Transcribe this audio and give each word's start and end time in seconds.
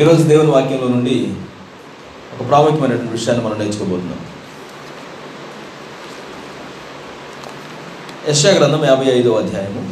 ఈరోజు 0.00 0.22
దేవుని 0.22 0.50
వాక్యంలో 0.50 0.88
నుండి 0.88 1.14
ఒక 2.34 2.42
ప్రాముఖ్యమైనటువంటి 2.48 3.12
విషయాన్ని 3.12 3.42
మనం 3.44 3.58
నేర్చుకోబోతున్నాం. 3.58 4.20
యశా 8.28 8.50
గ్రంథం 8.50 8.84
యాభై 8.84 9.08
ఐదో 9.18 9.30
అధ్యాయము 9.32 9.82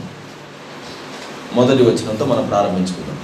మొదటి 1.55 1.83
వచనంతో 1.83 2.25
మనం 2.25 2.45
ప్రారంభించుకుందాం. 2.47 3.19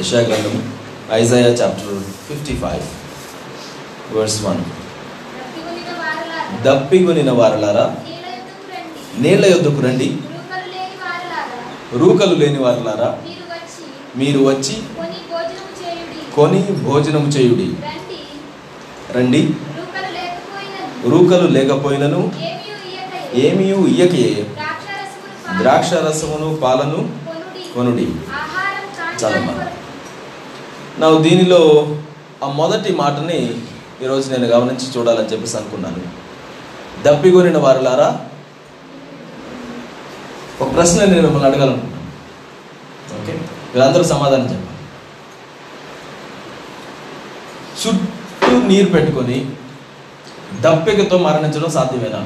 యశా 0.00 0.20
గ్రంథం 0.28 0.56
Isaiah 1.12 1.52
chapter 1.60 2.00
fifty 2.28 2.56
five 2.64 2.84
verse 4.16 4.40
one. 4.44 4.62
దప్పిగొనిన 6.66 7.30
వారలారా 7.42 7.86
నీళ్ళ 8.06 8.26
యొద్దకు 8.32 8.66
రండి. 8.72 9.22
నీళ్ళ 9.22 9.44
యొద్దకు 9.52 9.80
రండి. 9.86 10.08
రూకలు 10.08 10.66
లేని 10.74 10.98
వారలారా, 11.04 11.98
రూకలు 12.04 12.34
లేని 12.44 12.60
వారలారా 12.66 13.10
మీరు 14.20 14.40
వచ్చి 14.48 14.74
కొని 14.96 15.18
భోజనము 15.30 15.72
చేయుడి. 15.80 16.18
కొని 16.36 16.60
భోజనం 16.86 17.24
చేయుడి. 17.34 17.68
రండి, 19.16 19.42
రూకలు 21.12 21.46
లేకపోయినను. 21.56 22.20
ఏమియు 23.46 23.78
ఇయ్యకే 23.92 24.26
ద్రాక్ష 25.60 25.92
రసమును 26.06 26.48
పాలను 26.62 27.00
కొనుడి. 27.74 28.06
చాలమ్మా. 29.20 29.54
నా 31.00 31.08
దీనిలో 31.26 31.60
ఆ 32.44 32.48
మొదటి 32.60 32.90
మాటని 33.00 33.40
ఈరోజు 34.02 34.26
నేను 34.32 34.46
గమనించి 34.52 34.86
చూడాలని 34.94 35.30
చెప్పేసి 35.32 35.56
అనుకున్నాను. 35.56 36.02
దప్పిగొనిన 37.06 37.58
వారులారా 37.64 38.08
ఒక 40.60 40.70
ప్రశ్న 40.76 40.98
నేను 41.04 41.22
మిమ్మల్ని 41.26 41.48
అడగాలనుకుంటున్నాను. 41.50 42.08
ఓకే? 43.20 43.34
వీళ్ళందరూ 43.72 44.04
సమాధానం 44.12 44.46
చెప్పాలి. 44.52 44.68
చుట్టూ 47.80 48.56
నీరు 48.70 48.88
పెట్టుకొని 48.94 49.38
దప్పికతో 50.64 51.16
మరణించడం 51.26 51.70
సాధ్యమేనా? 51.76 52.20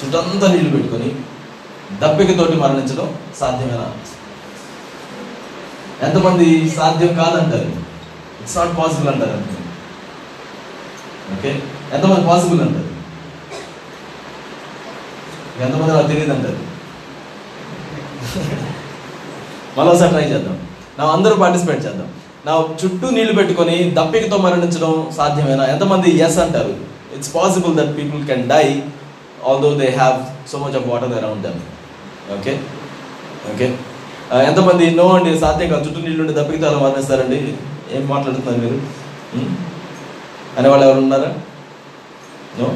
చుట్టంతా 0.00 0.46
నీళ్ళు 0.54 0.70
పెట్టుకొని 0.76 1.08
దప్పికతోటి 2.02 2.56
మరణించడం 2.64 3.08
సాధ్యమేనా? 3.40 3.86
ఎంతమంది 6.06 6.46
సాధ్యం 6.78 7.12
కాదంటారు? 7.22 7.70
ఇట్స్ 8.42 8.56
నాట్ 8.58 8.74
పాసిబుల్ 8.80 9.08
అంటారు 9.12 9.34
అంతే 9.38 9.54
ఓకే 11.34 11.50
ఎంతమంది 11.96 12.24
పాసిబుల్ 12.30 12.60
అంటారు? 12.66 12.90
ఎంతమంది 15.64 15.92
నాకు 15.96 16.08
తెలియదు 16.12 16.32
అంటారు 16.36 16.60
మరోసారి 19.78 20.10
ట్రై 20.14 20.26
చేద్దాం. 20.32 20.56
నా 20.98 21.04
అందరూ 21.14 21.34
పార్టిసిపేట్ 21.42 21.82
చేద్దాం. 21.86 22.08
నా 22.46 22.52
చుట్టూ 22.80 23.06
నీళ్ళు 23.16 23.34
పెట్టుకొని 23.38 23.76
దప్పికతో 23.98 24.36
మరణించడం 24.46 24.92
సాధ్యమేనా? 25.18 25.64
ఎంతమంది 25.74 26.10
ఎస్ 26.26 26.38
అంటారు? 26.44 26.72
It's 27.16 27.32
possible 27.36 27.74
that 27.80 27.92
people 27.98 28.22
can 28.30 28.44
die 28.52 28.66
although 29.50 29.68
they 29.80 29.88
have 30.00 30.16
so 30.52 30.58
much 30.62 30.76
of 30.80 30.86
water 30.92 31.14
around 31.20 31.42
them 31.46 31.60
okay 32.36 32.54
okay 33.52 33.66
ఎంతమంది 34.48 34.84
నో 35.00 35.06
అండి 35.16 35.32
సాధ్యం 35.42 35.68
కాదు. 35.72 35.82
చుట్టూ 35.86 36.00
నీళ్ళు 36.06 36.20
ఉండి 36.22 36.34
దప్పికి 36.38 36.60
చాలా 36.64 36.78
మరణిస్తారండి. 36.84 37.40
ఏం 37.96 38.02
మాట్లాడుతున్నారు 38.12 38.60
మీరు? 38.64 38.78
Hmm? 39.34 39.48
అనే 40.56 40.58
అనేవాళ్ళు 40.58 40.84
ఎవరు 40.86 41.00
ఉన్నారా? 41.04 41.30
నో 42.58 42.66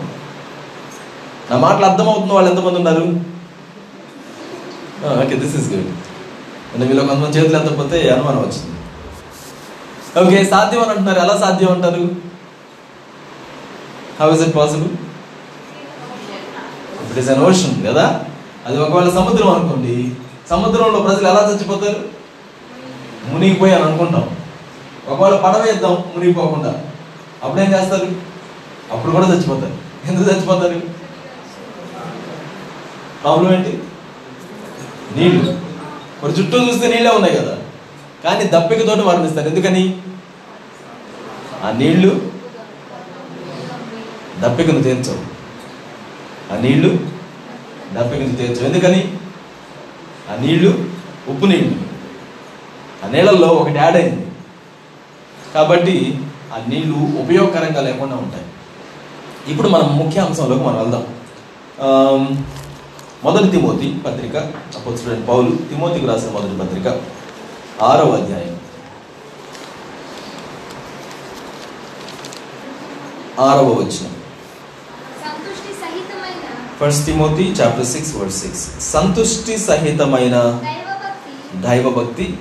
నా 1.48 1.56
మాటలు 1.64 1.86
అర్థమవుతున్న 1.90 2.32
వాళ్ళు 2.36 2.50
ఎంతమంది 2.52 2.78
ఉన్నారు? 2.80 3.04
ఓకే 5.22 5.36
దిస్ 5.42 5.56
ఇస్ 5.60 5.68
గుడ్ 5.72 5.90
అంటే 6.74 6.86
మీలో 6.86 7.04
కొంతమంది 7.04 7.38
చేతులు 7.38 7.56
ఎత్తకపోతే 7.56 8.10
అనుమానం 8.10 8.38
వచ్చింది. 8.38 8.76
ఓకే 10.24 10.44
సాధ్యం 10.50 10.80
అని 10.80 10.90
అంటున్నారు. 10.90 11.18
ఎలా 11.18 11.38
సాధ్యం 11.38 11.72
అంటారు? 11.72 12.30
How 14.20 14.32
is 14.32 14.42
it 14.42 14.56
possible 14.56 14.88
it 17.10 17.18
is 17.18 17.28
an 17.28 17.42
ocean 17.42 17.86
కదా? 17.86 18.24
అది 18.66 18.78
ఒకవేళ 18.78 19.10
సముద్రం 19.10 19.50
అనుకోండి 19.50 20.14
సముద్రంలో 20.50 21.00
ప్రజలు 21.00 21.28
ఎలా 21.28 21.50
చచ్చిపోతారు? 21.50 22.00
మునిగిపోయి 23.28 23.74
అని 23.74 23.84
అనుకుంటాం. 23.84 24.36
ఒకవేళ 25.08 25.36
పడవ 25.36 25.60
వేద్దాం 25.60 25.92
మునిగిపోకుండా. 25.92 26.82
అప్పుడేం 27.42 27.74
చేస్తారు? 27.74 28.08
అప్పుడు 28.92 29.12
కూడా 29.12 29.26
చచ్చిపోతారు. 29.26 29.74
ఎందుకు 30.06 30.30
చచ్చిపోతారు? 30.30 30.80
ప్రాబ్లం 33.22 33.54
ఏంటి? 33.54 33.82
నీళ్ళు 35.16 35.69
మరి 36.22 36.32
చుట్టూ 36.38 36.56
చూస్తే 36.58 36.86
నీళ్ళే 36.88 37.10
ఉన్నాయి 37.10 37.34
కదా. 37.36 37.54
కానీ 38.24 38.44
దప్పికతోటి 38.44 39.02
మరణిస్తారు 39.02 39.48
ఎందుకని? 39.48 39.84
ఆ 41.64 41.70
నీళ్ళు 41.70 42.10
దప్పికను 44.42 44.82
తీర్చవు 44.82 45.22
ఆ 46.52 46.56
నీళ్ళు 46.60 46.90
దప్పికను 47.94 48.36
తీర్చవు 48.36 48.66
ఎందుకని? 48.68 49.00
ఆ 50.30 50.36
నీళ్ళు 50.40 50.70
ఉప్పు 51.30 51.46
నీళ్ళు 51.46 51.76
ఆ 53.04 53.08
నీళ్ళల్లో 53.08 53.48
ఒకటి 53.48 53.78
యాడ్ 53.78 53.96
అయింది. 53.96 54.26
కాబట్టి 55.54 55.96
ఆ 56.54 56.58
నీళ్ళు 56.68 56.96
ఉపయోగకరంగా 57.22 57.80
లేకుండా 57.80 58.16
ఉంటాయి. 58.16 58.46
ఇప్పుడు 59.52 59.68
మనం 59.68 59.88
ముఖ్య 59.98 60.20
అంశంలోకి 60.20 60.64
మనం 60.64 60.78
వెళ్దాం. 60.78 61.04
మొదటి 63.24 63.48
తిమోతి 63.48 64.00
పత్రిక 64.06 64.36
అపోజిట్ 64.76 65.28
పౌలు 65.28 65.56
తిమోతికి 65.56 66.06
రాసిన 66.06 66.30
మొదటి 66.30 66.56
పత్రిక 66.58 66.86
ఆరవ 67.82 68.10
అధ్యాయం. 68.10 68.60
ఆరవ 73.40 73.68
వచనం. 73.68 74.14
First 76.80 77.06
Timothy 77.06 77.42
chapter 77.42 77.86
six 77.86 78.16
word 78.16 78.32
six 78.32 78.92
సంతుష్టి 78.92 79.58
సహితమైన 79.58 80.36
దైవభక్తి 81.54 82.38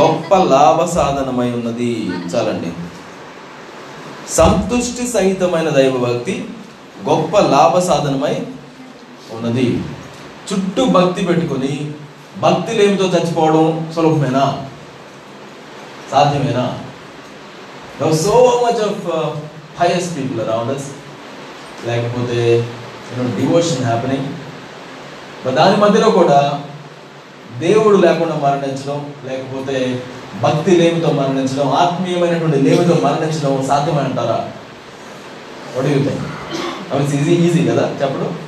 గొప్ప 0.00 0.34
లాభ 0.34 0.84
సాధనమై 0.94 1.50
ఉన్నది. 1.50 2.10
చాలండి. 2.34 2.72
సంతుష్టి 4.32 5.06
సహితమైన 5.08 5.68
దైవభక్తి 5.68 6.48
గొప్ప 7.08 7.38
లాభ 7.38 7.78
సాధనమై 7.78 8.46
ఉన్నది. 9.32 9.80
చుట్టూ 10.48 10.84
భక్తి 10.84 11.24
పెట్టుకొని 11.24 11.92
భక్తి 12.38 12.74
లేమితో 12.74 13.04
చచ్చిపోవడం 13.04 13.92
సులభమేనా? 13.94 14.64
సాధ్యమేనా? 16.12 16.78
So 18.12 18.62
much 18.66 18.82
of 18.88 19.06
highest 19.80 20.16
people 20.16 20.40
around 20.40 20.72
us 20.72 20.86
లేకపోతే 21.86 22.66
యూనో 23.08 23.36
డివోషన్ 23.36 23.84
హ్యాపెనింగ్ 23.84 24.28
దాని 25.50 25.76
మధ్యలో 25.76 26.10
కూడా 26.10 26.60
దేవుడు 27.58 27.96
లేకుండా 27.96 28.34
మరణించడం 28.34 29.14
లేకపోతే 29.26 30.02
భక్తి 30.42 30.70
లేమితో 30.70 31.08
మరణించడం 31.12 31.72
ఆత్మీయమైనటువంటి 31.72 32.56
లేమితో 32.56 32.94
మరణించడం 32.94 33.66
సాధ్యమే 33.66 33.98
అంటారా 33.98 34.48
థింక్ 35.74 37.14
ఈజీ 37.14 37.32
ఈజీ 37.32 37.68
కదా 37.68 37.82
చెప్పడం? 38.02 38.38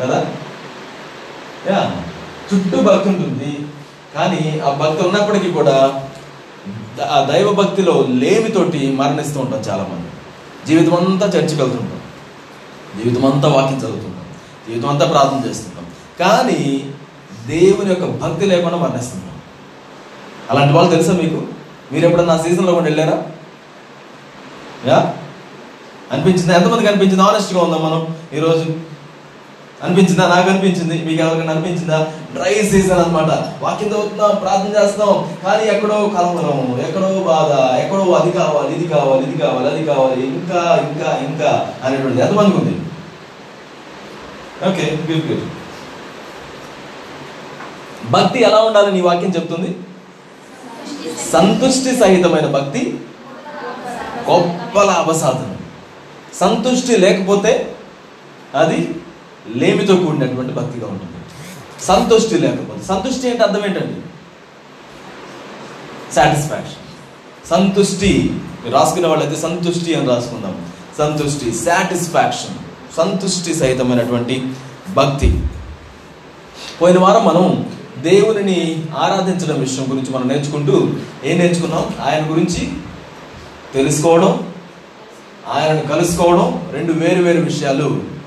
కదా? 0.00 0.26
యా 1.70 1.92
చుట్టూ 2.54 2.82
భక్తి 2.82 3.08
ఉంటుంది 3.08 3.66
కానీ 4.14 4.60
ఆ 4.60 4.70
భక్తి 4.70 5.08
ఉన్నప్పటికీ 5.08 5.50
కూడా 5.50 6.06
ఆ 7.04 7.24
దైవ 7.24 7.52
భక్తిలో 7.52 8.06
లేమితోటి 8.08 8.92
మరణిస్తూ 8.92 9.40
ఉంటాం 9.40 9.60
చాలామంది. 9.60 10.08
జీవితం 10.66 10.94
అంతా 10.94 11.26
చర్చికి 11.26 11.62
వెళ్తుంటాం. 11.62 12.00
జీవితం 13.02 13.32
అంతా 13.32 13.48
వాకింగ్ 13.48 13.80
చదువుతుంటాం. 13.80 14.24
జీవితం 14.68 14.88
అంతా 14.88 15.06
ప్రార్థన 15.06 15.48
చేస్తుంటాం. 15.48 15.86
కానీ 16.20 16.92
దేవుని 17.46 17.88
యొక్క 17.88 18.04
భక్తి 18.04 18.46
లేకుండా 18.46 18.76
మరణిస్తుంటాం. 18.76 19.40
అలాంటి 20.50 20.74
వాళ్ళు 20.74 20.90
తెలుసా 20.90 21.12
మీకు? 21.12 21.46
మీరు 21.92 22.06
ఎప్పుడన్నా 22.06 22.42
సీజన్లో 22.42 22.72
కూడా 22.72 22.84
వెళ్ళారా? 22.84 23.22
యా? 24.86 25.14
అనిపించింది? 26.12 26.54
ఎంతమందికి 26.54 26.86
అనిపించింది? 26.86 27.22
ఆనెస్ట్గా 27.22 27.60
ఉందాం 27.60 27.84
మనం 27.84 28.16
ఈరోజు. 28.34 28.97
అనిపించిందా? 29.82 30.24
నాకు 30.30 30.48
అనిపించింది 30.50 30.96
మీకు 31.06 31.20
ఎవరికైనా 31.24 31.52
అనిపించిందా? 31.54 31.98
డ్రై 32.34 32.54
సీజన్ 32.70 33.00
అనమాట 33.02 33.30
వాకింగ్ 33.62 33.92
చదువుతున్నాం 33.92 34.32
ప్రార్థన 34.42 34.72
చేస్తాం 34.78 35.12
కానీ 35.44 35.64
ఎక్కడో 35.74 35.98
కలవరం 36.16 36.56
ఎక్కడో 36.86 37.10
బాధ 37.28 37.50
ఎక్కడో 37.82 38.04
అది 38.18 38.30
కావాలి 38.38 38.70
ఇది 38.76 38.86
కావాలి 38.94 39.22
ఇది 39.28 39.36
కావాలి 39.42 39.68
అది 39.72 39.84
కావాలి 39.90 40.20
ఇంకా 40.32 40.60
ఇంకా 40.86 41.10
ఇంకా 41.28 41.50
అనేటువంటిది 41.84 42.22
ఎంతమందికి 42.26 42.58
ఉంది? 42.60 42.74
ఓకే 44.68 44.84
గుడ్ 45.08 45.26
గుడ్ 45.28 45.46
భక్తి 48.14 48.38
ఎలా 48.48 48.58
ఉండాలని 48.66 48.94
నీ 48.96 49.02
వాక్యం 49.06 49.32
చెప్తుంది? 49.36 49.70
సంతుష్టి 51.32 51.92
సహితమైన 52.00 52.46
భక్తి 52.54 52.82
గొప్ప 54.28 54.78
లాభ 54.90 55.10
సాధన 55.20 55.50
సంతుష్టి 56.40 56.94
లేకపోతే 56.96 57.52
అది 58.54 58.78
లేమితో 59.56 59.96
కూడినటువంటి 59.96 60.52
భక్తిగా 60.52 60.86
ఉంటుంది. 60.86 61.16
సంతుష్టి 61.84 62.38
లేకపోతే 62.38 62.86
సంతుష్టి 62.86 63.30
అంటే 63.30 63.42
అర్థం 63.42 63.64
ఏంటండి? 63.64 64.00
సాటిస్ఫాక్షన్ 66.14 66.84
సంతుష్టి 67.50 68.40
మీరు 68.64 68.74
రాసుకునే 68.74 69.08
వాళ్ళైతే 69.08 69.36
సంతుష్టి 69.36 69.94
అని 69.94 70.08
రాసుకుందాం. 70.08 70.66
సంతుష్టి 70.98 71.54
సాటిస్ఫాక్షన్ 71.54 72.54
సంతుష్టి 72.96 73.54
సహితమైనటువంటి 73.54 74.46
భక్తి. 74.94 75.42
పోయిన 76.82 76.98
వారం 76.98 77.24
మనం 77.24 77.70
దేవునిని 77.98 78.86
ఆరాధించడం 78.98 79.60
విషయం 79.60 79.84
గురించి 79.90 80.10
మనం 80.10 80.28
నేర్చుకుంటూ 80.28 80.90
ఏం 81.24 81.38
నేర్చుకున్నాం? 81.38 81.94
ఆయన 82.04 82.30
గురించి 82.30 82.72
తెలుసుకోవడం 83.74 84.52
ఆయనను 85.48 85.86
కలుసుకోవడం 85.86 86.68
రెండు 86.72 86.92
వేరు 86.92 87.22
వేరు 87.22 87.40
విషయాలు 87.40 88.17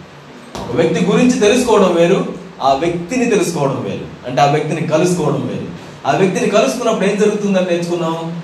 వ్యక్తి 0.58 1.06
గురించి 1.06 1.40
తెలుసుకోవడం 1.40 1.96
వేరు 1.96 2.34
ఆ 2.62 2.74
వ్యక్తిని 2.74 3.26
తెలుసుకోవడం 3.26 3.82
వేరు. 3.84 4.30
అంటే 4.30 4.42
ఆ 4.42 4.46
వ్యక్తిని 4.46 4.88
కలుసుకోవడం 4.88 5.48
వేరు. 5.48 5.82
ఆ 6.08 6.12
వ్యక్తిని 6.12 6.52
కలుసుకున్నప్పుడు 6.52 7.06
ఏం 7.06 7.20
జరుగుతుందని 7.20 7.66
నేర్చుకున్నాం 7.66 8.44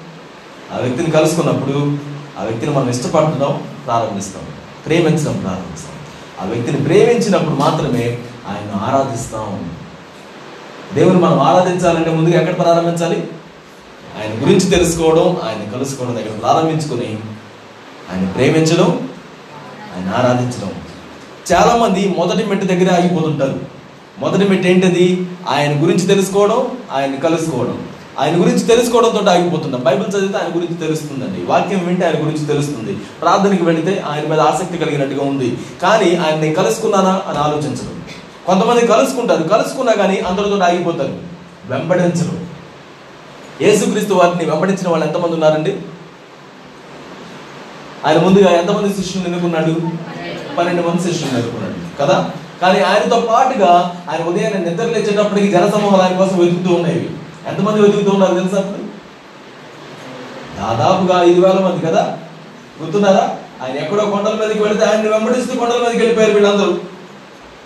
ఆ 0.74 0.78
వ్యక్తిని 0.78 1.12
కలుసుకున్నప్పుడు 1.12 1.98
ఆ 2.40 2.44
వ్యక్తిని 2.44 2.74
మనం 2.74 2.90
ఇష్టపడడం 2.90 3.62
ప్రారంభిస్తాం. 3.86 4.44
ప్రేమించడం 4.86 5.38
ప్రారంభిస్తాం. 5.38 5.94
ఆ 6.42 6.46
వ్యక్తిని 6.46 6.84
ప్రేమించినప్పుడు 6.84 7.56
మాత్రమే 7.56 8.18
ఆయన 8.48 8.82
ఆరాధిస్తాం. 8.82 9.72
దేవుని 10.94 11.20
మనం 11.20 11.40
ఆరాధించాలంటే 11.40 12.10
ముందుగా 12.10 12.42
ఎక్కడ 12.42 12.64
ప్రారంభించాలి? 12.64 13.28
ఆయన 14.18 14.42
గురించి 14.42 14.70
తెలుసుకోవడం 14.70 15.38
ఆయన 15.46 15.72
కలుసుకోవడం 15.72 16.16
దగ్గర 16.16 16.40
ప్రారంభించుకొని 16.40 17.20
ఆయన 18.12 18.28
ప్రేమించడం 18.28 19.10
ఆయన 19.96 20.14
ఆరాధించడం. 20.16 20.72
చాలా 21.54 21.76
మంది 21.76 22.16
మొదటి 22.18 22.46
మెట్టు 22.46 22.66
దగ్గర 22.66 22.94
ఆగిపోతుంటారు. 22.94 23.60
మొదటి 24.20 24.50
మెట్టు 24.50 24.68
ఏంటది? 24.68 25.28
ఆయన 25.50 25.84
గురించి 25.84 26.08
తెలుసుకోవడం 26.08 26.68
ఆయన 26.92 27.16
కలుసుకోవడం. 27.16 27.88
ఆయన 28.20 28.40
గురించి 28.40 28.60
తెలుసుకోవడంతో 28.60 29.32
ఆగిపోతున్నాం 29.32 29.82
బైబిల్ 29.84 30.18
చదివితే 30.18 30.38
ఆయన 30.38 30.58
గురించి 30.58 30.76
తెలుస్తుందండి. 30.76 31.46
వాక్యం 31.46 31.88
వింటే 31.88 32.06
ఆయన 32.06 32.16
గురించి 32.16 32.46
తెలుస్తుంది. 32.46 32.94
ప్రార్థనకి 32.94 33.64
వెళితే 33.64 34.04
ఆయన 34.10 34.28
మీద 34.28 34.40
ఆసక్తి 34.40 34.78
కలిగినట్టుగా 34.78 35.24
ఉంది. 35.26 35.58
కానీ 35.82 36.16
ఆయన 36.16 36.36
నేను 36.36 36.56
కలుసుకున్నానా 36.56 37.22
అని 37.28 37.38
ఆలోచించడం 37.38 38.02
కొంతమంది 38.46 38.88
కలుసుకుంటారు. 38.88 39.44
కలుసుకున్నా 39.44 39.94
కానీ 39.94 40.20
అందరితో 40.20 40.58
ఆగిపోతారు. 40.58 41.18
వెంబడించరు. 41.66 42.48
యేసుక్రీస్తు 43.62 44.14
వారిని 44.14 44.52
వెంబడించిన 44.52 44.90
వాళ్ళు 44.90 45.08
ఎంతమంది 45.08 45.34
ఉన్నారండి? 45.34 45.78
ఆయన 48.06 48.18
ముందుగా 48.18 48.52
ఎంతమంది 48.52 48.96
శిష్యులు 48.96 49.26
ఎన్నుకున్నాడు 49.28 49.76
పన్నెండు 50.58 50.82
మంది 50.82 51.14
శిష్యులు 51.14 51.38
ఎన్నుకున్నాడు 51.38 52.02
కదా? 52.02 52.30
కానీ 52.62 52.80
ఆయనతో 52.80 53.20
పాటుగా 53.20 54.04
ఆయన 54.10 54.24
ఉదయాన్నే 54.24 54.70
నిద్ర 54.70 54.84
లేచేటప్పటికి 54.84 55.48
జనసమూహాలు 55.48 56.02
ఆయన 56.02 56.18
కోసం 56.18 56.38
వెతుకుతూ 56.38 56.74
ఉండేవి 56.74 57.10
ఎంతమంది 57.48 57.82
వెతుకుతూ 57.82 58.12
ఉన్నారు 58.12 58.36
తెలుసా 58.36 58.58
అప్పుడు? 58.58 58.88
దాదాపుగా 60.62 61.24
ఐదు 61.24 61.42
వేల 61.42 61.60
మంది 61.60 61.86
కదా? 61.86 62.18
గుర్తున్నారా? 62.82 63.36
ఆయన 63.64 63.76
ఎక్కడో 63.76 64.06
కొండల 64.06 64.34
మీదకి 64.34 64.64
వెళితే 64.64 64.86
ఆయన 64.86 65.10
వెంబడిస్తూ 65.10 65.60
కొండల 65.60 65.78
మీదకి 65.78 65.98
వెళ్ళిపోయారు 65.98 66.34
వీళ్ళందరూ. 66.34 66.78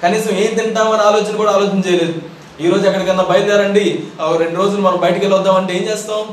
కనీసం 0.03 0.31
ఏం 0.31 0.53
తింటామని 0.53 1.01
ఆలోచన 1.01 1.35
కూడా 1.35 1.51
ఆలోచన 1.51 1.81
చేయలేదు. 1.87 2.13
ఈ 2.61 2.69
రోజు 2.69 2.87
ఎక్కడికన్నా 2.87 3.23
బయలుదేరండి. 3.23 4.03
రెండు 4.37 4.55
రోజులు 4.55 4.81
మనం 4.81 4.97
బయటికి 4.97 5.19
వెళ్ళి 5.19 5.39
వద్దామంటే 5.39 5.77
ఏం 5.77 5.83
చేస్తాం? 5.83 6.23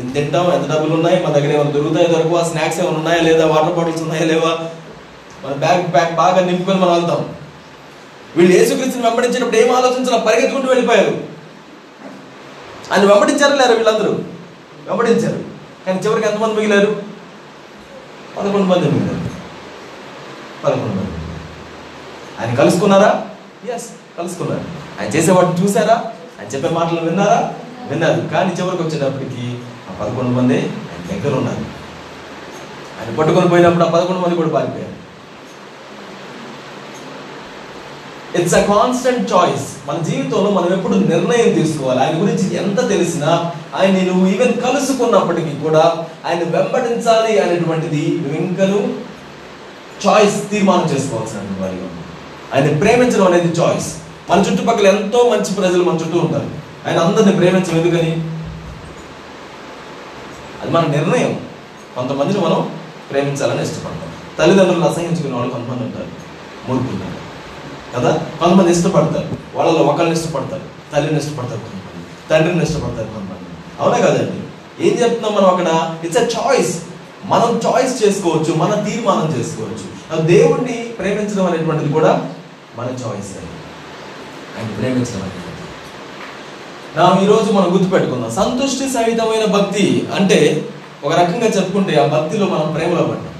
ఏం 0.00 0.08
తింటాం? 0.10 0.52
ఎంత 0.52 0.70
డబ్బులు 0.70 0.94
ఉన్నాయి? 0.94 1.24
మన 1.24 1.32
దగ్గర 1.32 1.52
ఏమైనా 1.54 1.70
దొరుకుతాయి? 1.70 2.06
దొరకవా? 2.06 2.42
స్నాక్స్ 2.42 2.80
ఏమైనా 2.80 2.96
ఉన్నాయా 2.96 3.22
లేదా? 3.22 3.46
వాటర్ 3.46 3.72
బాటిల్స్ 3.72 4.02
ఉన్నాయా 4.02 4.24
లేవా? 4.24 4.58
మన 5.44 5.52
బ్యాగ్ 5.52 5.86
బ్యాగ్ 5.86 6.14
బాగా 6.14 6.40
నింపుకొని 6.40 6.80
మనం 6.80 6.92
వెళ్తాం. 6.92 7.34
వీళ్ళు 8.36 8.56
యేసుక్రీస్తుని 8.56 9.04
వెంబడించినప్పుడు 9.04 9.56
ఏం 9.56 9.76
ఆలోచించిన 9.76 10.16
పరిగెత్తుకుంటూ 10.16 10.68
వెళ్ళిపోయారు. 10.68 11.24
ఆయన 12.92 13.12
వెంబడించారు 13.12 13.56
లేరు 13.56 13.72
వీళ్ళందరూ? 13.72 14.12
వెంబడించారు. 14.88 15.44
కానీ 15.86 16.00
చివరికి 16.00 16.28
ఎంతమంది 16.28 16.54
మిగిలారు? 16.54 17.02
పదకొండు 18.36 18.66
మంది 18.66 18.90
మిగిలారు. 18.90 19.30
పదకొండు 20.64 20.94
మంది 20.94 21.16
ఆయన 22.40 22.54
కలుసుకున్నారా? 22.54 23.26
ఎస్ 23.74 23.88
కలుసుకున్నారు. 24.18 24.64
ఆయన 25.00 25.10
చేసే 25.10 25.32
వాటిని 25.32 25.62
చూసారా 25.62 25.94
ఆయన 26.40 26.48
చెప్పే 26.48 26.68
మాటలు 26.68 27.00
విన్నారా? 27.00 27.54
విన్నారు. 27.90 28.20
కానీ 28.20 28.52
చివరికి 28.52 28.82
వచ్చేటప్పటికి 28.82 29.58
ఆ 29.90 29.92
పదకొండు 30.00 30.30
మంది 30.30 30.58
ఆయన 30.62 31.20
దగ్గర 31.20 31.34
ఉన్నారు 31.38 31.64
ఆయన 33.00 33.16
పట్టుకొని 33.16 33.48
పోయినప్పుడు 33.48 33.84
ఆ 33.84 33.90
పదకొండు 33.90 34.20
మంది 34.20 34.36
కూడా 34.36 34.48
పారిపోయారు. 34.48 34.99
ఇట్స్ 38.38 38.54
అ 38.54 38.62
కాన్స్టెంట్ 38.62 39.32
చాయిస్ 39.32 39.88
మన 39.88 39.98
జీవితంలో 39.98 40.50
మనం 40.50 40.72
ఎప్పుడు 40.72 40.94
నిర్ణయం 40.94 41.62
తీసుకోవాలి. 41.62 42.00
ఆయన 42.00 42.22
గురించి 42.22 42.56
ఎంత 42.56 42.88
తెలిసినా 42.88 43.52
ఆయన 43.74 44.04
నువ్వు 44.04 44.26
ఈవెన్ 44.26 44.52
కలుసుకున్నప్పటికీ 44.52 45.50
కూడా 45.50 46.06
ఆయన 46.26 46.38
వెంబడించాలి 46.38 47.38
అనేటువంటిది 47.38 48.18
నువ్వు 48.20 48.38
ఇంకను 48.38 48.94
చాయిస్ 50.08 50.50
తీర్మానం 50.50 50.94
చేసుకోవాల్సిన 50.94 51.40
వారిగా 51.60 51.88
ఆయన 52.54 52.78
ప్రేమించడం 52.78 53.26
అనేది 53.26 53.60
చాయిస్ 53.60 53.94
మన 54.30 54.44
చుట్టుపక్కల 54.50 54.86
ఎంతో 54.86 55.30
మంచి 55.30 55.54
ప్రజలు 55.54 55.84
మన 55.84 55.94
చుట్టూ 55.94 56.18
ఉంటారు. 56.18 56.50
ఆయన 56.88 56.98
అందరిని 56.98 57.32
ప్రేమించడం 57.32 57.80
ఎందుకని? 57.80 58.10
అది 60.62 60.70
మన 60.70 60.86
నిర్ణయం. 60.86 61.40
కొంతమందిని 61.94 62.44
మనం 62.44 62.70
ప్రేమించాలని 63.10 63.62
ఇష్టపడతాం. 63.62 64.12
తల్లిదండ్రులను 64.38 64.88
అసహించుకునే 64.88 65.34
వాళ్ళు 65.34 65.50
కొంతమంది 65.50 65.82
ఉంటారు. 65.82 66.06
మూర్ఖులు. 66.68 67.19
కదా? 67.96 68.26
కొంతమంది 68.40 68.70
ఇష్టపడతారు. 68.70 69.28
వాళ్ళలో 69.54 69.78
ఒకళ్ళని 69.78 70.18
ఇష్టపడతారు 70.18 70.62
తల్లిని 70.92 71.18
ఇష్టపడతారు 71.18 71.60
కొంతమంది. 71.60 72.06
తండ్రిని 72.30 72.62
ఇష్టపడతారు 72.62 73.08
కొంతమంది. 73.08 73.46
అవునా 73.80 73.98
కదండి? 73.98 74.40
ఏం 74.88 75.02
చెప్తున్నాం 75.02 75.34
మనం 75.34 75.46
అక్కడ? 75.46 75.96
ఇట్స్ 76.04 76.18
అ 76.18 76.22
చాయిస్ 76.22 76.82
మనం 77.24 77.60
చాయిస్ 77.66 78.04
చేసుకోవచ్చు 78.04 78.54
మన 78.54 78.74
తీర్మానం 78.74 79.38
చేసుకోవచ్చు. 79.38 80.00
దేవుణ్ణి 80.26 80.72
ప్రేమించడం 80.72 81.46
అనేటువంటిది 81.46 81.92
కూడా 81.92 82.30
మన 82.76 82.84
చాయిస్ 82.84 83.36
అండ్ 84.58 84.76
ప్రేమించడం 84.78 85.22
అనేటువంటిది. 85.22 85.46
నా 86.96 87.20
ఈరోజు 87.22 87.52
మనం 87.52 87.74
గుర్తుపెట్టుకుందాం. 87.74 88.30
సంతుష్టి 88.30 88.88
సహితమైన 88.88 89.44
భక్తి 89.44 90.08
అంటే 90.14 90.68
ఒక 91.04 91.12
రకంగా 91.12 91.46
చెప్పుకుంటే 91.46 91.96
ఆ 91.96 92.06
భక్తిలో 92.06 92.46
మనం 92.46 92.72
ప్రేమలో 92.72 93.02
పడ్డాం. 93.02 93.34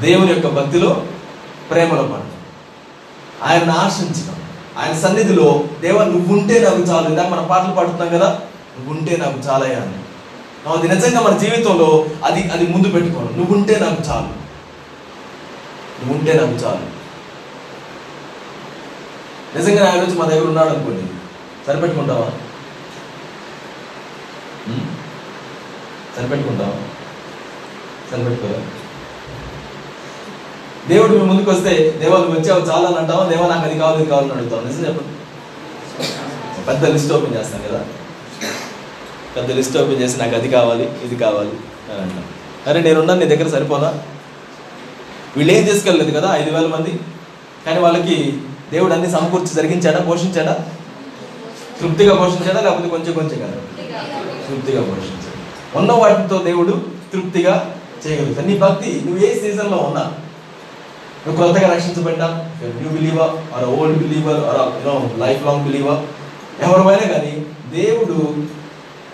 దేవుని 0.00 0.32
యొక్క 0.32 0.46
భక్తిలో 0.46 1.02
ప్రేమలో 1.70 2.02
పడ్డాం. 2.02 2.29
ఆయన 3.42 3.70
ఆశించడం. 3.70 4.42
ఆయన 4.78 4.98
సన్నిధిలో 4.98 5.64
దేవ 5.80 6.04
నువ్వుంటే 6.04 6.60
నాకు 6.60 6.76
చాలు. 6.76 7.08
ఇందాక 7.08 7.26
మన 7.26 7.46
పాటలు 7.46 7.72
పాడుతున్నాం 7.72 8.08
కదా 8.08 8.40
నువ్వుంటే 8.78 9.16
నాకు 9.16 9.38
చాలయ్యా 9.38 9.80
అని. 9.80 9.94
అది 10.68 10.88
నిజంగా 10.88 11.20
మన 11.20 11.38
జీవితంలో 11.38 12.06
అది 12.24 12.50
అది 12.50 12.66
ముందు 12.66 12.88
పెట్టుకోవాలి. 12.88 13.36
నువ్వుంటే 13.36 13.78
నాకు 13.80 14.10
చాలు. 14.10 14.40
నువ్వుంటే 16.04 16.32
నాకు 16.32 16.52
చాలు. 16.52 17.00
నిజంగా 19.58 19.90
ఆయన 19.90 20.00
రోజు 20.00 20.18
మా 20.18 20.24
దగ్గర 20.24 20.46
ఉన్నాడు 20.46 20.68
అనుకోండి. 20.68 21.02
సరిపెట్టుకుంటావా? 21.66 22.30
సరిపెట్టుకుంటావా? 26.16 26.76
సరిపెట్టుకోవాలి 28.10 28.79
దేవుడు 30.88 31.12
మీ 31.18 31.24
ముందుకు 31.30 31.50
వస్తే 31.50 31.72
దేవాలు 32.00 32.26
వచ్చావు 32.26 32.60
చాలా 32.70 32.88
అని 32.88 32.98
అంటావా 32.98 33.24
దేవా 33.24 33.46
నాకు 33.46 33.64
అది 33.68 33.78
కావాలి 33.78 33.98
ఇది 34.02 34.10
కావాలని 34.10 34.32
అడుగుతావు? 34.32 34.62
నిజం 34.66 34.84
చెప్పండి 34.86 35.12
పెద్ద 36.66 36.84
లిస్ట్ 36.84 37.12
ఓపెన్ 37.12 37.34
చేస్తాను 37.34 37.62
కదా. 37.68 37.80
పెద్ద 39.34 39.50
లిస్ట్ 39.50 39.76
ఓపెన్ 39.78 40.00
చేసి 40.02 40.18
నాకు 40.18 40.34
అది 40.34 40.48
కావాలి 40.48 40.88
ఇది 41.04 41.16
కావాలి 41.16 41.52
అని 41.90 42.00
అంటాను. 42.02 42.26
అరే 42.68 42.80
నేనున్నాను 42.80 43.20
నీ 43.20 43.26
దగ్గర 43.26 43.48
సరిపోదా? 43.48 43.90
వీళ్ళు 45.36 45.52
ఏం 45.52 45.64
తీసుకెళ్ళలేదు 45.64 46.10
కదా 46.18 46.34
ఐదు 46.40 46.50
వేల 46.56 46.66
మంది. 46.66 46.92
కానీ 47.66 47.80
వాళ్ళకి 47.80 48.16
దేవుడు 48.72 48.92
అన్ని 48.92 49.10
సమకూర్చి 49.10 49.54
జరిగించాడా 49.54 49.98
పోషించాడా? 49.98 50.54
తృప్తిగా 51.80 52.14
పోషించాడా 52.14 52.60
లేకపోతే 52.60 52.88
కొంచెం 52.88 53.12
కొంచెం 53.14 53.38
కదా 53.38 53.58
తృప్తిగా 54.48 54.80
పోషించాడు. 54.80 55.36
ఉన్న 55.78 55.92
వాటితో 55.92 56.38
దేవుడు 56.38 56.72
తృప్తిగా 57.12 57.54
చేయగలుగుతాడు. 58.06 58.46
నీ 58.46 58.58
భక్తి 58.58 59.02
నువ్వు 59.06 59.26
ఏ 59.26 59.40
సీజన్లో 59.40 59.76
ఉన్నా 59.76 60.12
నువ్వు 61.26 61.46
కొత్తగా 61.46 61.74
రక్షించబడ్డా. 61.74 62.50
New 62.64 62.90
believer 62.90 63.30
or 63.56 63.64
old 63.64 63.98
believer 63.98 64.36
or 64.36 64.86
you know 64.86 65.26
lifelong 65.46 65.64
believer 65.64 65.98
ఎవరమైనా 66.62 67.06
కానీ 67.12 67.46
దేవుడు 67.74 68.34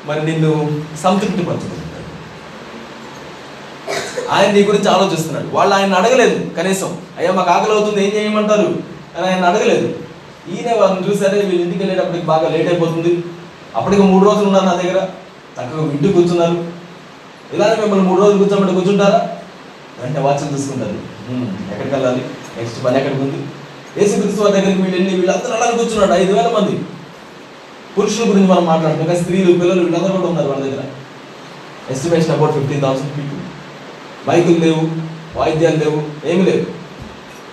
మరి 0.07 0.27
నిన్ను 0.27 0.83
సంతృప్తి 1.03 1.43
పరచుకుంటాడు 1.43 1.87
ఆయన 4.31 4.51
నీ 4.51 4.65
గురించి 4.65 4.89
ఆలోచిస్తున్నాడు. 4.89 5.49
వాళ్ళు 5.53 5.75
ఆయన 5.75 5.95
అడగలేదు 5.95 6.51
కనీసం. 6.51 6.99
అయ్యా 7.19 7.33
మాకు 7.33 7.51
ఆకలి 7.51 7.71
అవుతుంది 7.71 8.07
ఏం 8.07 8.23
చేయమంటారు? 8.23 8.97
అని 9.19 9.27
ఆయన 9.27 9.45
అడగలేదు. 9.45 9.99
ఈయన 10.49 10.81
వాళ్ళని 10.81 11.11
చూసారే 11.11 11.41
వీళ్ళు 11.41 11.63
ఇంటికి 11.63 11.85
వెళ్ళేటప్పటికి 11.85 12.25
బాగా 12.25 12.49
లేట్ 12.49 12.69
అయిపోతుంది. 12.69 13.25
అప్పటికి 13.77 14.03
మూడు 14.03 14.25
రోజులు 14.25 14.45
ఉన్నారు 14.45 14.65
నా 14.65 14.75
దగ్గర. 14.75 15.09
చక్కగా 15.59 15.91
ఇంటికి 15.91 16.13
కూర్చున్నారు. 16.13 16.65
ఇలానే 17.53 17.81
మిమ్మల్ని 17.81 18.09
మూడు 18.09 18.21
రోజులు 18.21 18.45
కూర్చోమంటే 18.45 18.75
కూర్చుంటారా? 18.75 19.36
వెంటనే 20.03 20.23
వాచ్లు 20.25 20.55
చూసుకుంటారు. 20.55 20.99
ఎక్కడికి 21.73 21.95
వెళ్ళాలి? 21.95 22.23
నెక్స్ట్ 22.57 22.85
పని 22.85 22.97
ఎక్కడికి 22.99 23.21
ఉంది? 23.21 23.39
యేసుక్రీస్తు 24.01 24.43
వారి 24.43 24.53
దగ్గరికి 24.53 24.83
వీళ్ళు 24.83 24.97
వెళ్ళి 24.97 25.17
వీళ్ళందరూ 25.17 25.53
అలా 25.53 25.67
కూర్చున్నాడు 25.71 26.13
ఐదు 26.13 26.33
వేల 26.33 26.49
మంది. 26.49 26.81
పురుషుల 27.99 28.31
గురించి 28.31 28.49
మనం 28.49 28.67
మాట్లాడుతున్నాం. 28.67 29.07
కానీ 29.07 29.21
స్త్రీలు 29.21 29.53
పిల్లలు 29.53 29.81
వీళ్ళందరూ 29.81 30.13
కూడా 30.13 30.29
ఉన్నారు 30.29 30.49
వాళ్ళ 30.49 30.65
దగ్గర. 30.65 30.83
Estimation 31.91 32.31
about 32.31 32.53
fifteen 32.53 32.83
thousand 32.83 33.11
people 33.11 33.43
బైకులు 34.29 34.59
లేవు 34.65 34.83
వాయిద్యాలు 35.39 35.77
లేవు 35.77 35.99
ఏమి 36.27 36.43
లేవు. 36.43 36.65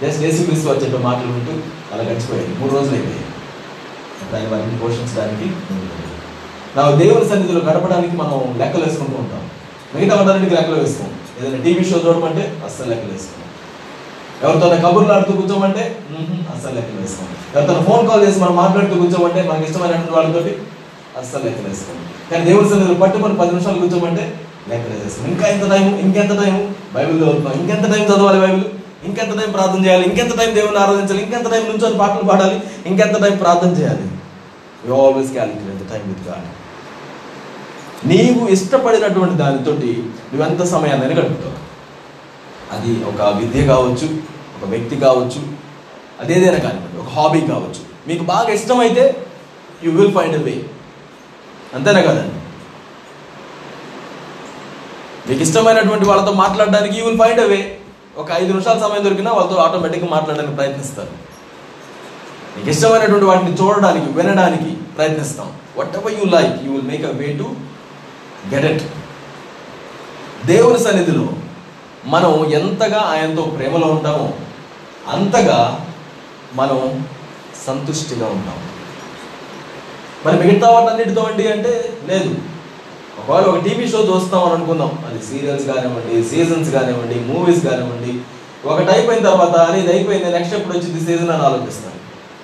జస్ట్ 0.05 0.23
యేసుక్రీస్తు 0.23 0.69
వచ్చేట 0.69 1.01
మాటలు 1.01 1.31
వింటూ 1.31 1.53
అలా 1.93 2.03
గడిచిపోయాయి 2.03 2.47
మూడు 2.59 2.71
రోజులు 2.71 2.95
అయిపోయాయి. 2.95 3.25
దాన్ని 4.33 4.49
వారిని 4.49 4.77
పోషించడానికి 4.79 5.47
నా 6.75 6.91
దేవుని 6.91 7.29
సన్నిధిలో 7.29 7.59
గడపడానికి 7.59 8.15
మనం 8.17 8.55
లెక్కలు 8.59 8.83
వేసుకుంటూ 8.85 9.15
ఉంటాం. 9.17 9.49
మిగతా 9.95 10.21
వాటానికి 10.21 10.55
లెక్కలు 10.55 10.75
వేసుకోం. 10.75 11.09
ఏదైనా 11.37 11.59
టీవీ 11.65 11.83
షో 11.89 11.97
చూడమంటే 12.05 12.43
అస్సలు 12.67 12.89
లెక్కలు 12.91 13.13
వేసుకోం 13.15 13.39
ఎవరితో 14.43 14.67
కబుర్లు 14.85 15.13
ఆడుతూ 15.15 15.33
కూర్చోమంటే 15.39 15.83
అస్సలు 16.53 16.75
లెక్కలు 16.77 16.99
వేసుకోం 17.03 17.27
ఎవరితో 17.55 17.75
ఫోన్ 17.89 18.03
కాల్ 18.09 18.23
చేసి 18.27 18.39
మనం 18.43 18.55
మాట్లాడుతూ 18.61 18.95
కూర్చోమంటే 19.01 19.41
మనకి 19.49 19.65
ఇష్టమైనటువంటి 19.69 20.15
వాళ్ళతోటి 20.17 20.53
అస్సలు 21.21 21.43
లెక్కలు 21.47 21.67
వేసుకోం 21.71 21.99
కానీ 22.29 22.43
దేవుని 22.49 22.69
సన్నిధిలో 22.69 22.97
పట్టుకొని 23.03 23.35
పది 23.41 23.51
నిమిషాలు 23.53 23.81
కూర్చోమంటే 23.83 24.23
లెక్కలు 24.71 24.93
వేసేస్తాం 24.95 25.27
ఇంకా 25.33 25.45
ఎంత 25.53 25.65
టైం 25.73 25.85
ఇంకెంత 26.05 26.33
టైం 26.41 26.55
బైబిల్ 26.95 27.17
చదువుతున్నాం. 27.21 27.53
ఇంకెంత 27.61 27.85
టైం 27.93 28.03
చదవాలి 28.09 28.39
బైబిల్? 28.43 28.65
ఇంకెంత 29.07 29.33
టైం 29.39 29.49
ప్రార్థన 29.51 29.79
చేయాలి? 29.85 30.03
ఇంకెంత 30.09 30.33
టైం 30.39 30.51
దేవుని 30.57 30.79
ఆరాధించాలి? 30.83 31.21
ఇంకెంత 31.23 31.47
టైం 31.53 31.63
నుంచొని 31.71 31.97
పాటలు 32.01 32.25
పాడాలి? 32.29 32.57
ఇంకెంత 32.89 33.15
టైం 33.23 33.35
ప్రార్థన 33.37 33.71
చేయాలి? 33.79 34.05
You 34.87 34.93
always 35.05 35.31
calculate 35.31 35.79
the 35.81 35.87
time 35.93 36.03
with 36.11 36.23
God 36.29 36.45
నీవు 38.11 38.41
ఇష్టపడినటువంటి 38.55 39.35
దానితోటి 39.41 39.91
నువ్వెంత 40.31 40.63
సమయాన్ని 40.73 41.15
గడుపుతావు. 41.19 41.57
అది 42.75 42.91
ఒక 43.09 43.21
విద్య 43.39 43.65
కావచ్చు 43.73 44.07
ఒక 44.55 44.65
వ్యక్తి 44.73 44.95
కావచ్చు 45.05 45.41
అదేదైనా 46.21 46.59
కానివ్వండి 46.65 46.97
ఒక 47.03 47.09
హాబీ 47.17 47.41
కావచ్చు. 47.53 47.81
మీకు 48.07 48.23
బాగా 48.23 48.49
ఇష్టమైతే 48.57 49.03
you 49.83 49.91
will 49.91 50.13
find 50.17 50.35
a 50.39 50.43
way 50.47 50.55
అంతేనా 51.75 52.01
కదండి? 52.07 52.37
మీకు 55.27 55.41
ఇష్టమైనటువంటి 55.41 56.05
వాళ్ళతో 56.05 56.31
మాట్లాడడానికి 56.43 56.95
యూ 56.99 57.03
విల్ 57.05 57.19
ఫైండ్ 57.23 57.41
వే 57.53 57.61
ఒక 58.21 58.27
ఐదు 58.39 58.49
నిమిషాల 58.53 58.77
సమయం 58.85 59.03
దొరికినా 59.03 59.31
వాళ్ళతో 59.31 59.55
ఆటోమేటిక్గా 59.65 60.09
మాట్లాడడానికి 60.15 60.55
ప్రయత్నిస్తారు. 60.55 61.13
మీకు 62.55 62.69
ఇష్టమైనటువంటి 62.73 63.25
వాటిని 63.25 63.53
చూడడానికి 63.61 64.09
వినడానికి 64.17 64.71
ప్రయత్నిస్తాం. 64.97 65.47
Whatever 65.99 66.13
you 66.19 66.25
like 66.37 66.55
you 66.65 66.71
will 66.75 66.89
make 66.91 67.05
a 67.11 67.13
way 67.21 67.27
to 67.41 67.47
get it 68.51 68.83
దేవుని 70.45 70.79
సన్నిధిలో 70.79 71.27
మనం 72.05 72.51
ఎంతగా 72.51 72.99
ఆయనతో 72.99 73.41
ప్రేమలో 73.41 73.87
ఉంటామో 73.87 74.33
అంతగా 75.07 75.85
మనం 76.53 77.07
సంతుష్టిగా 77.67 78.25
ఉంటాం. 78.27 78.57
మరి 80.25 80.47
మిగతా 80.47 80.69
వాటన్నిటితో 80.69 81.27
ఏంటి 81.29 81.51
అంటే 81.51 81.93
లేదు. 82.07 82.35
ఒకవేళ 83.19 83.45
ఒక 83.45 83.63
టీవీ 83.63 83.87
షో 83.87 83.99
చూస్తాం 83.99 84.43
అని 84.43 84.53
అనుకుందాం. 84.53 85.05
అది 85.09 85.25
సీరియల్స్ 85.25 85.67
కానివ్వండి 85.67 86.23
సీజన్స్ 86.29 86.71
కానివ్వండి 86.71 87.33
మూవీస్ 87.33 87.63
కానివ్వండి. 87.65 88.21
ఒకటి 88.67 88.91
అయిపోయిన 88.91 89.23
తర్వాత 89.23 89.55
అని 89.55 89.79
ఇది 89.79 89.91
అయిపోయింది 89.93 90.31
నెక్స్ట్ 90.31 90.55
ఎప్పుడు 90.55 90.77
వచ్చింది 90.77 91.05
సీజన్ 91.05 91.29
అని 91.29 91.43
ఆలోచిస్తాం. 91.43 91.93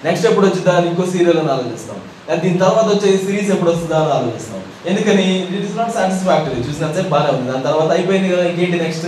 నెక్స్ట్ 0.06 0.28
ఎప్పుడు 0.28 0.46
వచ్చిందా 0.46 0.76
అని 0.76 0.88
ఇంకో 0.88 1.06
సీరియల్ 1.06 1.40
అని 1.40 1.52
ఆలోచిస్తాం. 1.52 2.02
దీని 2.40 2.58
తర్వాత 2.58 2.86
వచ్చే 2.86 3.18
సిరీస్ 3.18 3.52
ఎప్పుడు 3.52 3.72
వస్తుందా 3.72 4.00
అని 4.04 4.14
ఆలోచిస్తాం. 4.14 4.62
ఎందుకని? 4.86 5.44
ఇట్ 5.44 5.66
ఇస్ 5.66 5.78
నాట్ 5.78 5.94
సాటిస్ఫాక్టరీ 5.94 6.62
చూసినంతసేపు 6.62 7.08
బాగానే 7.08 7.38
ఉంది. 7.38 7.52
దాని 7.52 7.64
తర్వాత 7.64 7.92
అయిపోయింది 7.92 8.30
కదా 8.30 8.46
ఇంకేంటి 8.48 8.80
నెక్స్ట్ 8.80 9.06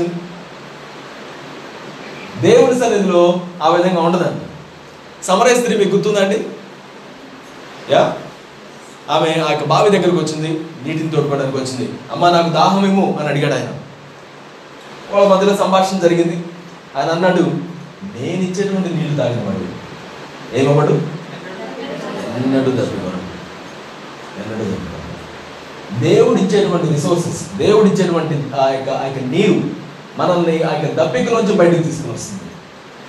దేవుని 2.41 2.79
సన్నిధిలో 2.79 3.41
ఆ 3.63 3.69
విధంగా 3.69 4.01
ఉండదండి. 4.01 4.45
సమరయ 5.25 5.55
స్త్రీ 5.55 5.77
మీకు 5.77 5.95
గుర్తుందండి 5.95 6.45
యా? 7.89 8.17
ఆమె 9.09 9.41
ఆ 9.47 9.51
యొక్క 9.51 9.65
బావి 9.65 9.89
దగ్గరకు 9.89 10.17
వచ్చింది. 10.17 10.59
నీటిని 10.85 11.11
తోడుకోవడానికి 11.11 11.57
వచ్చింది. 11.57 11.93
అమ్మ 12.11 12.29
నాకు 12.29 12.49
దాహం 12.49 12.85
ఇమ్ము 12.85 13.17
అని 13.19 13.29
అడిగాడు 13.29 13.53
ఆయన. 13.53 13.69
వాళ్ళ 15.11 15.27
మధ్యలో 15.27 15.57
సంభాషణ 15.57 15.99
జరిగింది. 15.99 16.43
ఆయన 16.97 17.09
అన్నాడు 17.09 17.43
నేను 18.03 18.41
ఇచ్చేటువంటి 18.41 18.93
నీళ్ళు 18.93 19.17
తాగినవాడు 19.17 19.81
ఏమవ్వడు? 20.57 20.93
ఎన్నడు 22.37 22.69
తప్పివాడు 22.69 23.21
ఎన్నడు 24.39 24.63
తప్పివాడు 24.63 25.00
దేవుడు 25.99 26.39
ఇచ్చేటువంటి 26.39 26.93
రిసోర్సెస్ 26.93 27.57
దేవుడు 27.57 27.85
ఇచ్చేటువంటి 27.85 28.35
ఆ 28.61 28.69
యొక్క 28.69 28.89
ఆ 28.89 29.05
యొక్క 29.05 29.19
నీరు 29.19 29.81
మనల్ని 30.19 30.63
ఆ 30.63 30.73
యొక్క 30.73 31.03
దప్పికలోంచి 31.03 31.53
బయటకు 31.53 31.83
తీసుకుని 31.83 32.13
వస్తుంది. 32.13 32.41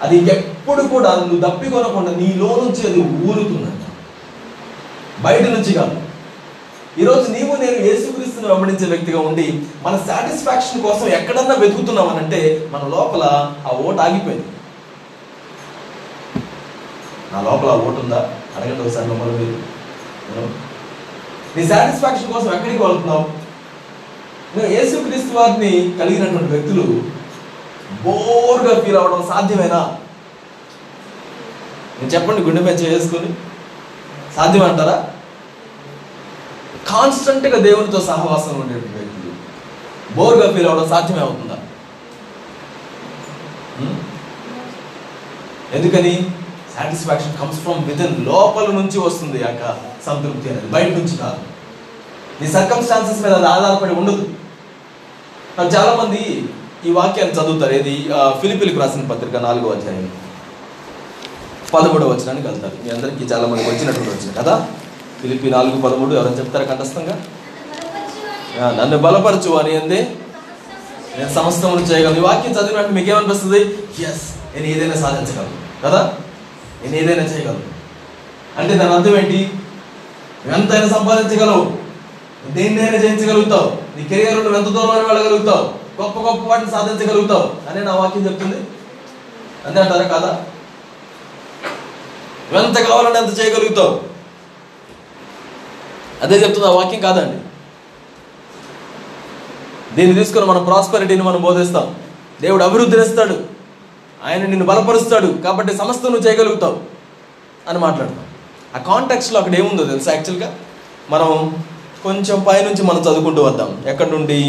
అది 0.03 0.17
ఎప్పుడు 0.17 0.83
కూడా 0.83 1.15
నువ్వు 1.15 1.49
దప్పికొనకుండా 1.49 2.11
నీలో 2.11 2.47
నుంచి 2.65 2.87
అది 2.87 3.01
ఊరుతుందంట 3.01 3.83
బయట 5.23 5.43
నుంచి 5.43 5.73
కాదు. 5.73 5.97
ఈరోజు 6.99 7.31
నీవు 7.31 7.57
నేను 7.57 7.87
యేసుక్రీస్తుని 7.87 8.47
వెంబడించే 8.47 8.87
వ్యక్తిగా 8.87 9.19
ఉండి 9.19 9.67
మన 9.85 9.97
సాటిస్ఫాక్షన్ 9.97 10.83
కోసం 10.83 11.07
ఎక్కడన్నా 11.09 11.55
వెతుకుతున్నామనంటే 11.55 12.69
మన 12.73 12.89
లోపల 12.89 13.23
ఆ 13.67 13.77
ఓటు 13.77 14.01
ఆగిపోయింది. 14.01 14.45
నా 17.33 17.41
లోపల 17.41 17.69
ఓటు 17.69 18.01
ఉందా? 18.01 18.31
అడగండి 18.57 18.81
ఒకసారి 18.81 19.09
మమ్మల్ని 19.09 19.39
మీరు. 19.39 20.72
నీ 21.56 21.62
సాటిస్ఫాక్షన్ 21.71 22.32
కోసం 22.32 22.50
ఎక్కడికి 22.56 22.82
వెళ్తున్నావు. 22.82 23.25
నువ్వు 24.52 24.71
యేసుక్రీస్తు 24.75 25.32
వారిని 25.37 25.73
కలిగినటువంటి 25.99 26.50
వ్యక్తులు 26.52 26.87
బోర్గా 28.04 28.75
ఫీల్ 28.82 28.99
అవ్వడం 29.00 29.23
సాధ్యమేనా? 29.30 29.80
నేను 31.97 32.11
చెప్పండి 32.14 32.42
గుండె 32.47 32.62
మీద 32.66 32.76
చేసుకొని. 32.85 33.30
సాధ్యమంటారా? 34.37 34.97
కాన్స్టెంట్గా 36.90 37.59
దేవునితో 37.68 38.00
సహవాసం 38.11 38.54
ఉండేటువంటి 38.62 38.99
వ్యక్తులు 38.99 39.32
బోర్గా 40.16 40.47
ఫీల్ 40.54 40.68
అవ్వడం 40.71 40.88
సాధ్యమే 40.94 41.23
అవుతుందా? 41.26 41.59
ఎందుకని? 45.76 46.14
సాటిస్ఫాక్షన్ 46.79 47.38
కమ్స్ 47.38 47.61
ఫ్రమ్ 47.61 47.85
విదిన్ 47.85 48.26
లోపల 48.26 48.67
నుంచి 48.67 48.99
వస్తుంది 48.99 49.38
యొక్క 49.38 49.76
సంతృప్తి 50.07 50.49
అనేది. 50.49 50.67
బయట 50.67 50.88
నుంచి 50.88 51.17
కాదు. 51.17 51.37
నీ 52.41 52.52
సర్కమ్స్టాన్సెస్ 52.52 53.23
మీద 53.23 53.33
అది 53.33 53.47
ఆధారపడి 53.47 53.95
ఉండదు. 53.95 54.29
నాకు 55.59 55.75
చాలామంది 55.75 56.49
ఈ 56.87 56.93
వాక్యాన్ని 56.93 57.37
చదువుతారు. 57.37 57.73
ఏది? 57.73 58.09
ఆ, 58.14 58.35
ఫిలిపిలకు 58.41 58.81
రాసిన 58.81 59.09
పత్రిక 59.09 59.37
నాలుగో 59.37 59.71
అధ్యాయం. 59.71 60.12
పదమూడవ 61.75 62.09
వచనానికి 62.09 62.49
వెళ్తారు. 62.49 62.73
మీ 62.85 62.91
అందరికీ 62.91 63.25
చాలా 63.25 63.49
మందికి 63.49 63.71
వచ్చినటువంటి 63.71 64.11
వచ్చిన 64.11 64.43
కదా? 64.43 64.67
ఫిలిపి 65.23 65.50
నాలుగు 65.50 65.81
పదమూడు 65.81 66.14
ఎవరైనా 66.14 66.37
చెప్తారా 66.37 66.64
కంఠస్థంగా? 66.64 67.23
నన్ను 68.81 68.99
బలపరచు 68.99 69.55
అని 69.55 69.76
అందే 69.76 70.09
నేను 71.19 71.33
సమస్తమును 71.33 71.81
చేయగలను. 71.81 72.17
ఈ 72.17 72.21
వాక్యం 72.21 72.52
చదివినట్టు 72.52 72.93
మీకేమనిపిస్తుంది 72.93 73.61
ఎస్ 74.00 74.23
నేను 74.55 74.67
ఏదైనా 74.67 74.95
సాధించగలను. 74.95 75.83
కదా? 75.85 76.14
నేను 76.83 76.97
ఏదైనా 76.97 77.23
చేయగలను. 77.23 77.62
అంటే 78.59 78.75
దాని 78.75 78.95
అర్థం 78.95 79.17
ఏంటి? 79.17 79.51
నువ్వు 80.47 80.62
ఎంతైనా 80.62 80.89
సంపాదించగలవు 80.89 81.77
దేన్నైనా 82.51 82.97
జయించగలుగుతావు. 82.97 83.99
నీ 83.99 84.05
కెరియర్ 84.05 84.35
నువ్వు 84.35 84.57
ఎంత 84.57 84.69
దూరం 84.69 85.17
వెళ్ళగలుగుతావు. 85.17 85.83
గొప్ప 86.03 86.19
గొప్ప 86.19 86.49
వాటిని 86.49 86.71
సాధించగలుగుతావు. 86.71 87.71
అనే 87.71 87.81
నా 87.81 87.95
వాక్యం 87.95 88.25
చెప్తుంది. 88.25 88.57
అంతే 89.67 89.81
అంటారా 89.81 90.03
కాదా? 90.03 90.45
ఎంత 92.53 92.79
కావాలంటే 92.79 93.19
ఎంత 93.19 93.41
చేయగలుగుతావు. 93.41 94.01
అదే 96.23 96.35
చెప్తుంది 96.37 96.67
ఆ 96.67 96.71
వాక్యం 96.71 97.01
కాదండి. 97.01 97.39
దీన్ని 99.95 100.15
తీసుకొని 100.15 100.47
మన 100.47 100.59
ప్రాస్పరిటీని 100.59 101.23
మనం 101.23 101.43
బోధిస్తాం. 101.43 101.97
దేవుడు 102.41 102.65
అభివృద్ధి 102.65 103.01
ఇస్తాడు. 103.01 103.62
ఆయన 104.26 104.43
నిన్ను 104.47 104.67
బలపరుస్తాడు 104.67 105.26
కాబట్టి 105.45 105.73
సమస్త 105.76 106.05
నువ్వు 106.05 106.25
చేయగలుగుతావు 106.26 106.79
అని 107.69 107.79
మాట్లాడతాం. 107.79 108.26
ఆ 108.76 108.79
కాంటాక్స్లో 108.88 109.38
అక్కడ 109.41 109.55
ఏముందో 109.61 109.85
తెలుసా 109.85 110.12
యాక్చువల్గా 110.12 110.49
మనం 111.11 111.31
కొంచెం 112.05 112.38
పైనుంచి 112.49 112.83
మనం 112.83 113.00
చదువుకుంటూ 113.00 113.43
వద్దాం. 113.43 113.85
ఎక్కడి 113.87 114.11
నుండి? 114.11 114.41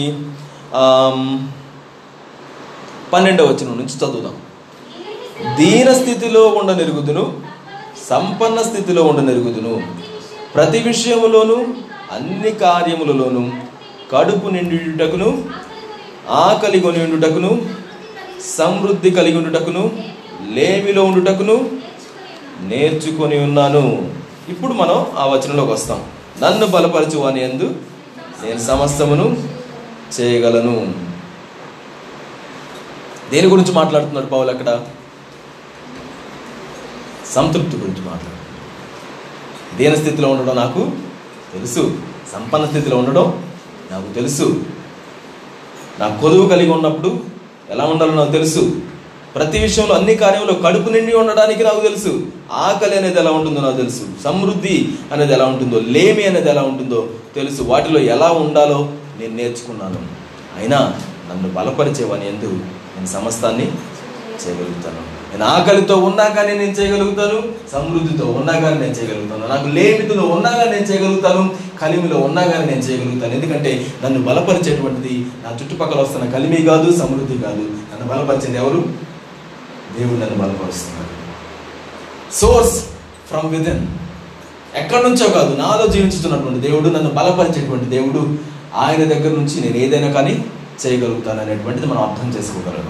పన్నెండవ 3.14 3.46
వచ్చిన 3.46 3.70
నుంచి 3.80 3.98
చదువుదాం. 3.98 4.36
దీన 5.56 5.90
స్థితిలో 5.94 6.44
ఉండనెరుగుదును 6.60 7.26
సంపన్న 8.10 8.60
స్థితిలో 8.62 9.04
ఉండనెరుగుదును 9.04 9.74
ప్రతి 10.56 10.80
విషయములోను 10.80 11.58
అన్ని 12.12 12.52
కార్యములలోను 12.52 13.44
కడుపు 14.12 14.48
నిండుటకును 14.48 15.30
ఆకలి 16.30 16.80
కొని 16.80 17.00
ఉండుటకును 17.04 17.83
సమృద్ధి 18.44 19.12
కలిగి 19.12 19.38
ఉండుటకును 19.38 20.04
లేమిలో 20.52 21.04
ఉండుటకును 21.04 21.70
నేర్చుకొని 22.62 23.44
ఉన్నాను. 23.44 24.12
ఇప్పుడు 24.50 24.74
మనం 24.74 25.06
ఆ 25.18 25.26
వచనంలోకి 25.26 25.72
వస్తాం. 25.72 26.04
నన్ను 26.44 26.68
బలపరచు 26.68 27.20
అని 27.20 27.44
ఎందు 27.44 27.76
నేను 28.44 28.60
సమస్తమును 28.60 29.44
చేయగలను. 30.20 30.94
దేని 33.32 33.48
గురించి 33.48 33.72
మాట్లాడుతున్నాడు 33.72 34.26
పౌలు 34.26 34.52
అక్కడ? 34.52 34.86
సంతృప్తి 37.32 37.78
గురించి 37.78 38.02
మాట్లాడుతున్నాడు. 38.02 39.78
దీన 39.78 39.96
స్థితిలో 39.96 40.32
ఉండడం 40.32 40.56
నాకు 40.56 40.92
తెలుసు. 41.54 41.98
సంపన్న 42.34 42.66
స్థితిలో 42.66 42.98
ఉండడం 42.98 43.52
నాకు 43.92 44.14
తెలుసు. 44.14 44.64
నా 46.00 46.18
కొదువు 46.22 46.50
కలిగి 46.50 46.72
ఉన్నప్పుడు 46.72 47.33
ఎలా 47.70 47.86
ఉండాలో 47.86 48.14
నాకు 48.14 48.32
తెలుసు. 48.32 48.82
ప్రతి 49.36 49.60
విషయంలో 49.60 49.96
అన్ని 49.96 50.16
కార్యంలో 50.16 50.54
కడుపు 50.54 50.90
నిండి 50.90 51.16
ఉండడానికి 51.16 51.64
నాకు 51.64 51.80
తెలుసు. 51.80 52.28
ఆకలి 52.52 52.98
అనేది 52.98 53.20
ఎలా 53.20 53.32
ఉంటుందో 53.32 53.62
నాకు 53.62 53.78
తెలుసు. 53.78 54.24
సమృద్ధి 54.24 54.90
అనేది 55.12 55.34
ఎలా 55.34 55.46
ఉంటుందో 55.46 55.80
లేమి 55.80 56.24
అనేది 56.24 56.50
ఎలా 56.50 56.62
ఉంటుందో 56.62 57.10
తెలుసు. 57.36 57.62
వాటిలో 57.62 58.00
ఎలా 58.00 58.32
ఉండాలో 58.32 58.92
నేను 59.20 59.36
నేర్చుకున్నాను. 59.36 60.00
అయినా 60.60 61.00
నన్ను 61.30 61.50
బలపరిచేవాని 61.50 62.28
ఎందు 62.28 62.48
నేను 62.48 63.06
సమస్తాన్ని 63.06 63.66
చేయగలుగుతాను. 64.48 65.13
నేను 65.34 65.46
ఆకలితో 65.46 65.96
ఉన్నా 65.98 66.24
కానీ 66.24 66.52
నేను 66.58 66.72
చేయగలుగుతాను 66.72 67.38
సమృద్ధితో 67.72 68.26
ఉన్నా 68.26 68.54
కానీ 68.54 68.78
నేను 68.80 68.92
చేయగలుగుతాను. 68.92 69.48
నాకు 69.48 69.68
లేమితో 69.68 70.24
ఉన్నా 70.36 70.50
కానీ 70.50 70.72
నేను 70.72 70.88
చేయగలుగుతాను 70.92 71.44
కలిమిలో 71.82 72.18
ఉన్నా 72.18 72.42
కానీ 72.42 72.66
నేను 72.66 72.84
చేయగలుగుతాను. 72.88 73.34
ఎందుకంటే 73.34 73.72
నన్ను 74.04 74.20
బలపరిచేటువంటిది 74.24 75.16
నా 75.44 75.50
చుట్టుపక్కల 75.50 76.00
వస్తున్న 76.02 76.32
కలిమి 76.32 76.60
కాదు 76.64 76.98
సమృద్ధి 77.02 77.38
కాదు. 77.38 77.64
నన్ను 77.92 78.08
బలపరిచేది 78.14 78.58
ఎవరు? 78.58 78.82
దేవుడు 79.98 80.20
నన్ను 80.20 80.38
బలపరుస్తున్నాడు. 80.44 81.12
సోర్స్ 82.40 82.78
ఫ్రమ్ 83.30 83.50
విదిన్ 83.52 83.84
ఎక్కడి 84.76 85.04
నుంచో 85.10 85.30
కాదు 85.30 85.56
నాలో 85.56 85.88
జీవించుతున్నటువంటి 85.88 86.60
దేవుడు 86.60 86.90
నన్ను 86.90 87.10
బలపరిచేటువంటి 87.10 87.86
దేవుడు. 87.86 88.22
ఆయన 88.76 89.04
దగ్గర 89.04 89.32
నుంచి 89.40 89.56
నేను 89.62 89.78
ఏదైనా 89.78 90.12
కానీ 90.12 90.36
చేయగలుగుతాను 90.84 91.42
అనేటువంటిది 91.42 91.88
మనం 91.88 92.02
అర్థం 92.02 92.30
చేసుకోగలం 92.38 92.86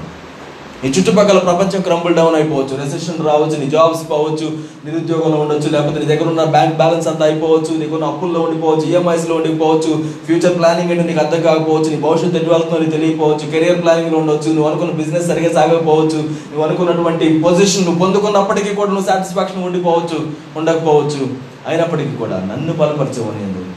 నీ 0.84 0.90
చుట్టుపక్కల 0.96 1.40
ప్రపంచం 1.48 1.82
క్రంబుల్ 1.82 2.16
డౌన్ 2.16 2.36
అయిపోవచ్చు 2.36 2.74
రెసెషన్ 2.80 3.20
రావచ్చు 3.28 3.58
నీ 3.60 3.68
జాబ్స్ 3.74 4.02
పోవచ్చు 4.10 4.48
నిరుద్యోగంలో 4.86 5.38
ఉండొచ్చు 5.44 5.68
లేకపోతే 5.70 6.00
నీ 6.00 6.08
దగ్గర 6.10 6.28
ఉన్న 6.32 6.44
బ్యాంక్ 6.56 6.75
బ్యాలెన్స్ 6.82 7.08
అంతా 7.08 7.24
అయిపోవచ్చు 7.25 7.72
నీకున్న 7.82 8.04
అప్పుల్లో 8.04 8.40
ఉండిపోవచ్చు 8.42 8.86
ఈఎంఐస్లో 8.90 9.36
ఉండిపోవచ్చు 9.36 9.92
ఫ్యూచర్ 10.25 10.58
ప్లానింగ్ 10.58 10.92
అంటే 10.92 11.06
నీకు 11.10 11.22
అర్థం 11.24 11.42
కాకపోవచ్చు 11.42 11.90
నీ 11.94 12.00
భవిష్యత్తు 12.08 12.40
ఎటు 12.42 12.52
వెళ్తుందో 12.56 12.80
నీకు 12.80 12.96
తెలియకపోవచ్చు 12.98 13.52
కెరియర్ 13.54 13.82
ప్లానింగ్లో 13.84 14.20
ఉండొచ్చు 14.20 14.50
నువ్వు 14.54 14.68
అనుకున్న 14.72 14.98
బిజినెస్ 15.02 15.28
సరిగా 15.28 15.54
సాగకపోవచ్చు 15.54 16.20
నువ్వు 16.52 16.66
అనుకున్నటువంటి 16.68 17.28
పొజిషన్ 17.48 17.86
నువ్వు 17.86 18.02
పొందుకున్నప్పటికీ 18.06 18.75
కూడా 18.75 18.92
నువ్వు 18.92 19.08
సాటిస్ఫాక్షన్ 19.12 19.63
ఉండిపోవచ్చు 19.63 20.20
ఉండకపోవచ్చు. 20.60 21.24
అయినప్పటికీ 21.68 22.16
కూడా 22.16 22.38
నన్ను 22.52 22.74
బలపరచవని 22.74 23.44
ఎందుకు? 23.48 23.70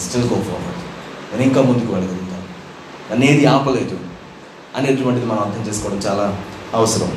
స్టిల్ 0.00 0.24
గో 0.24 0.38
ఫార్వర్డ్ 0.50 0.80
నేను 1.32 1.44
ఇంకా 1.48 1.60
ముందుకు 1.62 1.90
వెళ్ళగలుగుతాను. 1.92 2.46
నన్ను 3.10 3.24
ఏది 3.32 3.46
ఆపలేదు. 3.46 3.96
అనేటువంటిది 4.76 5.26
మనం 5.26 5.38
అర్థం 5.38 5.68
చేసుకోవడం 5.68 5.98
చాలా 5.98 6.42
అవసరం. 6.74 7.12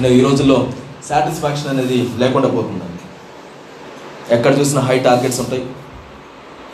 నేను 0.00 0.14
ఈ 0.14 0.20
రోజుల్లో 0.20 0.72
సాటిస్ఫాక్షన్ 1.08 1.68
అనేది 1.68 2.08
లేకుండా 2.18 2.48
పోతుందండి. 2.48 2.98
ఎక్కడ 4.34 4.58
చూసినా 4.58 4.80
హై 4.80 4.98
టార్గెట్స్ 4.98 5.40
ఉంటాయి. 5.40 5.66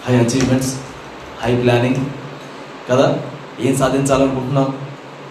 హై 0.07 0.17
అచీవ్మెంట్స్ 0.17 0.75
హై 1.43 1.57
ప్లానింగ్ 1.57 1.97
కదా? 2.91 3.19
ఏం 3.61 3.77
సాధించాలనుకుంటున్నాం? 3.77 4.79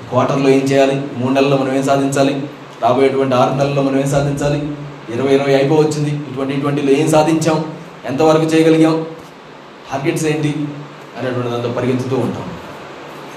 క్వార్టర్లో 0.09 0.49
ఏం 0.49 0.59
చేయాలి? 0.59 1.07
మూడు 1.17 1.33
నెలల్లో 1.33 1.57
మనం 1.57 1.75
ఏం 1.75 1.83
సాధించాలి? 1.83 2.47
రాబోయేటువంటి 2.81 3.35
ఆరు 3.35 3.53
నెలల్లో 3.53 3.81
మనం 3.81 3.99
ఏం 3.99 4.09
సాధించాలి? 4.09 4.75
ఇరవై 5.13 5.33
ఇరవై 5.33 5.55
అయిపోవచ్చింది. 5.55 6.33
ట్వంటీ 6.33 6.53
ట్వంటీలో 6.53 6.91
ఏం 6.91 7.11
సాధించాం? 7.11 7.65
ఎంతవరకు 8.05 8.43
చేయగలిగాం? 8.43 9.05
టార్గెట్స్ 9.91 10.25
ఏంటి? 10.25 10.67
అనేటువంటి 11.19 11.49
దాంతో 11.49 11.71
పరిగెత్తుతూ 11.71 12.15
ఉంటాం. 12.15 12.52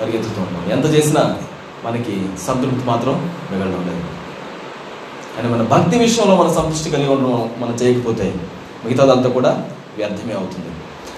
పరిగెత్తుతూ 0.01 0.71
ఎంత 0.71 0.95
చేసినా 0.95 1.43
మనకి 1.85 2.29
సంతృప్తి 2.47 2.87
మాత్రం 2.87 3.35
మిగలడం 3.53 3.87
లేదు. 3.89 4.17
కానీ 5.37 5.49
మన 5.49 5.63
భక్తి 5.63 5.99
విషయంలో 5.99 6.37
మన 6.37 6.53
సంతృష్టి 6.53 6.91
కలిగి 6.91 7.09
ఉండడం 7.09 7.55
మనం 7.59 7.75
చేయకపోతే 7.75 8.35
మిగతాదంతా 8.85 9.29
కూడా 9.29 9.71
వ్యర్థమే 9.97 10.35
అవుతుంది. 10.35 10.67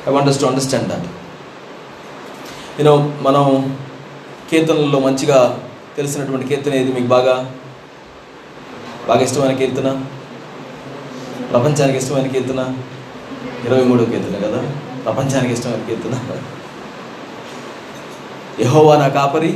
I 0.08 0.12
want 0.12 0.40
to 0.40 0.46
understand 0.46 0.88
that 0.88 1.06
నేను 2.78 3.18
మనం 3.22 3.76
కీర్తనల్లో 4.50 4.98
మంచిగా 4.98 5.58
తెలిసినటువంటి 5.96 6.46
కీర్తన 6.46 6.74
ఏది 6.74 6.92
మీకు 6.92 7.06
బాగా? 7.06 7.54
బాగా 9.08 9.20
ఇష్టమైన 9.20 9.56
కీర్తన? 9.56 10.02
ప్రపంచానికి 11.50 11.98
ఇష్టమైన 11.98 12.26
కీర్తన? 12.26 12.74
ఇరవై 13.64 13.84
మూడో 13.84 14.04
కీర్తన 14.04 14.46
కదా? 14.46 14.62
ప్రపంచానికి 15.04 15.52
ఇష్టమైన 15.52 15.84
కీర్తన? 15.88 16.18
యహోవా 18.60 18.96
నా 18.96 19.08
కాపరి. 19.08 19.50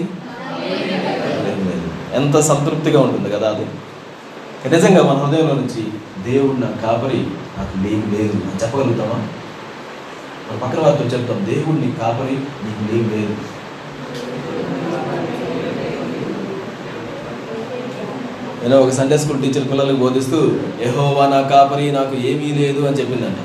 లేదు, 1.44 1.62
లేదు. 1.64 1.88
ఎంత 2.14 2.40
సంతృప్తిగా 2.40 3.00
ఉంటుంది 3.00 3.30
కదా 3.30 3.48
అది. 3.48 3.66
నిజంగా 4.70 5.02
మన 5.02 5.16
హృదయంలో 5.22 5.54
నుంచి 5.54 5.82
దేవుడు 6.30 6.56
నా 6.56 6.70
కాపరి 6.82 7.20
నాకు 7.58 7.84
లేని 7.84 8.16
లేదు. 8.16 8.36
అని 8.44 8.62
చెప్పగలుగుతామా? 8.62 9.18
మన 10.46 10.58
పక్కన 10.62 10.80
వారితో 10.80 11.04
చెప్తాం 11.04 11.46
దేవుడు 11.46 11.78
నీ 11.78 11.92
కాపరి 12.00 12.36
నీకు 12.64 12.92
లేని 12.92 13.08
లేదు. 13.16 13.34
నేను 18.62 18.76
ఒక 18.76 18.90
సండే 18.90 19.18
స్కూల్ 19.18 19.42
టీచర్ 19.42 19.70
పిల్లలకు 19.70 19.96
బోధిస్తూ 19.96 20.38
యహోవా 20.80 21.26
నా 21.26 21.40
కాపరి 21.48 21.92
నాకు 21.92 22.14
ఏమీ 22.22 22.52
లేదు 22.52 22.86
అని 22.86 22.96
చెప్పిందంట. 22.96 23.40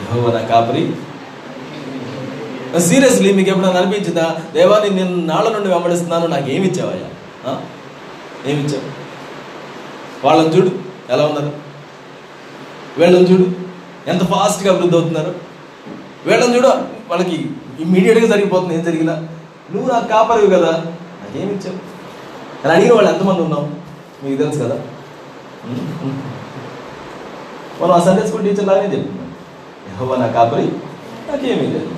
యహోవా 0.00 0.32
నా 0.32 0.46
కాపరి 0.46 0.82
సీరియస్లీ 2.78 3.32
మీకు 3.32 3.50
ఎప్పుడైనా 3.50 3.80
అనిపించిందా? 3.80 4.40
దేవాన్ని 4.54 4.90
నేను 4.90 5.16
నాళ్ళ 5.26 5.48
నుండి 5.48 5.68
వెంబడిస్తున్నాను 5.68 6.26
నాకు 6.26 6.50
ఏమి 6.50 6.66
ఇచ్చావయ్యా 6.66 7.08
ఏమి 8.46 8.60
ఇచ్చావు? 8.64 8.84
వాళ్ళని 10.24 10.56
చూడు 10.56 10.70
ఎలా 11.10 11.26
ఉన్నారు? 11.26 11.50
వీళ్ళని 12.98 13.32
చూడు 13.32 13.46
ఎంత 14.06 14.22
ఫాస్ట్గా 14.24 14.72
అభివృద్ధి 14.72 14.96
అవుతున్నారు? 14.96 15.32
వీళ్ళని 16.26 16.56
చూడు 16.56 16.68
వాళ్ళకి 17.08 17.36
ఇమ్మీడియట్గా 17.80 18.26
జరిగిపోతుంది 18.26 18.74
ఏం 18.74 18.82
జరిగినా. 18.84 19.14
నువ్వు 19.74 19.92
నాకు 19.92 20.08
కాపరివి 20.08 20.54
కదా 20.54 20.72
నాకేమి 21.20 21.52
ఇచ్చావు? 21.52 21.78
అని 22.64 22.72
అడిగిన 22.72 22.92
వాళ్ళు 22.92 23.10
ఎంతమంది 23.10 23.42
ఉన్నాం 23.42 23.64
మీకు 24.24 24.42
తెలుసు 24.42 24.58
కదా. 24.58 24.76
మనం 27.82 27.90
ఆ 27.90 28.04
సండే 28.04 28.26
స్కూల్ 28.26 28.44
టీచర్ 28.44 28.66
లాగానే 28.66 28.96
చెప్తున్నాం. 28.96 29.28
యెహోవా 29.88 30.16
నా 30.16 30.26
కాపరి 30.26 30.66
నాకేమీ 31.28 31.66
లేదు. 31.66 31.88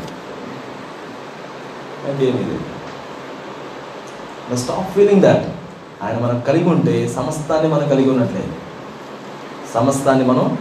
నాకేమీ 2.05 2.27
లేదు 2.27 2.59
స్టాప్ 4.57 4.91
ఫీలింగ్ 4.91 5.23
దాట్ 5.23 5.47
ఆయన 6.03 6.19
మనం 6.19 6.41
కలిగి 6.41 6.69
ఉంటే 6.69 7.09
సమస్తాన్ని 7.09 7.75
మనం 7.75 7.88
కలిగి 7.88 8.11
ఉన్నట్లే. 8.11 8.45
సమస్తాన్ని 9.75 10.27
మనం 10.27 10.59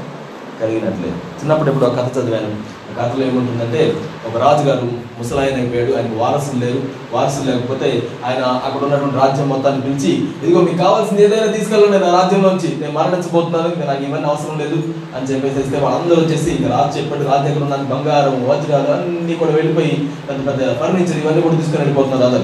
కలిగినట్లే. 0.61 1.09
చిన్నప్పుడు 1.09 1.69
ఎప్పుడు 1.69 1.85
ఒక 1.85 1.97
కథ 1.97 2.17
చదివాను. 2.17 2.80
కథలో 2.99 3.25
ఏముంటుందంటే 3.25 3.95
ఒక 4.27 4.43
రాజుగారు 4.43 4.87
ముసలాయన 5.19 5.55
అయిపోయాడు 5.55 5.95
ఆయనకు 5.95 6.15
వారసులు 6.15 6.65
లేరు. 6.65 6.81
వారసులు 7.13 7.51
లేకపోతే 7.51 8.03
ఆయన 8.25 8.41
అక్కడ 8.65 8.83
ఉన్నటువంటి 8.83 9.17
రాజ్యం 9.17 9.49
మొత్తాన్ని 9.49 9.81
పిలిచి 9.81 10.11
ఇదిగో 10.43 10.61
మీకు 10.61 10.77
కావాల్సింది 10.77 11.23
ఏదైనా 11.23 11.47
తీసుకెళ్ళండి 11.47 11.99
నా 11.99 12.21
రాజ్యంలోంచి. 12.21 12.77
నేను 12.81 12.93
మరణించబోతున్నాను 12.93 13.67
ఇంకా 13.67 13.85
నాకు 13.85 14.03
ఇవన్నీ 14.03 14.27
అవసరం 14.29 14.59
లేదు. 14.59 14.79
అని 15.15 15.25
చెప్పేసి 15.25 15.77
వాళ్ళందరూ 15.77 16.21
వచ్చేసి 16.21 16.51
ఇంకా 16.51 16.77
రాజు 16.77 16.99
చెప్పాడు 16.99 17.23
రాజు 17.23 17.43
దగ్గర 17.43 17.63
ఉన్న 17.63 17.75
బంగారం 17.75 18.47
వజ్రాలు 18.47 18.91
అన్నీ 18.91 19.33
కూడా 19.33 19.51
వెళ్ళిపోయి 19.51 19.93
పెద్ద 20.29 20.47
పెద్ద 20.47 20.79
ఫర్నిచర్ 20.79 21.17
ఇవన్నీ 21.17 21.41
కూడా 21.41 21.55
తీసుకొని 21.55 21.77
వెళ్ళిపోతున్నారు 21.77 22.23
రాజు 22.23 22.41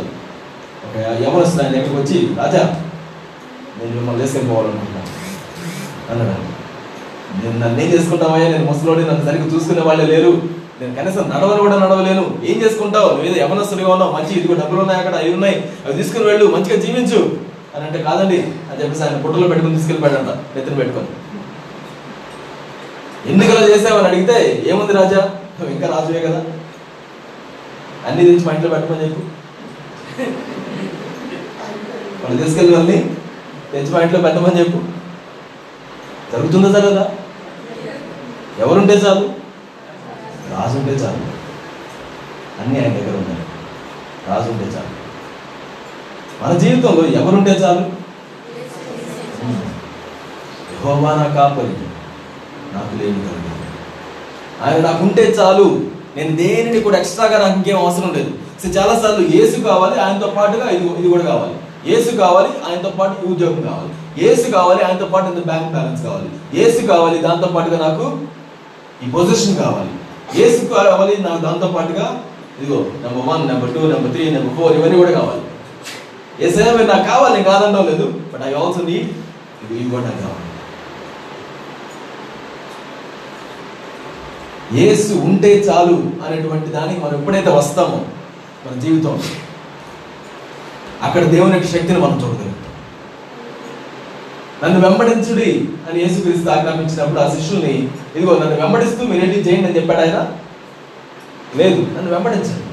ఒక 0.88 0.98
యవనస్తుడు 1.24 1.64
ఆయన 1.64 1.76
ఎక్కడికి 1.76 2.02
వచ్చి 2.02 2.36
రాజా 2.38 2.62
నేను 3.80 3.96
మిమ్మల్ని 3.96 4.22
తీసుకెళ్ళిపోవాలనుకుంటున్నాను. 4.22 5.10
అన్నాడు 6.12 6.57
నేను 7.34 7.60
నన్ను 7.60 7.82
ఏం 7.82 7.92
చేసుకుంటావయ్యా? 7.92 8.50
నేను 8.50 8.66
ముసలోడి 8.66 9.02
నన్ను 9.02 9.26
సరిగ్గా 9.26 9.56
చూసుకునే 9.56 9.82
వాళ్ళే 9.82 10.06
లేరు. 10.06 10.42
నేను 10.82 10.96
కనీసం 10.96 11.32
నడవను 11.36 11.60
కూడా 11.60 11.80
నడవలేను. 11.80 12.40
ఏం 12.46 12.62
చేసుకుంటావు? 12.62 13.10
నువ్వు 13.10 13.26
ఏదో 13.26 13.46
యవనస్తుడిగా 13.46 13.90
ఉన్నావు. 13.90 14.12
మంచి 14.12 14.34
ఇదిగో 14.34 14.54
డబ్బులు 14.54 14.82
ఉన్నాయి 14.82 15.00
అక్కడ 15.00 15.16
అవి 15.16 15.34
ఉన్నాయి. 15.34 15.72
అవి 15.86 15.94
తీసుకుని 15.94 16.24
వెళ్ళు. 16.24 16.46
మంచిగా 16.46 16.76
జీవించు. 16.76 17.38
అని 17.76 17.86
అంటే 17.86 18.04
కాదండి. 18.04 18.42
అని 18.42 18.84
చెప్పేసి 18.84 19.04
ఆయన 19.04 19.22
పుట్టలో 19.22 19.48
పెట్టుకుని 19.48 19.76
తీసుకెళ్ళిపోయాడంట. 19.76 20.30
నెత్తిన 20.30 20.78
పెట్టుకొని. 20.78 21.08
ఎందుకలా 23.32 23.98
అని 23.98 24.08
అడిగితే 24.08 24.64
ఏముంది 24.68 24.94
రాజా? 24.94 25.30
నువ్వు 25.60 25.70
ఇంకా 25.70 25.88
రాజువే 25.88 26.20
కదా. 26.20 26.44
అన్ని 28.08 28.26
తెచ్చి 28.26 28.46
మా 28.46 28.54
ఇంట్లో 28.54 28.76
పెట్టమని 28.76 29.04
చెప్పు. 29.04 29.22
వాళ్ళు 32.24 32.44
తీసుకెళ్ళి 32.44 32.76
వాళ్ళని 32.76 33.16
తెచ్చి 33.72 33.92
మా 33.92 34.00
ఇంట్లో 34.00 34.22
పెట్టమని 34.22 34.60
చెప్పు. 34.60 34.98
జరుగుతుందా 36.32 36.80
జరగదా 36.80 37.12
ఎవరుంటే 38.60 38.94
చాలు? 38.94 39.30
రాజు 40.52 40.78
ఉంటే 40.78 40.92
చాలు. 40.92 41.38
అన్నీ 42.62 42.80
ఆయన 42.80 42.94
దగ్గర 42.94 43.18
ఉన్నాయి. 43.18 43.40
రాజు 44.30 44.52
ఉంటే 44.52 44.64
చాలు. 44.64 44.98
మన 46.44 46.58
జీవితంలో 46.58 47.06
ఎవరుంటే 47.22 47.52
చాలు? 47.52 48.08
యెహోవా 50.72 51.16
నా 51.16 51.24
కాపరి. 51.24 51.68
నాకు 52.76 53.04
లేని 53.04 53.20
కలిగి 53.20 53.48
ఆయన 54.64 54.92
నాకుంటే 54.92 55.24
చాలు. 55.24 55.82
నేను 56.18 56.36
దేనిని 56.36 56.80
కూడా 56.80 56.98
ఎక్స్ట్రాగా 56.98 57.40
నాకు 57.40 57.54
ఇంకేం 57.54 57.80
అవసరం 57.80 58.14
లేదు. 58.14 58.32
సో 58.64 58.70
చాలాసార్లు 58.70 59.28
ఏసు 59.28 59.62
కావాలి 59.62 60.02
ఆయనతో 60.02 60.28
పాటుగా 60.28 60.70
ఇది 60.70 60.88
ఇది 60.88 61.10
కూడా 61.10 61.24
కావాలి. 61.24 61.56
ఏసు 61.96 62.16
కావాలి 62.16 62.48
ఆయనతో 62.48 62.90
పాటు 62.90 63.26
ఉద్యోగం 63.26 63.62
కావాలి. 63.62 63.94
ఏసు 64.26 64.52
కావాలి 64.52 64.82
ఆయనతో 64.84 65.06
పాటు 65.06 65.26
ఇంత 65.26 65.46
బ్యాంక్ 65.46 65.72
బ్యాలెన్స్ 65.72 66.04
కావాలి. 66.04 66.30
ఏసు 66.54 66.88
కావాలి 66.88 67.18
దాంతో 67.18 67.48
పాటుగా 67.48 67.88
నాకు 67.88 68.37
ఈ 69.04 69.08
పొజిషన్ 69.16 69.58
కావాలి. 69.64 69.94
ఏసు 70.44 70.62
కావాలి 70.74 71.16
నాకు 71.28 71.42
దాంతో 71.48 71.68
పాటుగా 71.76 72.08
ఇదిగో 72.60 72.80
number 73.04 73.26
one 73.30 73.44
number 73.52 73.72
two 73.76 73.82
number 73.94 74.12
three 74.16 74.24
number 74.36 74.56
four 74.58 74.76
ఇవన్నీ 74.78 74.98
కూడా 75.02 75.14
కావాలి. 75.20 75.44
ఏసైనా 76.46 76.72
మీరు 76.78 76.90
నాకు 76.94 77.06
కావాలి 77.12 77.34
నేను 77.36 77.48
కాదనడం 77.52 77.86
లేదు 77.92 78.08
బట్ 78.32 78.44
ఐ 78.48 78.52
ఆల్సో 78.62 78.82
నీడ్ 78.90 79.10
ఇది 79.64 79.74
ఇవి 79.80 79.90
కూడా 79.94 80.04
నాకు 80.10 80.22
కావాలి. 80.26 80.44
ఏసు 84.86 85.14
ఉంటే 85.28 85.52
చాలు 85.68 85.98
అనేటువంటి 86.26 86.70
దానికి 86.78 87.00
మనం 87.04 87.16
ఎప్పుడైతే 87.20 87.52
వస్తామో 87.58 88.00
మన 88.64 88.74
జీవితం 88.86 89.16
అక్కడ 91.08 91.24
దేవుని 91.34 91.56
యొక్క 91.56 91.70
శక్తిని 91.74 92.00
మనం 92.06 92.18
చూడగలం 92.24 92.57
నన్ను 94.64 94.80
వెంబడించుడి 94.80 95.50
అని 95.88 95.98
యేసుక్రీస్తు 96.00 96.50
ఆజ్ఞాపించినప్పుడు 96.50 97.20
ఆ 97.20 97.28
శిష్యుల్ని 97.30 97.74
ఇదిగో 98.16 98.38
నన్ను 98.40 98.56
వెంబడిస్తూ 98.56 99.02
మీరేంటి 99.06 99.44
చేయండి 99.48 99.68
అని 99.68 99.76
చెప్పాడు 99.76 100.02
ఆయన? 100.02 100.20
లేదు 101.58 101.82
నన్ను 101.96 102.12
వెంబడించండి. 102.12 102.64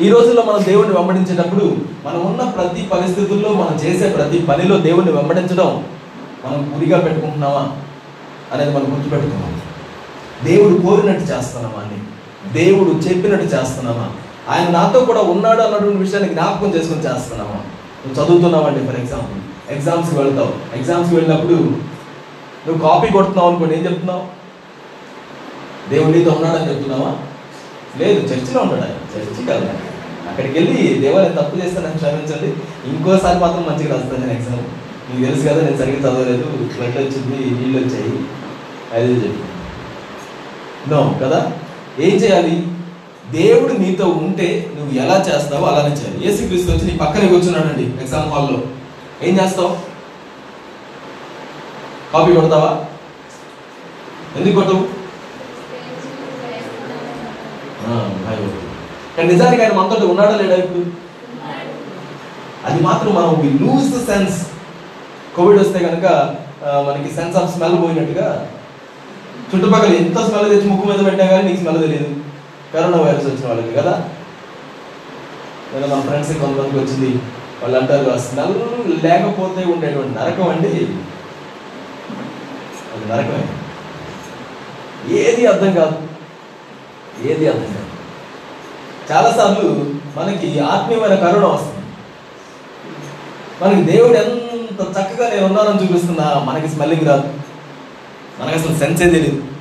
ఈ 0.00 0.08
రోజుల్లో 0.08 0.42
మనం 0.42 0.62
దేవుణ్ణి 0.64 0.94
వెంబడించేటప్పుడు 0.94 1.64
మనం 2.04 2.20
ఉన్న 2.26 2.42
ప్రతి 2.50 2.82
పరిస్థితుల్లో 2.90 3.48
మనం 3.52 3.74
చేసే 3.84 4.08
ప్రతి 4.08 4.38
పనిలో 4.48 4.76
దేవుణ్ణి 4.78 5.12
వెంబడించడం 5.12 5.70
మనం 6.44 6.60
గురిగా 6.74 6.98
పెట్టుకుంటున్నామా 6.98 7.64
అనేది 8.52 8.70
మనం 8.70 8.86
గుర్తుపెట్టుకున్నాం 8.92 9.52
దేవుడు 10.44 10.74
కోరినట్టు 10.82 11.24
చేస్తున్నామా 11.24 11.80
అని 11.82 11.98
దేవుడు 12.52 12.90
చెప్పినట్టు 13.02 13.46
చేస్తున్నామా? 13.54 14.06
ఆయన 14.48 14.68
నాతో 14.70 15.00
కూడా 15.00 15.20
ఉన్నాడు 15.32 15.60
అన్నటువంటి 15.62 15.98
విషయాన్ని 15.98 16.28
జ్ఞాపకం 16.28 16.74
చేసుకొని 16.74 17.04
చేస్తున్నామా? 17.04 17.58
నువ్వు 18.06 18.24
చదువుతున్నావండి 18.24 18.86
ఫర్ 18.86 19.00
ఎగ్జాంపుల్ 19.00 19.40
ఎగ్జామ్స్కి 19.72 20.20
వెళ్తావు. 20.20 20.76
ఎగ్జామ్స్కి 20.76 21.16
వెళ్ళినప్పుడు 21.16 21.52
నువ్వు 22.66 22.88
కాపీ 22.88 23.08
కొడుతున్నావు 23.12 23.48
అనుకోండి 23.48 23.74
ఏం 23.74 23.84
చెప్తున్నావు? 23.84 24.42
దేవుడు 25.90 26.18
నీతో 26.18 26.30
ఉన్నాడని 26.30 26.68
చెప్తున్నావా? 26.68 27.16
లేదు 27.96 28.20
చర్చిలో 28.20 28.60
ఉన్నాడు 28.60 28.80
ఆయన. 28.80 29.18
చర్చి 29.18 29.46
కదా 29.46 29.74
అక్కడికి 30.28 30.58
వెళ్ళి 30.58 30.94
దేవా 30.94 31.22
నేను 31.22 31.34
తప్పు 31.34 31.56
చేస్తాను 31.56 31.96
క్షమించండి. 31.96 32.54
ఇంకోసారి 32.88 33.38
మాత్రం 33.38 33.62
మంచిగా 33.62 33.96
రాస్తాను 33.96 34.26
నేను 34.26 34.38
ఎగ్జామ్ 34.38 34.60
నీకు 35.10 35.32
తెలుసు 35.32 35.48
కదా 35.48 35.64
నేను 35.64 35.76
సరిగ్గా 35.76 36.12
చదవలేదు. 36.12 36.68
ఫ్లడ్ 36.68 36.96
వచ్చింది 36.96 37.60
నీళ్ళు 37.60 37.78
వచ్చాయి. 37.78 38.24
అది 38.94 39.14
చెప్పి. 39.14 39.42
నో 40.90 41.18
కదా? 41.22 41.52
ఏం 41.98 42.14
చేయాలి? 42.16 42.66
దేవుడు 43.36 43.74
నీతో 43.82 44.06
ఉంటే 44.22 44.48
నువ్వు 44.76 44.92
ఎలా 45.02 45.16
చేస్తావో 45.28 45.64
అలానే 45.70 45.92
చేయాలి. 45.98 46.18
యేసుక్రీస్తు 46.24 46.70
వచ్చి 46.72 46.88
నీ 46.88 46.94
పక్కనే 47.02 47.26
కూర్చున్నాడండి 47.32 47.84
ఎగ్జామ్ 48.02 48.32
హాల్లో. 48.34 48.58
ఏం 49.26 49.34
చేస్తావు? 49.40 49.70
కాపీ 52.12 52.32
కొడతావా? 52.38 52.72
ఎందుకు 54.38 54.56
కొట్టవు 54.58 54.82
కానీ 59.14 59.26
నిజానికి 59.32 59.62
ఆయన 59.62 59.74
మనతో 59.78 60.06
ఉన్నాడా 60.12 60.34
లేడా 60.40 60.56
ఇప్పుడు? 60.64 60.82
అది 62.68 62.78
మాత్రం 62.88 63.10
మనం 63.18 63.32
we 63.42 63.48
lose 63.62 63.88
the 63.94 64.00
sense 64.10 64.36
COVID 65.36 65.60
వస్తే 65.62 65.78
కనుక 65.86 66.06
మనకి 66.88 67.08
సెన్స్ 67.16 67.38
ఆఫ్ 67.40 67.50
స్మెల్ 67.54 67.76
పోయినట్టుగా 67.82 68.26
చుట్టుపక్కల 69.50 69.92
ఎంత 70.02 70.18
స్మెల్ 70.28 70.50
తెచ్చి 70.52 70.68
ముక్కు 70.70 70.86
మీద 70.90 71.00
పెట్టినా 71.06 71.26
కానీ 71.32 71.44
నీకు 71.48 71.60
స్మెల్ 71.62 71.80
తెలియదు. 71.84 72.10
కరోనా 72.74 72.98
వైరస్ 72.98 73.26
వచ్చిన 73.26 73.48
వాళ్ళకి 73.48 73.72
కదా? 73.72 74.10
నేను 75.72 75.86
మన 75.86 76.00
ఫ్రెండ్స్ 76.00 76.32
కొంతమందికి 76.32 76.76
వచ్చింది. 76.76 77.22
వాళ్ళు 77.62 77.78
అంటారు 77.78 78.18
స్మెల్ 78.18 79.04
లేకపోతే 79.04 79.72
ఉండేటువంటి 79.72 80.18
నరకం 80.18 80.48
అండి. 80.48 80.68
అది 82.92 83.08
నరకమే. 83.08 83.48
ఏది 85.16 85.46
అర్థం 85.46 85.74
కాదు. 85.74 86.08
ఏది 87.28 87.48
అర్థం 87.48 87.64
కాదు. 87.64 87.86
చాలాసార్లు 89.12 89.94
మనకి 90.16 90.60
ఆత్మీయమైన 90.60 91.14
కరుణ 91.14 91.44
వస్తుంది. 91.44 91.86
మనకి 93.62 93.92
దేవుడు 93.92 94.14
ఎంత 94.14 94.80
చక్కగా 94.80 95.30
నేను 95.30 95.46
ఉన్నానని 95.46 95.82
చూపిస్తున్నా 95.82 96.42
మనకి 96.44 96.68
స్మెల్లింగ్ 96.68 97.08
రాదు. 97.08 97.34
మనకి 98.40 98.58
అసలు 98.58 98.76
సెన్సే 98.76 99.04
తెలియదు. 99.04 99.51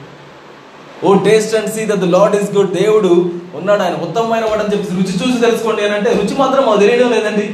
O 1.05 1.11
taste 1.27 1.53
and 1.59 1.71
see 1.75 1.81
that 1.91 2.01
the 2.05 2.09
Lord 2.15 2.35
is 2.39 2.51
good 2.57 2.73
దేవుడు 2.81 3.11
ఉన్నాడు 3.59 3.81
ఆయన 3.85 3.95
ఉత్తమమైన 4.07 4.45
వాడు 4.49 4.61
అని 4.63 4.71
చెప్పి 4.73 4.95
రుచి 4.99 5.13
చూసి 5.21 5.37
తెలుసుకోండి 5.45 5.81
అని 5.85 5.95
అంటే 5.97 6.09
రుచి 6.19 6.35
మాత్రం 6.41 6.61
మాకు 6.67 6.81
తెలియడం 6.83 7.09
లేదండి. 7.15 7.47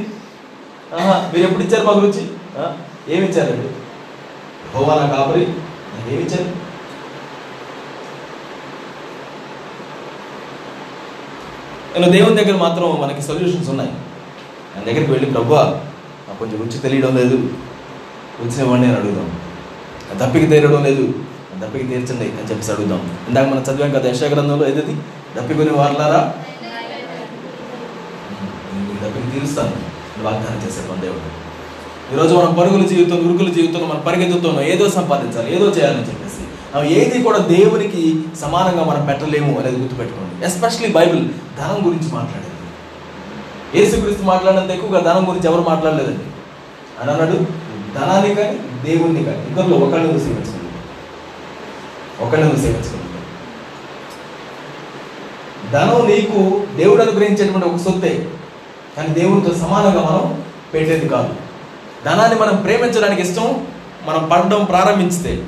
ఆహా 0.98 1.16
మీరు 1.32 1.44
ఎప్పుడు 1.46 1.64
ఇచ్చారు 1.66 1.84
మాకు 1.88 2.00
రుచి? 2.04 2.24
ఏమి 3.14 3.24
ఇచ్చారండి 3.28 3.68
హోవా 4.72 4.94
నా 5.00 5.04
కాపరి 5.14 5.44
ఏమి 6.12 6.22
ఇచ్చారు? 6.26 6.48
నేను 11.92 12.10
దేవుని 12.16 12.38
దగ్గర 12.40 12.56
మాత్రం 12.64 12.88
మనకి 13.02 13.22
సొల్యూషన్స్ 13.28 13.70
ఉన్నాయి. 13.72 13.92
ఆయన 14.72 14.82
దగ్గరికి 14.88 15.10
వెళ్ళి 15.12 15.28
ప్రభు 15.36 15.54
కొంచెం 16.40 16.56
రుచి 16.62 16.78
తెలియడం 16.84 17.12
లేదు. 17.20 17.36
రుచి 18.40 18.58
ఇవ్వండి 18.64 18.86
అని 18.88 18.96
అడుగుదాం. 18.98 19.28
తప్పికి 20.20 20.46
దప్పికి 20.52 20.82
లేదు. 20.88 21.06
దప్పికి 21.56 21.86
తీర్చండి 21.86 22.24
అని 22.24 22.50
చెప్పేసి 22.50 22.72
అడుగుదాం. 22.72 23.18
ఇందాక 23.28 23.46
మనం 23.48 23.62
చదివాం 23.62 23.90
కదా 23.90 24.10
యశా 24.10 24.26
గ్రంథంలో 24.26 24.68
ఏదది 24.68 24.94
దప్పికొని 25.36 25.70
వారలారా? 25.70 26.34
దప్పికి 29.04 29.40
తీరుస్తాను 29.40 29.72
వాగ్దానం 30.24 30.66
చేశారు 30.66 30.92
మన 30.92 31.00
దేవుడు. 31.00 31.48
ఈరోజు 32.14 32.34
మనం 32.34 32.54
పరుగుల 32.54 32.86
జీవితం 32.86 33.28
ఉరుకుల 33.28 33.52
జీవితంలో 33.52 33.86
మనం 33.86 34.02
పరిగెత్తుతున్నాం. 34.06 34.64
ఏదో 34.64 34.90
సంపాదించాలి 34.90 35.56
ఏదో 35.56 35.66
చేయాలని 35.66 36.00
చెప్పేసి. 36.00 36.44
ఏది 36.94 37.22
కూడా 37.22 37.38
దేవునికి 37.38 38.22
సమానంగా 38.40 38.84
మనం 38.84 39.06
పెట్టలేము 39.06 39.58
అనేది 39.60 39.76
గుర్తుపెట్టుకోండి. 39.76 40.46
ఎస్పెషలీ 40.46 40.88
బైబిల్ 40.88 41.28
ధనం 41.58 41.86
గురించి 41.86 42.12
మాట్లాడేది. 42.12 42.48
యేసుక్రీస్తు 43.80 44.22
మాట్లాడినంత 44.22 44.70
ఎక్కువగా 44.70 45.00
ధనం 45.00 45.28
గురించి 45.28 45.46
ఎవరు 45.46 45.68
మాట్లాడలేదండి. 45.68 46.24
అని 47.02 47.10
అన్నాడు 47.10 47.36
ధనాన్ని 47.94 48.34
కానీ 48.34 48.58
దేవుణ్ణి 48.84 49.24
కానీ 49.24 49.46
ఇద్దరిలో 49.46 49.76
ఒకళ్ళని 49.76 50.14
చూసి 50.14 50.57
ఒకళ్ళని 52.20 52.52
నువ్వు 52.52 53.08
ధనం 55.72 56.06
నీకు 56.08 56.66
దేవుడు 56.76 57.02
అనుగ్రహించేటువంటి 57.02 57.68
ఒక 57.68 57.76
సొత్తే 57.76 58.28
కానీ 58.96 59.08
దేవునితో 59.08 59.54
సమానంగా 59.54 60.02
మనం 60.02 60.44
పెట్టేది 60.74 61.08
కాదు. 61.08 61.34
ధనాన్ని 62.04 62.38
మనం 62.38 62.56
ప్రేమించడానికి 62.56 63.22
ఇష్టం 63.22 63.66
మనం 64.04 64.28
పడడం 64.32 64.64
ప్రారంభించితే 64.64 65.46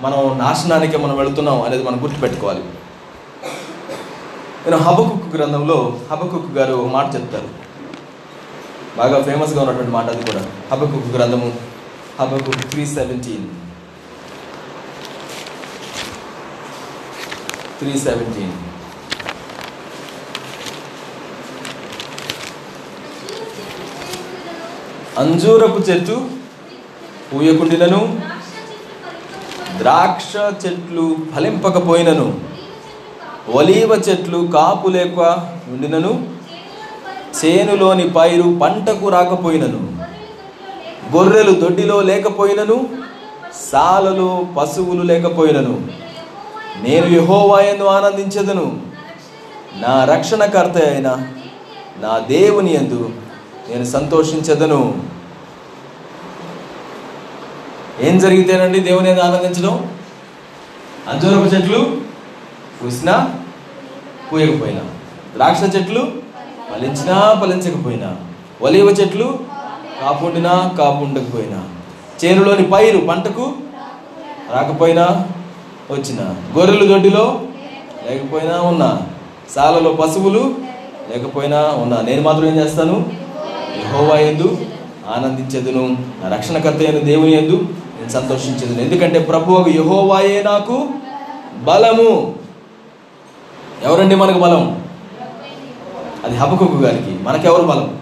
మనం 0.00 0.38
నాశనానికి 0.38 0.96
మనం 0.96 1.16
వెళుతున్నాం 1.16 1.62
అనేది 1.62 1.82
మనం 1.82 2.02
గుర్తుపెట్టుకోవాలి. 2.02 2.60
నేను 4.64 4.76
హబకుక్ 4.76 5.34
గ్రంథంలో 5.36 5.98
హబకుక్ 6.12 6.52
గారు 6.52 6.74
ఒక 6.74 6.92
మాట 6.92 7.14
చెప్తారు. 7.14 7.48
బాగా 8.96 9.22
ఫేమస్గా 9.22 9.60
ఉన్నటువంటి 9.62 9.90
మాట 9.90 10.04
అది 10.04 10.32
కూడా. 10.32 10.46
హబకుక్ 10.72 11.16
గ్రంథము 11.16 11.52
Habakkuk 12.20 12.70
three 12.70 12.86
seventeen 12.86 13.63
three 17.84 17.98
seventeen 17.98 18.52
అంజూరపు 25.22 25.78
చెట్టు 25.78 26.16
పూయకుండినను 27.30 27.98
ద్రాక్ష 29.78 30.32
చెట్లు 30.62 31.16
ఫలింపకపోయినను. 31.34 32.26
ఒలీవ 33.50 33.90
చెట్లు 34.08 34.40
కాపు 34.54 34.88
లేక 34.88 35.18
ఉండినను. 35.68 36.12
చేనులోని 37.40 38.10
పైరు 38.10 38.46
పంటకు 38.62 39.08
రాకపోయినను. 39.08 39.82
గొర్రెలు 41.16 41.52
దొడ్డిలో 41.52 42.00
లేకపోయినను. 42.12 42.78
సాలలు 43.72 44.30
పశువులు 44.56 45.02
లేకపోయినను. 45.12 46.03
నేను 46.82 47.06
యహోవాయందు 47.16 47.84
ఆనందించదును. 47.84 48.66
నా 49.82 49.94
రక్షణకర్త 50.04 50.76
అయిన 50.88 51.08
నా 52.02 52.12
దేవుని 52.28 52.70
యందు 52.74 53.00
నేను 53.68 53.84
సంతోషించదను. 53.84 54.80
ఏం 58.06 58.18
జరిగితేనండి 58.18 58.80
దేవుని 58.80 59.08
యందు 59.10 59.20
ఆనందించడం? 59.20 59.74
అంజూరపు 61.10 61.48
చెట్లు 61.54 61.80
పూసినా 62.82 63.14
పూయకపోయినా 64.32 64.82
ద్రాక్ష 65.34 65.62
చెట్లు 65.76 66.02
ఫలించినా 66.70 67.16
ఫలించకపోయినా 67.40 68.10
ఒలివ 68.62 68.88
చెట్లు 69.00 69.26
కాపుండినా 70.00 70.54
కాపుండకపోయినా 70.78 71.60
చేనులోని 72.20 72.64
పైరు 72.72 72.98
పంటకు 72.98 73.46
రాకపోయినా 74.54 75.06
వచ్చిన 75.90 76.34
గొర్రెలు 76.58 76.86
దొడ్డిలో 76.86 77.40
లేకపోయినా 78.10 78.60
ఉన్నా 78.60 79.06
సాలలో 79.54 79.92
పశువులు 79.92 80.54
లేకపోయినా 81.10 81.60
ఉన్నా 81.62 82.00
నేను 82.00 82.22
మాత్రం 82.22 82.46
ఏం 82.46 82.56
చేస్తాను? 82.56 83.12
యహోవా 83.84 84.16
ఎందు 84.16 84.58
ఆనందించదును 85.16 85.96
నా 86.22 86.36
రక్షణకర్త 86.36 86.76
అయిన 86.76 86.98
దేవుని 86.98 87.32
ఎందు 87.32 87.56
నేను 87.98 88.08
సంతోషించదును. 88.08 88.80
ఎందుకంటే 88.80 89.18
ప్రభు 89.18 89.64
యహోవాయే 89.68 90.42
నాకు 90.42 90.88
బలము. 91.64 92.34
ఎవరండి 93.82 94.14
మనకు 94.14 94.38
బలం? 94.38 94.82
అది 96.24 96.36
హబకుకు 96.36 96.76
గారికి. 96.76 97.22
మనకెవరు 97.22 97.62
బలం? 97.62 97.98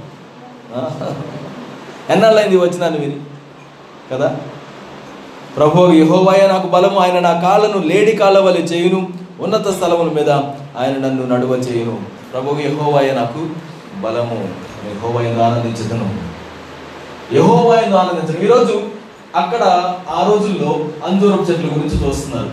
ఎన్నాళ్ళైంది 2.10 2.56
వచ్చినాను 2.56 2.98
మీరు? 2.98 3.18
కదా? 4.14 4.36
ప్రభు 5.56 5.92
యహోవాయ 5.92 6.48
నాకు 6.48 6.66
బలము. 6.66 6.98
ఆయన 6.98 7.18
నా 7.18 7.32
కాళ్ళను 7.32 7.78
లేడి 7.78 8.12
కాళ్ళ 8.12 8.38
వలె 8.38 8.60
చేయును. 8.60 9.08
ఉన్నత 9.40 9.68
స్థలముల 9.68 10.12
మీద 10.12 10.30
ఆయన 10.78 10.90
నన్ను 10.90 11.26
నడువ 11.26 11.50
చేయును. 11.50 11.98
ప్రభు 12.32 12.60
యహోవాయ 12.60 13.12
నాకు 13.12 13.46
బలము. 14.00 14.48
యహోవాయను 14.90 15.42
ఆనందించదును. 15.42 16.14
యహోవాయను 17.32 17.96
ఆనందించడం 17.96 18.44
ఈరోజు 18.44 18.82
అక్కడ 19.36 19.62
ఆ 20.10 20.26
రోజుల్లో 20.26 20.84
అంజూరపు 21.06 21.42
చెట్ల 21.42 21.64
గురించి 21.64 22.08
చూస్తున్నారు. 22.08 22.50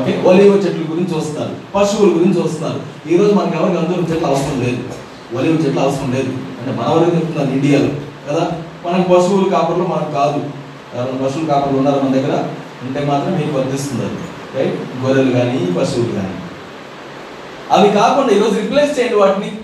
ఓకే? 0.00 0.22
ఒలివ 0.26 0.52
చెట్ల 0.52 0.92
గురించి 0.92 1.18
వస్తున్నారు 1.18 1.50
పశువుల 1.74 2.08
గురించి 2.08 2.42
వస్తున్నారు 2.42 2.80
ఈరోజు 3.10 3.32
మనకి 3.32 3.56
ఎవరికి 3.56 3.78
అంజూరపు 3.78 4.10
చెట్లు 4.10 4.26
అవసరం 4.26 4.60
లేదు? 4.60 4.82
ఒలివ 5.38 5.66
చెట్లు 5.66 5.80
అవసరం 5.80 6.12
లేదు. 6.12 6.28
అంటే 6.28 6.82
మన 6.82 6.88
వరకు 6.88 7.50
ఇండియాలో. 7.50 7.88
కదా? 8.30 8.50
మనకు 8.86 9.08
పశువులు 9.08 9.48
కాపర్లు 9.50 9.84
మనకు 9.84 10.12
కాదు. 10.12 10.57
పశువులు 10.94 11.46
కాపర్లు 11.46 11.78
ఉన్నారు 11.78 12.00
మన 12.00 12.12
దగ్గర 12.12 12.44
ఉంటే 12.82 13.00
మాత్రం 13.04 13.34
మీకు 13.34 13.58
వర్తిస్తుంది 13.58 14.04
అది 14.04 14.16
రైట్ 14.58 15.04
గొర్రెలు 15.04 15.30
కానీ 15.30 15.66
పశువులు 15.80 16.12
కానీ 16.12 16.34
అవి 17.72 17.90
కాకుండా 17.90 18.34
ఈరోజు 18.34 18.60
రిప్లేస్ 18.60 18.98
చేయండి 18.98 19.14
వాటిని. 19.14 19.60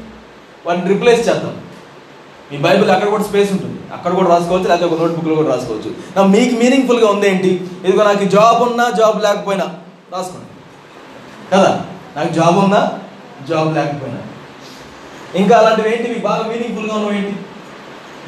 వాటిని 0.67 0.89
రిప్లేస్ 0.89 1.29
చేద్దాం. 1.29 1.57
మీ 2.53 2.59
బైబిల్ 2.59 2.91
అక్కడ 2.91 3.09
కూడా 3.09 3.23
స్పేస్ 3.23 3.53
ఉంటుంది. 3.53 3.81
అక్కడ 3.93 4.13
కూడా 4.13 4.29
రాసుకోవచ్చు 4.29 4.69
లేకపోతే 4.69 4.95
ఒక 4.95 5.01
నోట్బుక్లో 5.01 5.35
కూడా 5.35 5.49
రాసుకోవచ్చు. 5.49 5.95
నా 6.17 6.25
మీకు 6.25 6.55
మీనింగ్ఫుల్గా 6.55 7.11
ఉంది 7.11 7.29
ఏంటి? 7.29 7.69
ఇదిగో 7.85 8.05
నాకు 8.05 8.25
జాబ్ 8.25 8.63
ఉన్నా 8.63 8.91
జాబ్ 8.91 9.23
లేకపోయినా 9.23 9.65
రాసుకోండి. 10.13 10.47
కదా? 11.53 11.85
నాకు 12.17 12.33
జాబ్ 12.33 12.59
ఉన్నా 12.59 12.99
జాబ్ 13.49 13.75
లేకపోయినా. 13.75 14.19
ఇంకా 15.35 15.59
అలాంటివి 15.59 15.97
ఏంటి? 15.97 16.09
మీకు 16.09 16.21
బాగా 16.21 16.47
మీనింగ్ఫుల్గా 16.49 16.95
ఉన్నవి 16.97 17.17
ఏంటి? 17.17 17.37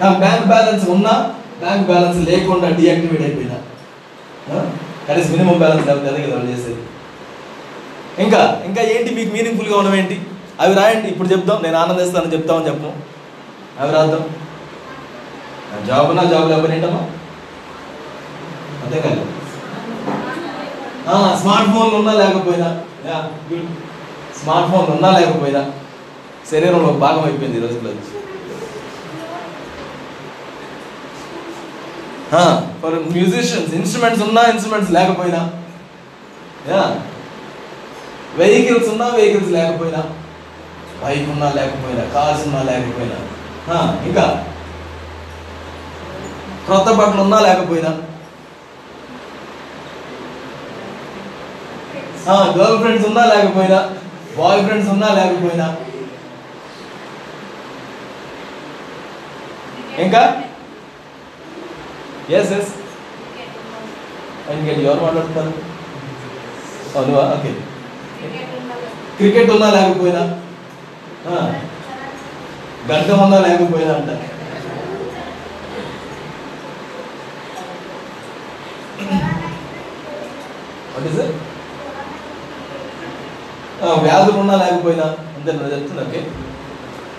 నాకు 0.01 0.19
బ్యాంక్ 0.19 0.47
బ్యాలెన్స్ 0.47 0.89
ఉన్నా 0.89 1.35
బ్యాంక్ 1.61 1.87
బ్యాలెన్స్ 1.87 2.31
లేకుండా 2.31 2.69
డీయాక్టివేట్ 2.69 3.23
అయిపోయినా. 3.23 3.57
కనీసం 5.09 5.31
మినిమం 5.33 5.59
బ్యాలెన్స్ 5.59 5.87
లేకపోతే 5.87 6.11
అదే 6.11 6.23
కదా 6.23 6.51
చేసేది. 6.51 6.83
ఇంకా 8.23 8.62
ఇంకా 8.66 8.83
ఏంటి 8.83 9.14
మీకు 9.14 9.33
మీనింగ్ఫుల్గా 9.33 9.79
ఉన్నవి 9.79 9.99
ఏంటి? 9.99 10.21
అవి 10.61 10.75
రాయండి 10.75 11.09
ఇప్పుడు 11.09 11.29
చెప్దాం. 11.29 11.62
నేను 11.62 11.77
ఆనందిస్తానని 11.77 12.33
చెప్తామని 12.33 12.66
చెప్పు. 12.66 12.92
అవి 13.81 13.92
రాద్దాం. 13.92 14.23
నా 15.73 15.79
జాబ్ 15.87 16.16
నా 16.16 16.25
జాబ్ 16.25 16.51
లేకపోతే 16.51 16.75
ఏంటమ్మా? 16.75 17.03
అంతే 18.85 19.01
కాదు. 19.01 19.25
స్మార్ట్ 21.40 21.71
ఫోన్లు 21.73 21.97
ఉన్నా 21.97 22.12
లేకపోయినా. 22.12 22.69
యా, 23.09 23.19
స్మార్ట్ 24.42 24.71
ఫోన్లు 24.71 24.95
ఉన్నా 24.95 25.11
లేకపోయినా 25.19 25.73
శరీరంలో 26.51 26.92
భాగం 26.92 27.25
అయిపోయింది 27.25 27.59
ఈ 27.59 27.61
రోజుల్లో. 27.61 27.90
ఫర్ 32.83 33.12
మ్యూజిషియన్స్ 33.12 33.75
ఇన్స్ట్రుమెంట్స్ 33.75 34.22
ఉన్నా 34.22 34.42
ఇన్స్ట్రుమెంట్స్ 34.42 34.92
లేకపోయినా. 34.92 35.51
యా. 36.68 37.01
వెహికల్స్ 38.35 38.88
ఉన్నా 38.88 39.07
వెహికల్స్ 39.09 39.51
లేకపోయినా. 39.51 40.03
బైక్ 41.05 41.31
ఉన్నా 41.31 41.53
లేకపోయినా. 41.53 42.05
కార్స్ 42.05 42.46
ఉన్నా 42.46 42.62
లేకపోయినా. 42.62 43.16
ఇంకా. 44.07 44.46
క్రొత్త 46.64 46.90
బట్టలు 46.90 47.22
ఉన్నా 47.22 47.40
లేకపోయినా. 47.40 48.03
గర్ల్ 52.31 52.79
ఫ్రెండ్స్ 52.79 53.07
ఉన్నా 53.07 53.25
లేకపోయినా. 53.25 53.90
బాయ్ 54.38 54.64
ఫ్రెండ్స్ 54.64 54.90
ఉన్నా 54.90 55.09
లేకపోయినా. 55.09 55.77
ఇంకా? 59.99 60.42
ఎస్ 62.35 62.53
ఎస్ 62.53 62.73
ఇంకేంటి 64.53 64.83
ఎవరు 64.83 65.01
మాట్లాడుతున్నారు 65.01 65.53
అవునువా 66.97 67.23
ఓకే 67.33 67.51
క్రికెట్ 69.19 69.51
ఉన్నా 69.51 69.69
లేకపోయినా. 69.71 70.23
ఆ, 71.29 71.35
గడ్డ 72.91 73.11
ఉన్నా 73.25 73.39
లేకపోయినా 73.39 73.95
అంట. 73.95 74.11
ఓకే 80.97 81.11
సార్ 81.17 81.33
వ్యాధులు 84.05 84.39
ఉన్నా 84.39 84.55
లేకపోయినా. 84.57 85.07
అంతే 85.37 85.53
నేను 85.53 85.71
చెప్తున్నా 85.75 86.03
ఓకే 86.03 86.21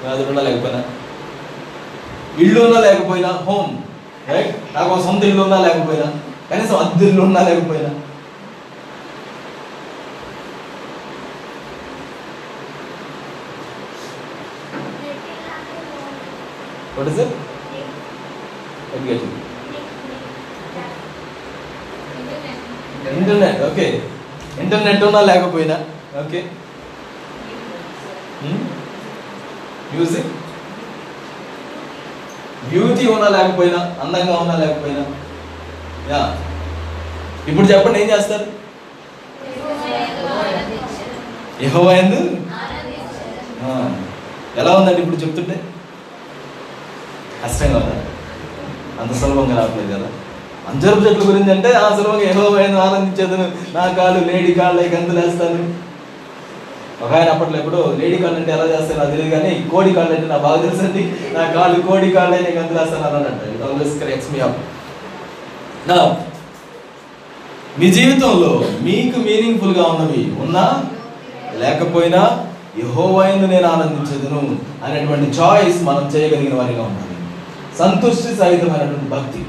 వ్యాధులు 0.04 0.30
ఉన్నా 0.30 0.42
లేకపోయినా. 0.42 0.82
ఇల్లు 2.38 2.60
ఉన్నా 2.66 2.80
లేకపోయినా 2.80 3.30
హోమ్ 3.48 3.72
రైట్ 4.30 4.54
నాకు 4.76 4.96
సొంత 5.06 5.24
ఇల్లు 5.30 5.42
ఉన్నా 5.46 5.58
లేకపోయినా? 5.66 6.08
కనీసం 6.50 6.76
అద్దె 6.84 7.06
ఇల్లు 7.10 7.22
ఉన్నా 7.28 7.42
లేకపోయినా? 7.50 7.92
What 16.96 17.10
is 17.12 17.20
it 17.24 17.36
internet 23.18 23.60
okay 23.70 23.86
internet 24.64 25.04
ఉన్నా 25.10 25.22
లేకపోయినా? 25.30 25.78
Okay 26.22 26.40
music 29.92 30.28
hmm? 30.28 30.47
బ్యూటీ 32.70 33.08
ఉన్నా 33.08 33.28
లేకపోయినా 33.28 33.80
అందంగా 34.02 34.38
ఉన్నా 34.38 34.56
లేకపోయినా. 34.56 35.04
యా. 36.12 36.22
ఇప్పుడు 37.48 37.68
చెప్పండి 37.68 38.02
ఏం 38.02 38.10
చేస్తారు? 38.10 38.46
యెహోవాయందు 41.62 42.20
ఆ, 43.64 43.70
ఎలా 44.58 44.72
ఉందండి 44.72 45.02
ఇప్పుడు 45.02 45.16
చెప్తుంటే? 45.16 45.56
కష్టంగా 47.44 47.78
ఉందా? 47.78 47.96
అంత 49.02 49.14
సులభంగా 49.14 49.56
రావట్లేదు 49.56 49.94
కదా. 49.94 50.08
అంజరపు 50.70 51.00
చెట్ల 51.00 51.30
గురించి 51.30 51.52
అంటే 51.52 51.74
ఆ 51.74 51.96
సులభంగా 51.96 52.24
యెహోవాయందు 52.24 52.78
ఆనందించేదను. 52.78 53.46
నా 53.74 53.94
కాళ్ళు 53.94 54.32
లేడీ 54.32 54.54
కాళ్ళు 54.54 54.82
గంతులేస్తాను 54.96 55.60
ఒక 57.04 57.14
ఆయన 57.14 57.30
అప్పట్లో 57.30 57.58
ఎప్పుడు 57.58 57.96
లేడీ 58.00 58.18
కాళ్ళు 58.18 58.40
అంటే 58.40 58.52
ఎలా 58.52 58.64
చేస్తాను 58.64 58.98
నాకు 58.98 59.12
తెలియదు 59.12 59.30
కానీ 59.30 59.70
కోడి 59.72 59.94
కాళ్ళు 59.94 60.14
అంటే 60.14 60.28
నాకు 60.28 60.42
బాగా 60.42 60.62
తెలుసండి 60.62 61.14
నా 61.34 61.52
కాళ్ళు 61.52 61.88
కోడి 61.88 62.12
కాళ్ళు 62.12 62.36
అయితే 62.36 62.60
గంతులేస్తాను 62.60 63.16
అని 63.16 63.16
అంట 63.16 63.56
it 63.56 63.62
always 63.62 64.00
corrects 64.00 64.34
me 64.34 64.40
up 64.40 64.58
నా 65.88 66.18
మీ 67.80 67.92
జీవితంలో 67.92 68.64
మీకు 68.82 69.20
మీనింగ్ఫుల్గా 69.20 69.84
ఉన్నవి 69.84 70.36
ఉన్నా 70.42 70.84
లేకపోయినా 71.56 72.48
యహోవైందు 72.80 73.46
నేను 73.46 73.68
ఆనందించదును 73.68 74.58
అనేటువంటి 74.86 75.38
చాయిస్ 75.38 75.84
మనం 75.84 76.12
చేయగలిగిన 76.16 76.62
వారిగా 76.62 76.82
ఉండాలి. 76.82 77.18
సంతుష్టి 77.80 78.36
సహితమైనటువంటి 78.36 79.10
భక్తి. 79.10 79.46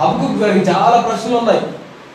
హక్కు 0.00 0.38
గారికి 0.38 0.70
చాలా 0.70 1.00
ప్రశ్నలు 1.00 1.36
ఉన్నాయి. 1.36 1.60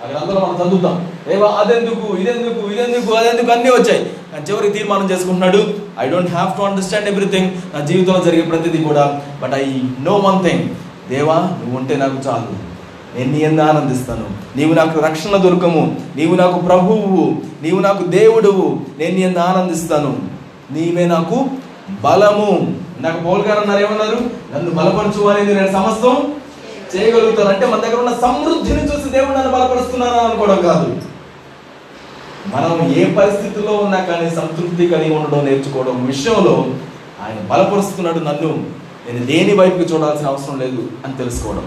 అక్కడ 0.03 0.17
అందులో 0.17 0.39
మనం 0.39 0.67
చదువుతాం. 0.67 1.11
ఏవా 1.31 1.47
అదెందుకు? 1.47 2.17
ఇదెందుకు? 2.17 2.71
ఇదెందుకు? 2.71 3.13
అదెందుకు? 3.13 3.51
అన్నీ 3.51 3.69
వచ్చాయి. 3.69 4.11
నా 4.35 4.41
చివరికి 4.49 4.77
తీర్మానం 4.77 5.11
చేసుకుంటున్నాడు. 5.11 5.73
I 5.99 6.09
don't 6.09 6.31
have 6.31 6.57
to 6.57 6.61
understand 6.61 7.09
everything 7.09 7.51
నా 7.73 7.85
జీవితంలో 7.85 8.21
జరిగే 8.25 8.41
ప్రతిదీ 8.41 8.83
కూడా. 8.83 9.21
But 9.41 9.53
I 9.53 9.63
know 10.03 10.15
one 10.15 10.49
thing 10.49 10.69
దేవా 11.09 11.35
నువ్వు 11.35 11.77
ఉంటే 11.77 11.95
నాకు 11.95 12.13
చాలు. 12.27 12.75
నేను 13.17 13.31
నీ 13.31 13.39
ఎంత 13.39 13.61
ఆనందిస్తాను. 13.61 14.25
నీవు 14.57 14.73
నాకు 14.73 14.99
రక్షణ 14.99 15.37
దొరకము. 15.37 15.95
నీవు 16.15 16.35
నాకు 16.35 16.59
ప్రభువు 16.59 17.35
నీవు 17.63 17.79
నాకు 17.79 18.05
దేవుడువు. 18.05 18.79
నేను 18.99 19.15
నీ 19.15 19.21
ఎంత 19.21 19.37
ఆనందిస్తాను. 19.37 20.17
నీవే 20.71 21.05
నాకు 21.05 21.47
బలము. 22.03 22.75
నాకు 23.01 23.23
పౌల్ 23.23 23.41
గారు 23.41 23.59
అన్నారు 23.59 23.83
ఏమన్నారు? 23.83 24.19
నన్ను 24.55 24.71
బలపరచు 24.71 25.27
అనేది 25.27 25.53
నేను 25.53 25.71
సమస్తం 25.71 26.33
చేయగలుగుతాను. 26.95 27.49
అంటే 27.49 27.65
మన 27.65 27.79
దగ్గర 27.79 27.95
ఉన్న 27.95 28.17
సమృద్ధిని 28.21 28.83
చూసి 28.83 29.09
దేవుడు 29.09 29.37
నన్ను 29.37 29.51
బలపరుస్తున్నాను 29.51 30.17
అనుకోవడం 30.17 30.61
కాదు. 30.61 31.14
మనం 32.53 32.71
ఏ 32.99 33.03
పరిస్థితిలో 33.17 33.73
ఉన్నా 33.85 33.99
కానీ 34.09 34.27
సంతృప్తి 34.37 34.83
కలిగి 34.93 35.13
ఉండడం 35.17 35.41
నేర్చుకోవడం 35.47 35.95
విషయంలో 36.11 36.55
ఆయన 37.23 37.39
బలపరుస్తున్నాడు 37.51 38.19
నన్ను. 38.27 38.51
నేను 39.05 39.21
దేని 39.31 39.53
వైపుకి 39.59 39.85
చూడాల్సిన 39.91 40.27
అవసరం 40.31 40.55
లేదు 40.63 40.81
అని 41.05 41.17
తెలుసుకోవడం. 41.21 41.65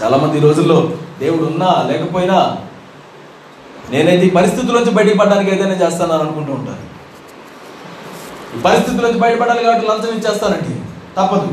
చాలామంది 0.00 0.38
ఈ 0.38 0.42
రోజుల్లో 0.46 0.78
దేవుడు 1.22 1.44
ఉన్నా 1.52 1.70
లేకపోయినా 1.90 2.38
నేనైతే 3.92 4.24
ఈ 4.26 4.32
పరిస్థితుల 4.38 4.74
నుంచి 4.78 4.92
బయటపడడానికి 4.98 5.50
ఏదైనా 5.54 5.76
చేస్తానని 5.82 6.22
అనుకుంటూ 6.26 6.52
ఉంటాను 6.58 6.84
ఈ 8.56 8.60
పరిస్థితుల 8.66 9.04
నుంచి 9.06 9.20
బయటపడాలి 9.24 9.64
కాబట్టి 9.66 9.88
లంచం 9.88 10.14
ఇచ్చేస్తానండి 10.18 10.74
తప్పదు. 11.18 11.48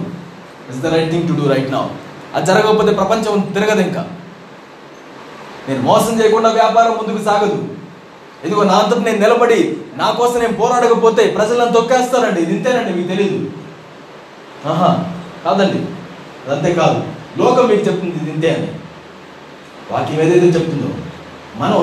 Is 0.72 0.82
the 0.84 0.94
right 0.94 1.12
thing 1.12 1.28
to 1.30 1.34
do 1.40 1.48
right 1.54 1.72
now 1.72 1.84
అది 2.36 2.46
జరగకపోతే 2.50 2.92
ప్రపంచం 3.02 3.40
తిరగదు 3.56 3.82
ఇంకా. 3.88 4.04
నేను 5.68 5.82
మోసం 5.82 6.14
చేయకుండా 6.20 6.50
వ్యాపారం 6.50 6.94
ముందుకు 6.98 7.22
సాగదు. 7.24 7.58
ఇదిగో 8.46 8.64
నా 8.64 8.76
అంతటి 8.82 9.04
నేను 9.08 9.20
నిలబడి 9.26 9.60
నా 10.02 10.08
కోసం 10.12 10.38
నేను 10.40 10.56
పోరాడకపోతే 10.62 11.24
ప్రజలను 11.38 11.72
తొక్కేస్తానండి. 11.78 12.40
ఇది 12.42 12.54
ఇంతేనండి 12.58 12.92
మీకు 12.98 13.08
తెలియదు 13.08 13.40
ఆహా 14.72 14.90
కాదండి 15.46 15.80
అంతే 16.54 16.70
కాదు. 16.74 17.00
లోకం 17.42 17.66
మీకు 17.72 17.84
చెప్తుంది 17.88 18.16
ఇది 18.22 18.32
ఇంతే 18.36 18.50
అని 18.56 18.70
వాక్యం 19.92 20.22
ఏదైతే 20.26 20.48
చెప్తుందో 20.58 20.90
మనం 21.62 21.82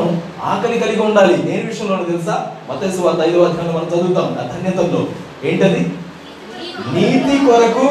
ఆకలి 0.53 0.77
కలిగి 0.81 1.03
ఉండాలి. 1.09 1.37
దేని 1.37 1.67
విషయంలో 1.71 2.05
తెలుసా? 2.11 2.37
మతేసు 2.71 3.01
వార్త 3.05 3.21
ఐదో 3.29 3.45
అధ్యాయంలో 3.45 3.75
మనం 3.79 3.89
చదువుతాం. 3.93 4.29
ఆ 4.41 4.45
ఏంటది? 5.49 5.83
నీతి 6.95 7.35
కొరకు 7.47 7.87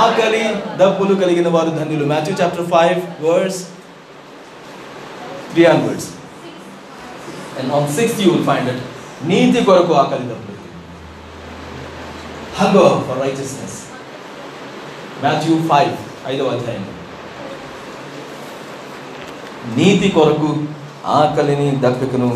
ఆకలి 0.00 0.42
దప్పులు 0.80 1.14
కలిగిన 1.14 1.48
వారు 1.48 1.70
ధన్యులు. 1.78 2.04
Matthew 2.04 2.34
chapter 2.40 2.66
five 2.74 2.98
words 3.26 3.60
three 5.52 5.64
words 5.86 6.08
and 7.58 7.72
on 7.78 7.88
six 7.98 8.18
you 8.22 8.30
will 8.34 8.46
find 8.50 8.70
it 8.72 8.82
నీతి 9.30 9.60
కొరకు 9.68 9.92
ఆకలి 10.02 10.26
దప్పులు 10.30 10.58
hunger 12.60 12.96
for 13.08 13.20
righteousness 13.24 13.78
Matthew 15.24 15.56
five 15.70 15.92
ఐదవ 16.32 16.50
అధ్యాయం. 16.56 16.84
నీతి 19.78 20.08
కొరకు 20.18 20.50
ఆకలిని 21.18 21.68
దప్పికను 21.82 22.28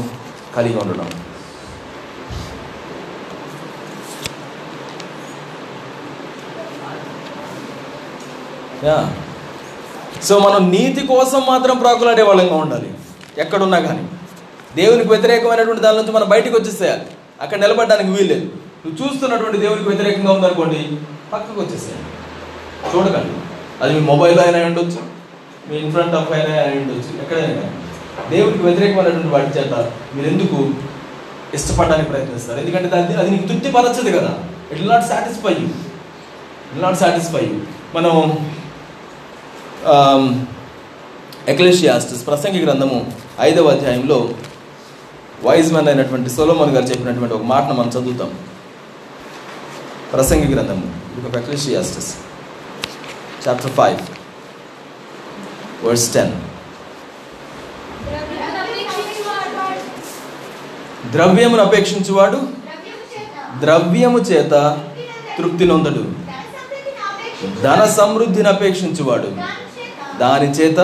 కలిగి 0.56 0.78
ఉండడం. 0.82 1.08
యా 8.86 8.98
సో 10.26 10.34
మనం 10.44 10.62
నీతి 10.74 11.02
కోసం 11.12 11.40
మాత్రం 11.52 11.76
ప్రాకులాడే 11.84 12.24
వాళ్ళంగా 12.28 12.56
ఉండాలి. 12.64 12.90
ఎక్కడున్నా 13.38 13.78
కానీ 13.78 14.08
దేవునికి 14.76 15.08
వ్యతిరేకమైనటువంటి 15.08 15.82
దాని 15.82 15.98
నుంచి 15.98 16.12
మనం 16.12 16.28
బయటికి 16.28 16.56
వచ్చేసేయాలి. 16.56 17.06
అక్కడ 17.40 17.58
నిలబడడానికి 17.58 18.10
వీల్లేదు. 18.10 18.44
నువ్వు 18.86 19.06
చూస్తున్నటువంటి 19.06 19.58
దేవునికి 19.58 19.88
వ్యతిరేకంగా 19.88 20.32
ఉందనుకోండి 20.32 20.96
పక్కకు 21.32 21.60
వచ్చేసేయాలి. 21.60 22.04
చూడకండి. 22.96 23.34
అది 23.84 23.94
మీ 23.94 24.00
మొబైల్ 24.00 24.38
అయినా 24.38 24.58
అయి 24.58 24.66
ఉండొచ్చు 24.66 24.98
మీ 25.68 25.76
ఇన్ 25.76 25.92
ఫ్రంట్ 25.92 26.14
ఆఫ్ 26.14 26.32
అయినా 26.32 26.62
ఉండొచ్చు 26.62 27.22
ఎక్కడైనా 27.22 27.60
కానీ. 27.60 27.70
దేవునికి 28.30 28.64
వ్యతిరేకమైనటువంటి 28.64 29.26
వాటి 29.26 29.58
చేత 29.58 29.92
మీరు 30.14 30.26
ఎందుకు 30.26 30.70
ఇష్టపడడానికి 31.54 32.10
ప్రయత్నిస్తారు? 32.10 32.58
ఎందుకంటే 32.58 32.96
అది 32.96 33.14
అది 33.14 33.30
నీకు 33.30 33.46
తృప్తిపరచదు 33.46 34.18
కదా. 34.18 34.38
It 34.72 34.80
will 34.80 34.90
not 34.90 35.04
satisfy 35.04 35.50
you 35.50 35.68
will 36.72 36.82
not 36.82 36.98
satisfy 36.98 37.40
you 37.40 37.60
మనం 37.94 38.36
ఎక్లేషియాస్టిస్ 41.52 42.26
ప్రసంగి 42.26 42.60
గ్రంథము 42.64 42.98
ఐదవ 43.40 43.70
అధ్యాయంలో 43.70 44.16
వైజ్ 45.42 45.70
మ్యాన్ 45.72 45.88
అయినటువంటి 45.88 46.30
సోలోమన్ 46.30 46.72
గారు 46.74 46.84
చెప్పినటువంటి 46.84 47.34
ఒక 47.34 47.42
మాటను 47.42 47.74
మనం 47.74 47.90
చదువుతాం. 47.96 48.30
ప్రసంగి 50.12 50.48
గ్రంథము 50.54 50.86
book 51.14 51.26
of 51.30 51.36
Ecclesiastes 51.42 52.10
chapter 53.44 53.72
five 53.72 54.00
verse 55.84 56.08
ten 56.14 56.34
ద్రవ్యమును 61.12 61.62
అపేక్షించువాడు 61.62 62.38
ద్రవ్యము 63.60 64.18
చేత 64.18 64.52
తృప్తి 65.38 65.64
నొందడు. 65.64 66.04
ధన 67.62 67.80
సమృద్ధిని 67.96 68.48
అపేక్షించువాడు 68.48 69.30
దాని 70.18 70.48
చేత 70.50 70.80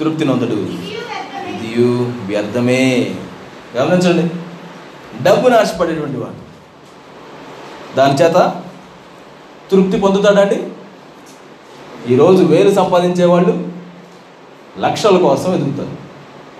తృప్తి 0.00 0.24
నొందడు. 0.24 0.52
ఇది 0.52 1.84
వ్యర్థమే. 2.26 3.14
గమనించండి 3.76 4.34
డబ్బును 5.22 5.56
ఆశపడేటువంటి 5.56 6.16
వాడు. 6.16 6.44
దాని 7.96 8.14
చేత 8.14 8.54
తృప్తి 9.70 9.98
పొందుతాడండి. 9.98 10.68
ఈరోజు 12.14 12.44
వేలు 12.44 12.74
సంపాదించేవాళ్ళు 12.74 13.68
లక్షల 14.78 15.18
కోసం 15.18 15.54
ఎదుగుతారు. 15.54 15.96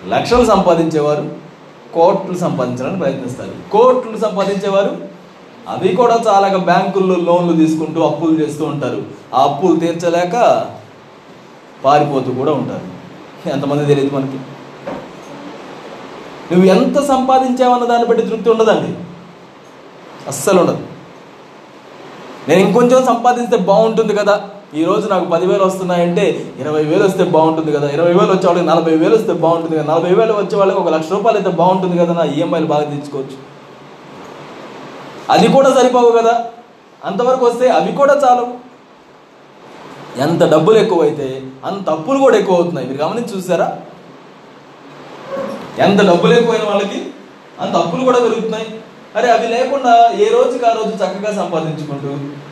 లక్షలు 0.09 0.44
సంపాదించేవారు 0.44 1.37
కోట్లు 1.94 2.38
సంపాదించడానికి 2.38 3.01
ప్రయత్నిస్తారు. 3.01 3.70
కోట్లు 3.73 4.16
సంపాదించేవారు 4.16 4.97
అవి 5.68 5.88
కూడా 5.88 6.18
చాలా 6.29 6.57
బ్యాంకుల్లో 6.57 7.16
లోన్లు 7.16 7.66
తీసుకుంటూ 7.66 8.03
అప్పులు 8.03 8.40
చేస్తూ 8.40 8.64
ఉంటారు. 8.64 9.03
ఆ 9.35 9.42
అప్పులు 9.42 9.77
తీర్చలేక 9.77 10.66
పారిపోతూ 11.85 12.33
కూడా 12.33 12.53
ఉంటారు. 12.53 13.04
ఎంతమంది 13.50 13.87
తెలియదు 13.87 14.16
మనకి. 14.16 14.37
నువ్వు 16.52 16.64
ఎంత 16.64 17.02
సంపాదించావన్న 17.02 17.85
దాన్ని 17.85 18.09
బట్టి 18.09 18.26
తృప్తి 18.26 18.50
ఉండదండి. 18.50 18.94
అస్సలు 20.28 20.61
ఉండదు 20.61 20.78
నేను 22.48 22.61
ఇంకొంచెం 22.61 23.04
సంపాదిస్తే 23.04 23.57
బాగుంటుంది 23.57 24.14
కదా. 24.14 24.40
ఈరోజు 24.74 25.09
నాకు 25.09 25.24
పదివేలు 25.24 25.64
వస్తున్నాయంటే 25.64 26.54
ఇరవై 26.59 26.85
వేలు 26.85 27.04
వస్తే 27.04 27.24
బాగుంటుంది 27.24 27.72
కదా. 27.72 27.90
ఇరవై 27.90 28.12
వేలు 28.12 28.33
వచ్చే 28.33 28.46
వాళ్ళకి 28.46 28.66
నలభై 28.66 28.96
వేలు 28.96 29.14
వస్తే 29.14 29.33
బాగుంటుంది 29.33 29.78
కదా. 29.78 29.94
నలభై 29.94 30.14
వేలు 30.14 30.33
వచ్చే 30.33 30.59
వాళ్ళకి 30.59 30.78
ఒక 30.78 30.88
లక్ష 30.88 31.12
రూపాయలు 31.12 31.38
అయితే 31.38 31.50
బాగుంటుంది 31.50 31.98
కదా 31.98 32.14
నా 32.14 32.24
ఈఎంఐలు 32.24 32.66
బాగా 32.66 32.85
తీర్చుకోవచ్చు. 32.85 33.37
అది 35.30 35.48
కూడా 35.48 35.74
సరిపోవు 35.74 36.11
కదా. 36.11 36.44
అంతవరకు 37.04 37.46
వస్తే 37.46 37.68
అవి 37.68 37.92
కూడా 37.92 38.20
చాలు. 38.24 38.63
ఎంత 40.18 40.42
డబ్బులు 40.44 40.79
ఎక్కువైతే 40.79 41.42
అంత 41.64 41.90
అప్పులు 41.90 42.18
కూడా 42.18 42.38
ఎక్కువ 42.38 42.57
అవుతున్నాయి 42.57 42.88
మీరు 42.88 43.03
గమనించి 43.03 43.37
చూసారా? 43.37 43.79
ఎంత 45.79 46.00
డబ్బులు 46.00 46.33
ఎక్కువైన 46.33 46.62
వాళ్ళకి 46.62 47.07
అంత 47.61 47.77
అప్పులు 47.77 48.05
కూడా 48.05 48.18
పెరుగుతున్నాయి. 48.18 48.66
అరే 49.16 49.31
అవి 49.31 49.46
లేకుండా 49.46 50.12
ఏ 50.14 50.29
రోజుకి 50.29 50.66
ఆ 50.66 50.72
రోజు 50.72 50.88
చక్కగా 50.88 51.44
సంపాదించుకుంటూ 51.44 52.09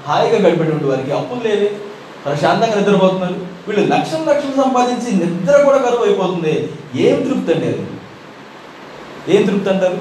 హాయిగా 0.08 0.48
గడిపేటువంటి 0.48 0.84
వారికి 0.84 1.12
అప్పులు 1.12 1.48
లేవి. 1.48 1.70
ప్రశాంతంగా 2.24 2.74
నిద్రపోతున్నారు. 2.74 3.34
వీళ్ళు 3.68 3.94
లక్షలు 3.94 4.24
లక్షలు 4.24 4.62
సంపాదించి 4.62 5.12
నిద్ర 5.12 5.64
కూడా 5.64 5.78
కరువు 5.78 6.04
అయిపోతుంది. 6.04 6.70
ఏం 6.94 7.22
తృప్తి 7.22 7.54
అండి 7.54 7.66
అది? 7.66 7.86
ఏం 9.36 9.46
తృప్తి 9.46 9.70
అంటారు? 9.70 9.98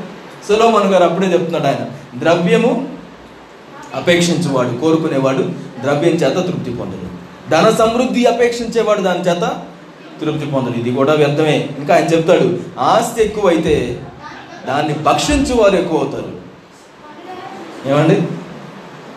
సులోమన్ 0.47 0.93
గారు 0.93 1.03
అప్పుడే 1.03 1.27
చెప్తున్నాడు 1.27 1.67
ఆయన 1.67 1.85
ద్రవ్యము 2.19 2.87
అపేక్షించేవాడు 3.95 4.77
కోరుకునేవాడు 4.77 5.43
ద్రవ్యం 5.81 6.13
చేత 6.13 6.47
తృప్తి 6.47 6.73
పొందడు 6.73 7.20
ధన 7.51 7.69
సమృద్ధి 7.69 8.25
అపేక్షించేవాడు 8.25 9.01
దాని 9.01 9.23
చేత 9.27 9.45
తృప్తి 10.21 10.45
పొందడు 10.45 10.77
ఇది 10.81 10.91
కూడా 10.91 11.13
వ్యర్థమే. 11.13 11.55
ఇంకా 11.79 11.91
ఆయన 11.95 12.07
చెప్తాడు 12.13 12.47
ఆస్తి 12.79 13.19
ఎక్కువైతే 13.23 13.75
దాన్ని 14.67 14.93
భక్షించు 15.07 15.53
వారు 15.53 15.75
ఎక్కువ 15.75 15.99
అవుతారు 15.99 16.31
ఏమండి? 17.91 18.17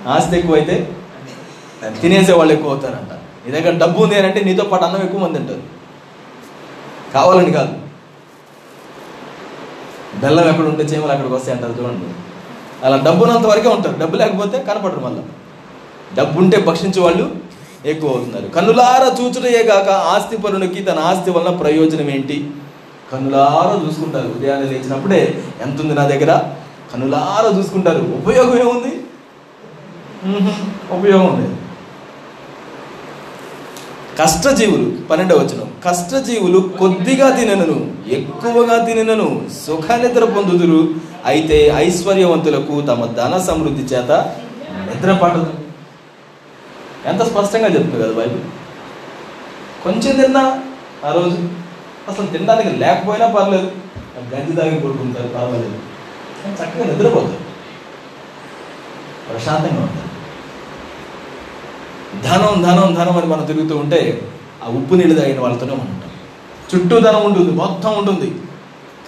ఆస్తి 0.09 0.35
ఎక్కువైతే 0.39 0.77
దాన్ని 1.83 2.01
తినేసే 2.01 2.33
వాళ్ళు 2.33 2.53
ఎక్కువ 2.55 2.71
అవుతారంట 2.71 3.13
నీ 3.47 3.51
దగ్గర 3.61 3.79
డబ్బు 3.79 4.03
ఉంది 4.03 4.17
అంటే 4.19 4.41
నీతో 4.45 4.65
పాటు 4.65 4.85
అన్నం 4.85 5.03
ఎక్కువ 5.03 5.21
మంది 5.21 5.39
తింటారు. 5.39 5.63
కావాలని 7.15 7.53
కాదు. 7.53 7.75
బెల్లం 10.23 10.49
ఎక్కడ 10.49 10.65
ఉంటే 10.65 10.83
చీమలు 10.83 11.13
అక్కడికి 11.13 11.35
వస్తాయి 11.35 11.59
అంటారు 11.59 11.75
చూడండి. 11.83 12.09
అలా 12.87 12.97
డబ్బునంత 12.97 13.47
వరకే 13.47 13.69
ఉంటారు. 13.69 13.97
డబ్బు 13.99 14.17
లేకపోతే 14.17 14.63
కనపడరు 14.63 15.01
మళ్ళీ. 15.01 15.23
డబ్బు 16.15 16.41
ఉంటే 16.41 16.59
భక్షించే 16.61 17.03
వాళ్ళు 17.03 17.27
ఎక్కువ 17.91 18.11
అవుతున్నారు 18.11 18.47
కన్నులార 18.49 19.03
చూచుటయే 19.19 19.63
కాక 19.63 19.89
ఆస్తి 19.89 20.37
పరునికి 20.37 20.83
తన 20.83 20.99
ఆస్తి 20.99 21.31
వలన 21.31 21.57
ప్రయోజనం 21.57 22.11
ఏంటి? 22.11 22.37
కన్నులార 23.13 23.71
చూసుకుంటారు. 23.87 24.29
ఉదయాన్నే 24.37 24.67
లేచినప్పుడే 24.73 25.21
ఎంత 25.65 25.81
ఉంది 25.81 25.95
నా 25.95 26.05
దగ్గర? 26.07 26.33
కన్నులారా 26.93 27.59
చూసుకుంటారు. 27.59 28.03
ఉపయోగం 28.21 28.57
ఏముంది? 28.59 28.93
ఉపయోగం 30.97 31.33
లేదు 31.41 31.57
కష్టజీవులు 34.19 34.87
పన్నెండవ 35.11 35.39
వచనం. 35.39 35.69
కష్టజీవులు 35.85 36.59
కొద్దిగా 36.81 37.29
తినను 37.37 37.79
ఎక్కువగా 38.17 38.77
తినను 38.85 39.29
సుఖ 39.67 39.87
నిద్ర 39.93 40.25
పొందుదురు. 40.25 40.81
అయితే 41.27 41.73
ఐశ్వర్యవంతులకు 41.77 42.75
తమ 42.81 43.07
ధన 43.19 43.39
సమృద్ధి 43.39 43.85
చేత 43.95 44.11
నిద్ర 44.89 45.13
పడదు. 45.23 45.51
ఎంత 47.11 47.23
స్పష్టంగా 47.23 47.69
చెప్తుంది 47.69 48.03
కదా 48.03 48.15
బైబిల్? 48.15 48.43
కొంచెం 49.85 50.21
తిన్నా 50.21 50.45
ఆ 51.05 51.13
రోజు 51.13 51.39
అసలు 52.11 52.27
తినడానికి 52.27 52.71
లేకపోయినా 52.71 53.27
పర్లేదు 53.27 53.69
గంజి 54.35 54.57
తాగి 54.57 54.81
పడుకుంటారు 54.81 55.29
పర్వాలేదు. 55.29 55.79
కానీ 56.41 56.55
చక్కగా 56.55 56.85
నిద్రపోతారు. 56.85 57.41
ప్రశాంతంగా 59.29 59.83
ఉంటారు. 59.83 60.11
ధనం 62.25 62.63
ధనం 62.63 62.95
ధనం 62.95 63.17
అని 63.17 63.27
మనం 63.27 63.45
తిరుగుతూ 63.45 63.77
ఉంటే 63.77 64.31
ఆ 64.65 64.69
ఉప్పు 64.69 64.95
నీళ్ళు 64.95 65.15
తాగిన 65.21 65.41
వాళ్ళతోనే 65.41 65.73
ఉంటాం. 65.73 66.11
చుట్టూ 66.71 67.01
ధనం 67.01 67.23
ఉంటుంది 67.25 67.51
మొత్తం 67.51 67.93
ఉంటుంది. 67.99 68.35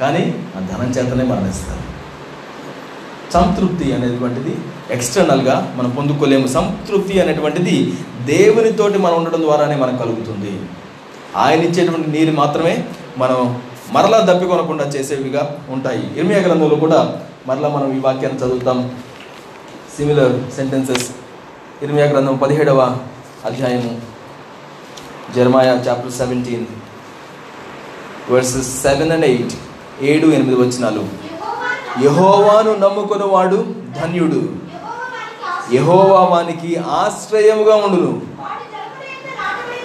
కానీ 0.00 0.22
ఆ 0.56 0.60
ధనం 0.60 0.90
చేతనే 0.90 1.24
మరణిస్తారు. 1.24 1.82
సంతృప్తి 3.32 3.92
అనేటువంటిది 3.92 4.56
ఎక్స్టర్నల్గా 4.90 5.74
మనం 5.76 5.90
పొందుకోలేము. 5.90 6.46
సంతృప్తి 6.46 7.20
అనేటువంటిది 7.20 7.94
దేవునితోటి 8.24 8.98
మనం 8.98 9.16
ఉండడం 9.16 9.42
ద్వారానే 9.42 9.76
మనకు 9.76 9.96
కలుగుతుంది. 9.96 10.52
ఆయన 11.36 11.60
ఇచ్చేటువంటి 11.62 12.10
నీరు 12.10 12.32
మాత్రమే 12.36 12.84
మనం 13.18 13.62
మరలా 13.92 14.18
దప్పికొనకుండా 14.20 14.84
చేసేవిగా 14.84 15.56
ఉంటాయి. 15.70 16.18
ఇర్మియా 16.18 16.40
గ్రంథంలో 16.40 16.76
కూడా 16.76 17.20
మరలా 17.46 17.68
మనం 17.68 17.96
ఈ 17.96 18.00
వాక్యాన్ని 18.00 18.40
చదువుతాం. 18.40 18.78
సిమిలర్ 19.96 20.50
సెంటెన్సెస్ 20.56 21.10
ఇర్మియా 21.82 22.06
గ్రంథం 22.06 22.36
పదిహేడవ 22.36 22.98
అధ్యాయము 23.44 24.00
Jeremiah 25.36 25.72
chapter 25.72 26.12
seventeen 26.12 26.66
verses 28.30 28.82
seven 28.82 29.12
and 29.12 29.24
eight 29.24 29.54
ఏడు 30.02 30.26
ఎనిమిది 30.26 30.56
వచనాలు. 30.62 31.04
యహోవాను 32.04 32.72
నమ్ముకున్నవాడు 32.74 33.58
ధన్యుడు. 34.00 34.65
యహోవా 35.72 36.20
వానికి 36.20 36.76
ఆశ్రయముగా 36.76 37.76
ఉండును. 37.76 38.22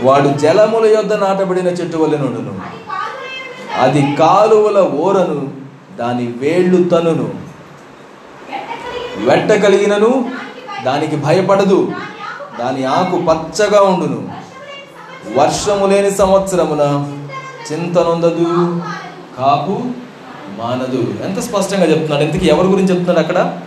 వాడు 0.02 0.28
జలముల 0.28 0.86
యొద్ద 0.86 1.14
నాటబడిన 1.14 1.68
చెట్టు 1.68 1.98
వలె 1.98 2.18
నుండును. 2.18 2.60
అది 3.82 4.16
కాలువల 4.16 4.80
ఓరను 4.82 5.50
దాని 5.98 6.28
వేళ్ళు 6.28 6.90
తనును. 6.90 7.34
వెట్ట 9.18 9.52
కలిగినను 9.52 10.32
దానికి 10.84 11.16
భయపడదు. 11.16 11.92
దాని 12.60 12.84
ఆకు 12.84 13.16
పచ్చగా 13.16 13.82
ఉండును. 13.82 14.34
వర్షము 15.40 15.86
లేని 15.86 16.12
సంవత్సరమున 16.12 17.12
చింతనొందదు 17.72 18.82
కాపు 19.38 19.82
మానదు. 20.62 21.14
ఎంత 21.26 21.40
స్పష్టంగా 21.40 21.86
చెప్తున్నాడు? 21.86 22.22
ఎందుకు 22.22 22.46
ఎవరి 22.46 22.68
గురించి 22.68 22.90
చెప్తున్నాడు 22.90 23.20
అక్కడ? 23.20 23.58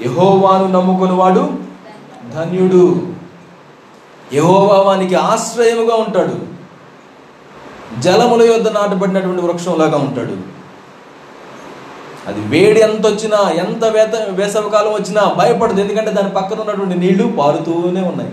యహోవాను 0.00 0.66
నమ్ముకునేవాడు 0.66 1.52
ధన్యుడు. 2.34 3.06
యహోవా 4.32 4.80
వానికి 4.80 5.14
ఆశ్రయముగా 5.14 5.94
ఉంటాడు. 5.96 6.56
జలముల 8.00 8.42
యొద్ద 8.42 8.68
నాటబడినటువంటి 8.68 9.42
వృక్షంలాగా 9.42 9.98
ఉంటాడు. 9.98 10.56
అది 12.26 12.40
వేడి 12.40 12.80
ఎంత 12.80 13.06
వచ్చినా 13.06 13.50
ఎంత 13.50 13.84
వేత 13.84 14.14
వేసవకాలం 14.28 14.92
వచ్చినా 14.92 15.34
భయపడదు. 15.38 15.80
ఎందుకంటే 15.80 16.10
దాని 16.10 16.30
పక్కన 16.30 16.60
ఉన్నటువంటి 16.60 16.98
నీళ్ళు 16.98 17.32
పారుతూనే 17.38 18.00
ఉన్నాయి. 18.00 18.32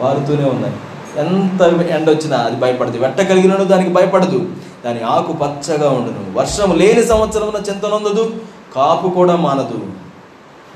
పారుతూనే 0.00 0.44
ఉన్నాయి. 0.44 0.74
ఎంత 1.16 1.62
ఎండ 1.90 2.10
వచ్చినా 2.10 2.36
అది 2.36 2.56
భయపడదు. 2.56 2.98
వెట్ట 2.98 3.18
కలిగినను 3.18 3.64
దానికి 3.64 3.90
భయపడదు. 3.90 4.48
దాని 4.84 5.02
ఆకు 5.02 5.32
పచ్చగా 5.32 5.90
ఉండను. 5.90 6.38
వర్షం 6.38 6.78
లేని 6.78 7.04
సంవత్సరమున 7.04 7.62
చింతనొందదు 7.70 8.34
కాపు 8.76 9.08
కూడా 9.08 9.36
మానదు. 9.36 9.86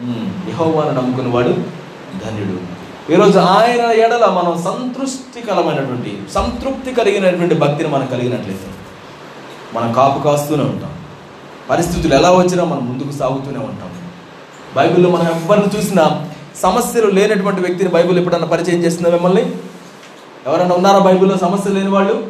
యహోవాను 0.02 0.90
నమ్ముకునేవాడు 0.90 1.48
ధన్యుడు. 2.24 2.58
ఈరోజు 3.12 3.38
ఆయన 3.38 3.80
ఎడల 3.80 4.26
మనం 4.26 4.62
సంతృష్టికరమైనటువంటి 4.62 6.22
సంతృప్తి 6.34 6.92
కలిగినటువంటి 6.92 7.54
భక్తిని 7.54 7.88
మనం 7.88 8.06
కలిగినట్లయితే 8.06 8.66
మనం 9.74 9.92
కాపు 9.92 10.22
కాస్తూనే 10.22 10.62
ఉంటాం. 10.62 10.90
పరిస్థితులు 11.70 12.14
ఎలా 12.14 12.32
వచ్చినా 12.32 12.64
మనం 12.64 12.88
ముందుకు 12.88 13.12
సాగుతూనే 13.12 13.58
ఉంటాం. 13.58 13.90
బైబిల్లో 14.76 15.10
మనం 15.10 15.26
ఎవరిని 15.26 15.78
చూసినా 15.78 16.28
సమస్యలు 16.56 17.06
లేనటువంటి 17.06 17.60
వ్యక్తిని 17.60 17.90
బైబిల్ 17.90 18.18
ఎప్పుడన్నా 18.18 18.48
పరిచయం 18.48 18.84
చేస్తుందా 18.84 19.10
మిమ్మల్ని? 19.10 19.52
ఎవరైనా 20.46 20.74
ఉన్నారా 20.74 20.98
బైబిల్లో 20.98 21.38
సమస్యలు 21.38 21.74
లేని 21.74 21.90
వాళ్ళు? 21.90 22.26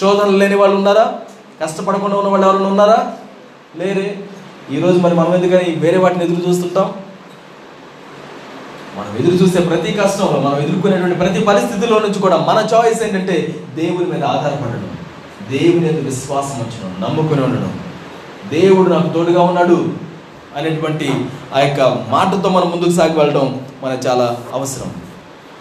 శోధనలు 0.00 0.36
లేని 0.36 0.54
వాళ్ళు 0.54 0.76
ఉన్నారా? 0.76 1.14
కష్టపడకుండా 1.62 2.16
ఉన్న 2.16 2.28
వాళ్ళు 2.28 2.46
ఎవరైనా 2.46 2.68
ఉన్నారా? 2.68 3.12
లేరే. 3.76 4.24
ఈరోజు 4.72 4.98
మరి 4.98 5.14
మనం 5.14 5.34
ఎందుకని 5.34 5.74
వేరే 5.74 5.98
వాటిని 5.98 6.24
ఎదురు 6.24 6.48
చూస్తుంటాం? 6.48 6.92
మనం 8.96 9.16
ఎదురు 9.18 9.34
చూసే 9.34 9.60
ప్రతి 9.60 9.92
కష్టంలో 9.92 10.40
మనం 10.40 10.58
ఎదుర్కొనేటువంటి 10.58 11.16
ప్రతి 11.16 11.40
పరిస్థితిలో 11.40 11.98
నుంచి 11.98 12.18
కూడా 12.18 12.36
మన 12.36 12.68
చాయిస్ 12.74 13.02
ఏంటంటే 13.02 13.66
దేవుని 13.74 14.06
మీద 14.06 14.24
ఆధారపడడం. 14.24 14.90
దేవుని 15.50 15.80
మీద 15.80 16.04
విశ్వాసం 16.04 16.60
ఉంచడం 16.60 17.02
నమ్ముకుని 17.02 17.44
ఉండడం. 17.44 17.80
దేవుడు 18.52 18.90
నాకు 18.90 19.08
తోడుగా 19.08 19.42
ఉన్నాడు 19.42 19.88
అనేటువంటి 20.56 21.24
ఆ 21.54 21.60
యొక్క 21.60 22.04
మాటతో 22.08 22.48
మనం 22.48 22.70
ముందుకు 22.70 22.90
సాగి 22.90 23.18
వెళ్ళడం 23.18 23.60
మనకు 23.82 24.06
చాలా 24.06 24.36
అవసరం. 24.52 24.92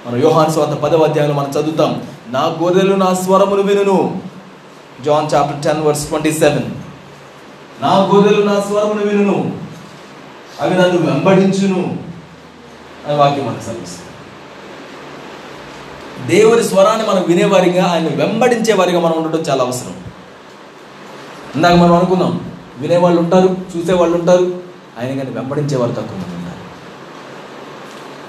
మనం 0.07 0.23
యోహాన్ 0.23 0.51
స్వాత 0.51 0.69
పదవ 0.69 1.03
అధ్యాయంలో 1.03 1.35
మనం 1.35 1.49
చదువుతాం 1.49 2.01
నా 2.29 2.55
గొర్రెలు 2.61 2.95
నా 2.95 3.13
స్వరములు 3.13 3.61
వినును. 3.61 4.21
John 5.05 5.35
chapter 5.35 5.63
ten 5.63 5.81
verse 5.83 6.07
twenty 6.07 6.31
seven. 6.31 6.86
నా 7.81 8.05
గొర్రెలు 8.05 8.43
నా 8.43 8.59
స్వరమును 8.59 9.05
వినును. 9.05 9.59
అవి 10.61 10.75
నన్ను 10.75 11.11
వెంబడించును 11.11 11.99
అని 13.07 13.15
వాక్యం 13.15 13.45
మనకు 13.45 13.61
సమస్య 13.61 14.03
దేవుని 16.27 16.63
స్వరాన్ని 16.63 17.07
మనం 17.07 17.25
వినేవారిగా 17.27 17.85
ఆయన 17.85 18.07
వెంబడించే 18.07 18.73
వారిగా 18.73 18.99
మనం 18.99 19.23
ఉండటం 19.23 19.41
చాలా 19.41 19.63
అవసరం. 19.63 19.93
ఇందాక 21.55 21.73
మనం 21.73 21.93
అనుకున్నాం 21.93 22.51
వినేవాళ్ళు 22.77 23.19
ఉంటారు 23.21 23.57
చూసేవాళ్ళు 23.77 24.17
ఉంటారు 24.17 24.61
ఆయన 24.99 25.17
కానీ 25.17 25.29
వెంబడించేవారు 25.29 25.91
తక్కువ 25.91 26.17
మంది 26.17 26.35
ఉన్నారు 26.35 26.57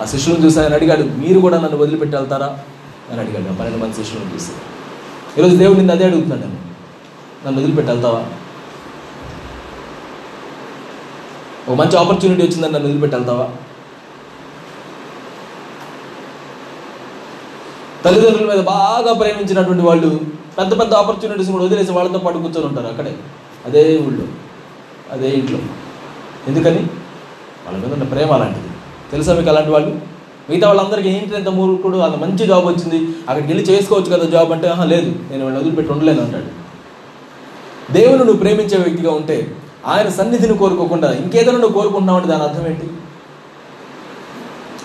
ఆ 0.02 0.04
శిష్యులను 0.04 0.44
చూసి 0.44 0.60
ఆయన 0.60 0.74
అడిగాడు 0.74 1.02
మీరు 1.02 1.40
కూడా 1.40 1.60
నన్ను 1.60 1.76
వదిలిపెట్టి 1.76 2.16
వెళ్తారా? 2.16 2.58
అని 3.10 3.20
అడిగాడు. 3.20 3.54
పన్నెండు 3.54 3.84
మంది 3.84 4.04
శిష్యులను 4.04 4.34
చూసి. 4.34 4.50
ఈరోజు 5.38 5.56
దేవుడు 5.56 5.76
నిన్ను 5.76 5.94
అదే 5.94 6.04
అడుగుతున్నాడు. 6.04 6.68
నన్ను 7.46 7.60
వదిలిపెట్టి 7.60 7.92
వెళ్తావా? 7.92 8.24
ఒక 11.68 11.76
మంచి 11.76 11.96
ఆపర్చునిటీ 11.96 12.42
వచ్చిందని 12.42 12.72
నన్ను 12.72 12.88
వదిలిపెట్టి 12.88 13.16
వెళ్తావా? 13.16 13.46
తల్లిదండ్రుల 18.04 18.50
మీద 18.52 18.62
బాగా 18.64 19.12
ప్రేమించినటువంటి 19.12 19.82
వాళ్ళు 19.82 20.10
పెద్ద 20.58 20.80
పెద్ద 20.80 20.94
ఆపర్చునిటీస్ 20.94 21.50
కూడా 21.50 21.64
వదిలేసి 21.64 21.92
వాళ్ళతో 21.92 22.18
పాటు 22.18 22.38
కూర్చొని 22.38 22.66
ఉంటారు 22.66 22.86
అక్కడే 22.86 23.12
అదే 23.66 23.98
ఊళ్ళో 24.06 24.26
అదే 25.12 25.28
ఇంట్లో. 25.30 25.58
ఎందుకని? 26.48 26.82
వాళ్ళ 27.64 27.78
మీద 27.78 27.92
ఉన్న 27.92 28.04
ప్రేమ 28.04 28.32
అలాంటిది. 28.32 28.68
తెలుసా 29.10 29.34
మీకు 29.34 29.50
అలాంటి 29.50 29.70
వాళ్ళు? 29.70 29.92
మిగతా 30.50 30.66
వాళ్ళందరికీ 30.68 31.08
ఏంటి 31.08 31.36
ఎంత 31.36 31.48
మూర్ఖుడు 31.48 31.98
అంత 31.98 32.16
మంచి 32.16 32.46
జాబ్ 32.46 32.66
వచ్చింది 32.66 32.98
అక్కడికి 33.28 33.48
వెళ్ళి 33.52 33.64
చేసుకోవచ్చు 33.70 34.10
కదా 34.14 34.26
జాబ్ 34.26 34.52
అంటే 34.52 34.68
ఆహా 34.68 34.84
లేదు 34.84 35.10
నేను 35.30 35.44
వాళ్ళని 35.44 35.60
వదిలిపెట్టి 35.60 35.92
ఉండలేను 35.92 36.20
అంటాడు. 36.20 36.50
దేవుని 37.92 38.18
నువ్వు 38.18 38.40
ప్రేమించే 38.44 38.76
వ్యక్తిగా 38.76 39.10
ఉంటే 39.10 39.36
ఆయన 39.86 40.08
సన్నిధిని 40.08 40.56
కోరుకోకుండా 40.56 41.12
ఇంకేదైనా 41.12 41.58
నువ్వు 41.58 41.80
కోరుకుంటున్నావు 41.80 42.18
అంటే 42.18 42.28
దాని 42.28 42.42
అర్థం 42.42 42.66
ఏంటి? 42.66 42.88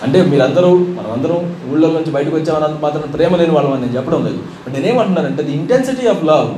అంటే 0.02 0.22
మీరందరూ 0.22 0.76
మనమందరం 0.76 1.56
ఊళ్ళో 1.72 1.88
నుంచి 1.90 2.10
బయటకు 2.10 2.36
వచ్చామని 2.36 2.78
మాత్రం 2.82 3.10
ప్రేమ 3.10 3.36
లేని 3.36 3.50
వాళ్ళం 3.50 3.72
అని 3.72 3.82
నేను 3.82 3.96
చెప్పడం 3.96 4.24
లేదు. 4.24 4.36
బట్ 4.36 4.74
నేనేమంటున్నానంటే 4.74 5.42
ది 5.42 5.52
ఇంటెన్సిటీ 5.52 6.06
ఆఫ్ 6.06 6.24
లవ్ 6.24 6.54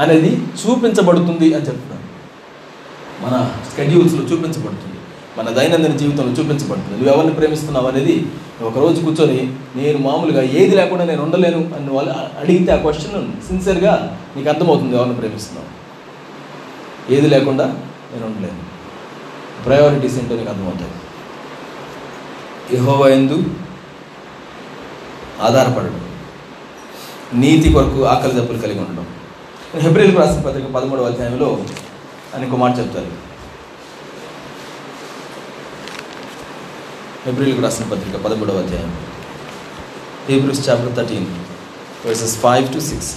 అనేది 0.00 0.30
చూపించబడుతుంది 0.62 1.54
అని 1.54 1.66
చెప్తున్నాను. 1.66 2.06
మన 3.24 3.50
స్కెడ్యూల్స్లో 3.70 4.22
చూపించబడుతుంది. 4.22 4.98
మన 5.38 5.50
దైనందిన 5.50 5.96
జీవితంలో 5.96 6.32
చూపించబడుతుంది. 6.32 6.96
నువ్వు 6.98 7.14
ఎవరిని 7.14 7.34
ప్రేమిస్తున్నావు 7.34 7.86
అనేది 7.86 8.26
ఒకరోజు 8.62 9.00
కూర్చొని 9.00 9.52
నేను 9.76 9.98
మామూలుగా 9.98 10.42
ఏది 10.42 10.76
లేకుండా 10.76 11.04
నేను 11.04 11.22
ఉండలేను 11.22 11.70
అని 11.76 11.90
వాళ్ళు 11.90 12.12
అడిగితే 12.40 12.72
ఆ 12.72 12.76
క్వశ్చన్ 12.76 13.32
సిన్సియర్గా 13.48 14.18
నీకు 14.36 14.48
అర్థమవుతుంది 14.48 14.96
ఎవరిని 14.96 15.14
ప్రేమిస్తున్నావు. 15.14 15.81
ఏది 17.10 17.28
లేకుండా 17.28 17.66
నేను 18.12 18.26
ఉండలేను. 18.26 18.62
ప్రయారిటీస్ 19.64 20.18
ఏంటో 20.18 20.36
నీకు 20.36 20.48
అర్థమవుతాయి. 20.48 20.90
యహోవ 22.76 23.08
ఎందు 23.08 23.44
ఆధారపడడం. 25.40 26.08
నీతి 27.34 27.72
కొరకు 27.72 28.04
ఆకలి 28.04 28.40
దప్పులు 28.40 28.58
కలిగి 28.58 28.80
ఉండడం. 28.80 29.06
హెబ్రిల్ 29.74 30.16
రాసిన 30.16 30.40
పత్రిక 30.40 30.66
పదమూడవ 30.66 31.06
అధ్యాయంలో 31.06 31.64
అని 32.34 32.50
కుమార్ 32.50 32.78
చెప్తారు. 32.78 33.32
హెబ్రిల్కి 37.26 37.60
రాసిన 37.60 37.84
పత్రిక 37.84 38.16
పదమూడవ 38.16 38.58
అధ్యాయం. 38.58 38.96
Hebrews 40.28 40.68
chapter 40.68 40.96
thirteen 40.96 41.26
verses 42.06 42.38
five 42.38 42.74
to 42.74 42.78
six 42.78 43.16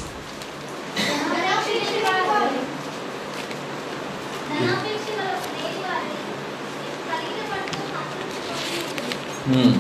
Hmm. 9.48 9.72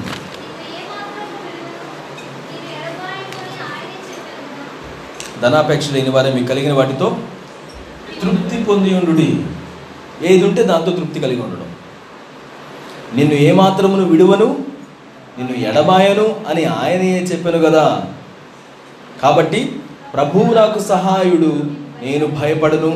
ధనాపేక్ష 5.42 5.92
లేని 5.92 6.10
వారే 6.10 6.34
మీకు 6.34 6.48
కలిగిన 6.48 6.74
వాటితో 6.74 7.18
తృప్తి 8.22 8.64
పొంది 8.64 8.94
ఉండు 8.94 9.14
ఏది 10.24 10.44
ఉంటే 10.44 10.64
దాంతో 10.64 10.92
తృప్తి 10.92 11.20
కలిగి 11.20 11.42
ఉండడం. 11.42 11.70
నిన్ను 13.16 13.36
ఏమాత్రమును 13.36 14.06
విడువను 14.06 14.48
నిన్ను 15.38 15.56
ఎడబాయను 15.70 16.36
అని 16.50 16.66
ఆయనయే 16.66 17.20
చెప్పాను 17.22 17.60
కదా 17.60 18.08
కాబట్టి 19.22 19.60
ప్రభువు 20.14 20.54
నాకు 20.54 20.80
సహాయుడు 20.80 21.52
నేను 22.04 22.26
భయపడను. 22.28 22.92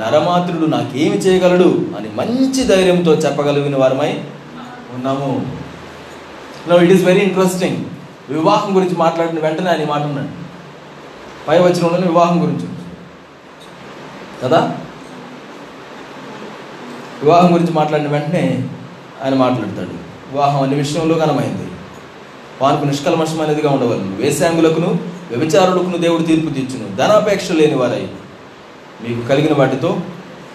నరమాత్రుడు 0.00 0.66
నాకేమి 0.66 1.16
చేయగలడు 1.16 1.86
అని 1.98 2.10
మంచి 2.14 2.64
ధైర్యంతో 2.64 3.14
చెప్పగలిగిన 3.14 3.76
వారమై 3.76 4.24
ఉన్నాము. 4.94 5.56
No 6.68 6.78
it 6.78 6.92
is 6.92 7.04
very 7.04 7.20
interesting 7.20 7.84
వివాహం 8.28 8.76
గురించి 8.76 8.96
మాట్లాడిన 8.96 9.40
వెంటనే 9.40 9.70
ఆయన 9.70 9.88
మాట 9.88 10.02
ఉన్నాడు 10.02 10.28
పై 11.48 11.58
వచ్చిన 11.58 12.06
వివాహం 12.06 12.42
గురించి 12.42 12.68
కదా? 14.44 14.78
వివాహం 17.22 17.54
గురించి 17.54 17.72
మాట్లాడిన 17.72 18.08
వెంటనే 18.08 18.68
ఆయన 19.24 19.34
మాట్లాడతాడు. 19.34 19.90
వివాహం 20.32 20.62
అన్ని 20.62 20.76
విషయంలో 20.76 21.14
ఘనమైంది. 21.14 21.68
వానికి 22.62 22.86
నిష్కల్మషమైనదిగా 22.86 23.70
ఉండవలను. 23.70 24.16
వేసాంగులకును 24.16 24.98
వ్యభిచారులకును 25.30 25.96
దేవుడు 25.96 26.22
తీర్పు 26.22 26.54
తీర్చును. 26.54 26.96
ధనాపేక్ష 26.96 27.50
లేని 27.52 27.74
వారై 27.74 28.08
మీకు 29.08 29.28
కలిగిన 29.28 29.54
వాటితో 29.54 30.00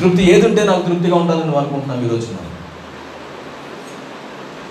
తృప్తి 0.01 0.33
ఏది 0.33 0.49
ఉంటే 0.49 0.65
నాకు 0.65 0.83
తృప్తిగా 0.83 1.17
ఉంటుందని 1.17 1.43
నువ్వు 1.43 1.61
అనుకుంటున్నావు 1.61 2.03
ఈరోజు 2.03 2.27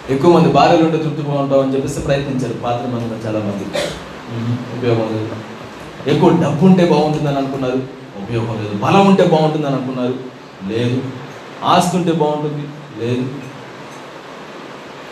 ఎక్కువ 0.09 0.39
మంది 0.39 0.53
భార్యలు 0.53 0.83
ఉంటే 0.83 0.97
తృప్తిగా 0.97 1.41
ఉంటావు 1.41 1.61
అని 1.61 1.75
చెప్పేసి 1.75 1.99
ప్రయత్నించారు 1.99 2.53
పాత్ర 2.53 2.87
మంది 2.87 3.27
చాలా 3.27 3.39
మంది. 3.39 3.65
ఉపయోగం 4.77 5.13
లేదు. 5.13 5.35
ఎక్కువ 6.09 6.29
డబ్బు 6.29 6.65
ఉంటే 6.65 6.85
బాగుంటుందని 6.85 7.37
అనుకున్నారు. 7.37 7.77
ఉపయోగం 8.23 8.63
లేదు. 8.63 8.75
బలం 8.75 9.07
ఉంటే 9.07 9.25
బాగుంటుందని 9.25 9.75
అనుకున్నారు. 9.75 10.13
లేదు. 10.67 11.01
ఆస్తి 11.63 11.97
ఉంటే 11.97 12.11
బాగుంటుంది. 12.11 12.67
లేదు. 13.05 13.29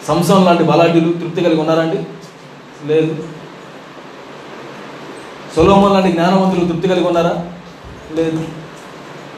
సంసం 0.07 0.45
లాంటి 0.45 0.63
బలాఢ్యులు 0.63 1.13
తృప్తి 1.13 1.41
కలిగి 1.41 1.59
ఉన్నారండి 1.59 1.97
లేదు. 2.87 3.38
సొలోమన్ 5.55 5.93
లాంటి 5.93 6.11
జ్ఞానవంతులు 6.11 6.65
తృప్తి 6.65 6.87
కలిగి 6.87 7.07
ఉన్నారా? 7.07 7.45
లేదు. 8.15 8.43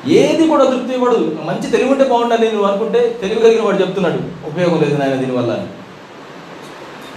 ఏది 0.08 0.48
కూడా 0.48 0.66
తృప్తి 0.66 0.94
ఇవ్వడు. 0.94 1.18
మంచి 1.46 1.72
తెలివి 1.72 1.90
ఉంటే 1.90 2.04
బాగుండాలి 2.04 2.52
నువ్వు 2.52 2.68
అనుకుంటే 2.68 3.18
తెలివి 3.22 3.42
కలిగిన 3.42 3.66
వాడు 3.66 3.82
చెప్తున్నాడు. 3.82 4.48
ఉపయోగం 4.48 4.82
లేదు 4.82 4.98
నాయన 4.98 5.16
దీనివల్ల 5.16 5.68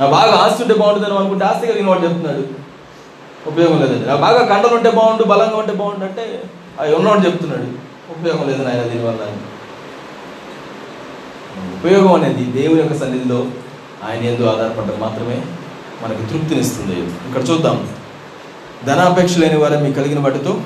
నా 0.00 0.06
బాగా 0.06 0.32
ఆస్తి 0.34 0.62
ఉంటే 0.62 0.74
బాగుంటుంది 0.74 1.10
అని 1.10 1.18
అనుకుంటే 1.18 1.44
ఆస్తి 1.44 1.66
కలిగిన 1.66 1.88
వాడు 1.88 2.04
చెప్తున్నాడు. 2.04 2.42
ఉపయోగం 3.46 3.80
లేదండి 3.80 4.06
నా 4.08 4.16
బాగా 4.16 4.44
కండలు 4.44 4.74
ఉంటే 4.74 4.90
బాగుండు 4.90 5.24
బలంగా 5.24 5.56
ఉంటే 5.56 5.72
బాగుండు 5.72 6.04
అంటే 6.04 6.42
అవి 6.80 6.94
ఉన్నవాడు 6.94 7.20
చెప్తున్నాడు. 7.20 7.66
ఉపయోగం 8.12 8.48
లేదు 8.48 8.62
నాయన 8.62 8.82
దీనివల్ల 8.82 9.22
అని. 9.22 9.40
ఉపయోగం 11.78 12.12
అనేది 12.12 12.44
దేవుని 12.44 12.80
యొక్క 12.80 12.94
సన్నిధిలో 12.94 13.46
ఆయన 14.08 14.22
ఎందు 14.22 14.42
ఆధారపడడం 14.42 15.00
మాత్రమే 15.00 15.42
మనకి 16.02 16.26
తృప్తినిస్తుంది 16.32 17.00
ఇక్కడ 17.00 17.42
చూద్దాం. 17.50 17.88
ధనాపేక్ష 18.86 19.38
లేని 19.38 19.58
వారు 19.58 19.78
మీకు 19.78 19.94
కలిగిన 19.94 20.18
వాటితో 20.18 20.60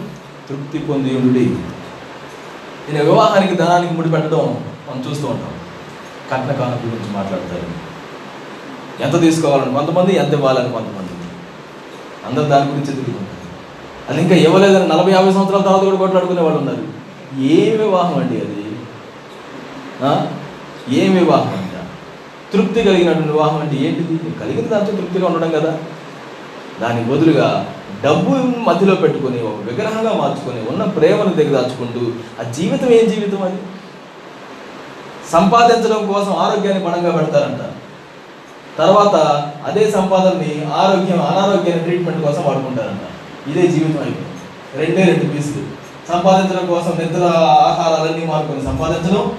తృప్తి 0.49 0.79
పొంది 0.79 1.19
ఉండి. 1.19 1.57
ఈయన 2.93 3.03
వివాహానికి 3.03 3.55
ధనానికి 3.55 3.95
ముడిపెట్టడం 3.95 4.65
మనం 4.91 5.05
చూస్తూ 5.11 5.27
ఉంటాం. 5.27 5.51
కట్న 6.33 6.53
కానుక 6.53 6.87
గురించి 6.87 7.17
మాట్లాడతారు. 7.17 7.89
ఎంత 9.03 9.21
తీసుకోవాలని 9.21 9.75
కొంతమంది 9.75 10.17
ఎంత 10.17 10.33
ఇవ్వాలని 10.33 10.73
కొంతమంది. 10.73 11.11
అందరూ 12.27 12.45
దాని 12.45 12.71
గురించి 12.71 12.87
తిరుగుతుంటారు. 12.87 13.29
అది 14.11 14.23
ఇంకా 14.23 14.35
ఇవ్వలేదని 14.35 14.89
నలభై 14.89 15.13
యాభై 15.13 15.33
సంవత్సరాల 15.33 15.63
తర్వాత 15.63 15.83
కూడా 15.83 15.97
కొట్లాడుకునే 15.97 16.43
వాళ్ళు 16.43 16.59
ఉన్నారు. 16.59 16.85
ఏ 17.43 17.77
వివాహం 17.77 18.15
అండి 18.15 18.35
అది? 18.35 18.77
ఆ? 20.03 20.27
ఏం 20.91 21.15
వివాహం 21.15 21.49
అంట 21.49 21.85
తృప్తి 22.53 22.83
కలిగినటువంటి 22.83 23.33
వివాహం 23.33 23.61
అంటే 23.61 23.77
ఏంటిది? 23.77 24.19
కలిగిన 24.41 24.67
దాంతో 24.67 24.93
తృప్తిగా 24.93 25.27
ఉండడం 25.27 25.51
కదా. 25.51 25.79
దానికి 26.81 27.11
బదులుగా 27.11 27.75
డబ్బు 28.05 28.31
మధ్యలో 28.71 28.95
పెట్టుకొని 28.95 29.43
ఒక 29.43 29.71
విగ్రహంగా 29.71 30.13
మార్చుకొని 30.13 30.69
ఉన్న 30.69 30.83
ప్రేమను 30.83 31.33
దిగదాచుకుంటూ 31.35 32.13
ఆ 32.41 32.51
జీవితం 32.51 32.89
ఏం 32.89 33.09
జీవితం 33.09 33.43
అది? 33.43 33.59
సంపాదించడం 35.33 36.13
కోసం 36.13 36.33
ఆరోగ్యాన్ని 36.33 36.85
పణంగా 36.85 37.11
పెడతారంట. 37.11 37.61
తర్వాత 38.79 39.15
అదే 39.67 39.91
సంపాదనని 39.91 40.69
ఆరోగ్యం 40.75 41.23
అనారోగ్యాన్ని 41.23 41.85
ట్రీట్మెంట్ 41.85 42.25
కోసం 42.25 42.43
వాడుకుంటారంట. 42.43 43.01
ఇదే 43.49 43.67
జీవితం 43.67 44.03
అయిపోయింది. 44.03 44.87
రెండే 44.87 45.13
రెండు 45.13 45.35
పీసులు. 45.35 45.79
సంపాదించడం 46.13 46.67
కోసం 46.67 46.93
నిద్ర 46.99 47.25
ఆహారాలన్నీ 47.51 48.27
మానుకొని 48.27 48.63
సంపాదించడం. 48.63 49.33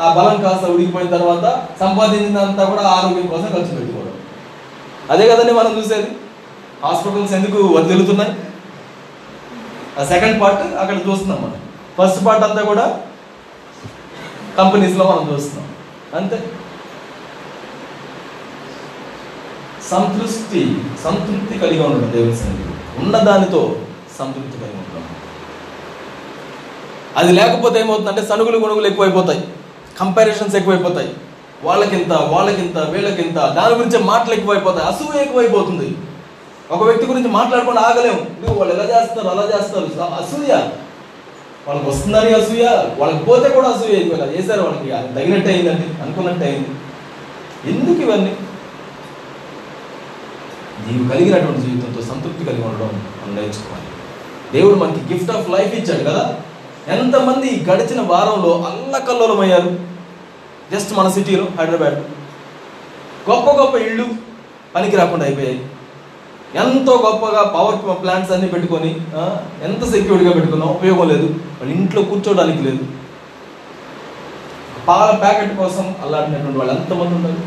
ఆ 0.00 0.14
బలం 0.14 0.42
కాస్త 0.42 0.64
ఉడికిపోయిన 0.64 1.10
తర్వాత 1.10 1.66
సంపాదించినంతా 1.80 2.64
కూడా 2.64 2.82
ఆరోగ్యం 2.82 3.26
కోసం 3.26 3.46
ఖర్చు 3.46 3.76
పెట్టుకోవడం. 3.76 4.12
అదే 5.10 5.28
కదండి 5.28 5.52
మనం 5.52 5.78
చూసేది? 5.78 6.10
హాస్పిటల్స్ 6.84 7.32
ఎందుకు 7.32 7.62
వదిలుతున్నాయి 7.62 8.32
ఆ 10.00 10.04
సెకండ్ 10.04 10.40
పార్ట్ 10.40 10.60
అక్కడ 10.60 10.96
చూస్తున్నాం 10.96 11.42
మనం. 11.42 11.62
ఫస్ట్ 11.98 12.26
పార్ట్ 12.26 12.44
అంతా 12.44 12.62
కూడా 12.62 13.00
కంపెనీస్లో 14.58 15.04
మనం 15.04 15.34
చూస్తున్నాం. 15.34 15.68
అంతే. 16.14 16.50
సంతృప్తి 19.90 20.84
సంతృప్తి 21.04 21.58
కలిగి 21.58 21.86
ఉండడం 21.86 22.12
దేవుని 22.12 22.36
సన్నిధి 22.36 22.68
ఉన్న 22.98 23.18
దానితో 23.18 23.80
సంతృప్తి 24.18 24.58
కలిగి 24.58 24.76
ఉండడం. 24.76 25.04
అది 27.16 27.32
లేకపోతే 27.32 27.80
ఏమవుతుందంటే 27.80 28.26
సనుగులు 28.26 28.58
గుణుగులు 28.58 28.86
ఎక్కువైపోతాయి. 28.86 29.48
కంపారిజన్స్ 30.00 30.56
ఎక్కువైపోతాయి. 30.56 31.14
వాళ్ళకింత 31.62 32.12
వాళ్ళకింత 32.12 32.78
వీళ్ళకింత 32.78 33.36
దాని 33.36 33.74
గురించి 33.74 33.98
మాటలు 33.98 34.34
ఎక్కువైపోతాయి. 34.34 34.86
అసూయ 34.86 35.22
ఎక్కువైపోతుంది. 35.22 35.96
ఒక 36.70 36.82
వ్యక్తి 36.82 37.06
గురించి 37.06 37.28
మాట్లాడకుండా 37.28 37.80
ఆగలేము. 37.80 38.20
ఇదిగో 38.20 38.52
వాళ్ళు 38.52 38.74
ఎలా 38.74 39.00
చేస్తారు 39.00 39.28
అలా 39.28 39.42
చేస్తారు 39.42 39.84
అసూయ. 40.02 40.54
వాళ్ళకి 41.68 41.90
వస్తుందని 41.90 42.30
అసూయ. 42.30 42.66
వాళ్ళకి 42.98 43.24
పోతే 43.24 43.48
కూడా 43.48 43.68
అసూయ 43.68 43.96
అయిపోయి 43.96 44.38
చేశారు 44.38 44.62
వాళ్ళకి. 44.62 44.92
అది 44.92 45.12
తగినట్టు 45.12 45.48
అయిందండి. 45.48 46.02
అనుకున్నట్టు 46.02 46.44
అయింది. 46.44 46.68
ఎందుకు 47.70 48.00
ఇవన్నీ? 48.06 48.36
నీవు 50.90 51.08
కలిగినటువంటి 51.08 51.60
జీవితంతో 51.60 52.02
సంతృప్తి 52.02 52.44
కలిగి 52.44 52.64
ఉండడం 52.64 53.02
మనం 53.24 53.36
నేర్చుకోవాలి. 53.36 53.86
దేవుడు 54.52 54.74
మనకి 54.74 55.14
గిఫ్ట్ 55.14 55.36
ఆఫ్ 55.36 55.50
లైఫ్ 55.50 55.74
ఇచ్చాడు 55.74 56.04
కదా. 56.04 56.40
ఎంతమంది 56.88 57.64
గడిచిన 57.70 58.00
వారంలో 58.00 58.62
అల్లకల్లోలమయ్యారు. 58.62 59.78
జస్ట్ 60.72 60.92
మన 60.92 61.08
సిటీలో 61.08 61.46
హైదరాబాద్. 61.58 61.94
గొప్ప 63.30 63.50
గొప్ప 63.50 63.74
ఇళ్ళు 63.74 64.06
పనికి 64.74 64.96
రాకుండా 64.96 65.24
అయిపోయాయి. 65.24 65.66
ఎంతో 66.54 66.92
గొప్పగా 67.06 67.42
పవర్ 67.54 68.02
ప్లాంట్స్ 68.02 68.32
అన్ని 68.34 68.48
పెట్టుకొని 68.52 68.90
ఎంత 69.66 69.82
సెక్యూర్డ్గా 69.94 70.32
పెట్టుకున్నా 70.36 70.66
ఉపయోగం 70.76 71.08
లేదు. 71.12 71.28
వాళ్ళు 71.58 71.72
ఇంట్లో 71.78 72.02
కూర్చోవడానికి 72.10 72.62
లేదు. 72.68 72.84
పాల 74.88 75.08
ప్యాకెట్ 75.22 75.54
కోసం 75.60 75.86
అల్లాడినటువంటి 76.04 76.58
వాళ్ళు 76.58 76.72
ఎంతమంది 76.74 77.14
ఉన్నారు 77.18 77.40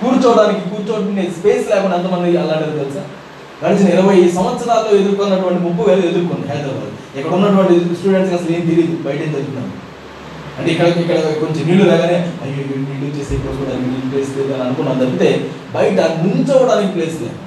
కూర్చోవడానికి 0.00 0.62
కూర్చోవడానికి 0.72 1.30
స్పేస్ 1.38 1.64
లేకుండా 1.72 1.96
ఎంతమంది 2.00 2.38
అల్లాడారు 2.42 2.78
తెలుసా? 2.80 3.04
గడిచిన 3.62 3.88
ఇరవై 3.96 4.16
సంవత్సరాల్లో 4.38 4.90
ఎదుర్కొన్నటువంటి 5.00 5.60
ముప్పు 5.66 5.82
వేలు 5.88 6.04
ఎదుర్కొంది 6.08 6.46
హైదరాబాద్. 6.52 6.92
ఇక్కడ 7.18 7.32
ఉన్నటువంటి 7.38 7.74
స్టూడెంట్స్కి 7.98 8.36
అసలు 8.38 8.52
ఏం 8.56 8.64
తెలియదు 8.70 8.96
బయట 9.06 9.20
ఏం 9.26 9.32
అంటే 10.58 10.68
ఇక్కడ 10.72 10.86
ఇక్కడ 11.02 11.18
కొంచెం 11.40 11.62
నీళ్ళు 11.68 11.84
రాగానే 11.90 12.18
అయ్యో 12.42 12.60
ఇక్కడ 12.62 13.10
చేసే 13.16 13.34
చేసి 13.34 13.64
నీళ్ళు 13.82 14.10
ప్లేస్ 14.12 14.30
లేదు 14.36 14.52
అని 14.52 14.62
అనుకున్నాం 14.66 14.98
తప్పితే 15.02 15.28
బయట 15.74 15.98
నుంచోవడానికి 16.22 16.92
ప్లేస్ 16.92 17.18
లేదు. 17.22 17.38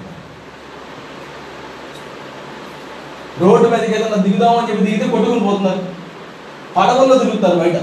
రోడ్డు 3.42 3.68
మీదకి 3.70 3.96
ఏదైనా 3.98 4.18
దిగుదామని 4.24 4.68
చెప్పి 4.70 4.86
దిగితే 4.86 5.06
కొట్టుకుని 5.12 5.46
పోతున్నారు. 5.48 5.82
పడవల్లో 6.78 7.16
తిరుగుతారు 7.18 7.58
బయట. 7.60 7.78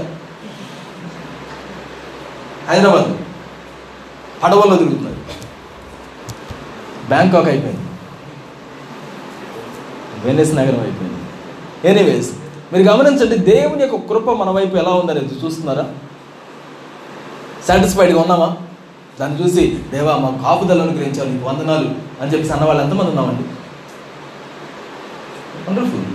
హైదరాబాద్ 2.69 3.09
పడవల్లో 4.43 4.75
తిరుగుతున్నారు. 4.81 5.19
బ్యాంకాక్ 7.11 7.49
అయిపోయింది. 7.51 7.83
వెనిస్ 10.25 10.53
నగరం 10.55 10.81
అయిపోయింది. 10.87 11.21
ఎనీవేస్ 11.89 12.29
మీరు 12.73 12.83
గమనించండి 12.83 13.37
దేవుని 13.37 13.81
యొక్క 13.81 13.95
కృప 13.95 14.29
మన 14.29 14.49
వైపు 14.49 14.75
ఎలా 14.75 14.89
ఉందనేది 14.89 15.45
చూస్తున్నారా? 15.45 15.93
సాటిస్ఫైడ్గా 17.67 18.21
ఉన్నామా? 18.21 18.57
దాన్ని 19.19 19.43
చూసి 19.43 19.79
దేవా 19.91 20.17
మా 20.17 20.29
కాపుదలు 20.43 20.81
అనుగ్రహించాలి 20.81 21.31
నీకు 21.31 21.45
వందనాలు 21.45 21.87
అని 22.21 22.31
చెప్పేసి 22.31 22.53
అన్నవాళ్ళు 22.53 22.83
ఎంతమంది 22.83 23.09
ఉన్నామండి? 23.09 23.43
వండర్ఫుల్ 25.67 26.05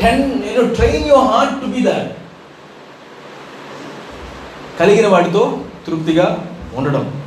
టెన్ 0.00 0.42
నేను 0.42 0.74
train 0.74 1.08
your 1.08 1.26
heart 1.26 1.60
to 1.60 1.66
be 1.66 1.80
that 1.80 2.12
కలిగిన 4.80 5.08
వాటితో 5.08 5.60
తృప్తిగా 5.86 6.50
ఉండడం. 6.74 7.22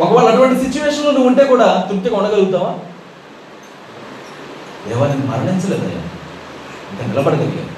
ఒకవేళ 0.00 0.28
అటువంటి 0.28 0.64
సిచ్యువేషన్లో 0.64 1.10
నువ్వు 1.10 1.28
ఉంటే 1.28 1.44
కూడా 1.44 1.86
తృప్తిగా 1.90 2.16
ఉండగలుగుతావా? 2.16 2.78
దేవా 4.88 5.06
నేను 5.06 5.26
మరణించలేదయ్యా. 5.26 6.07
నిలబడగలిగాను 7.10 7.74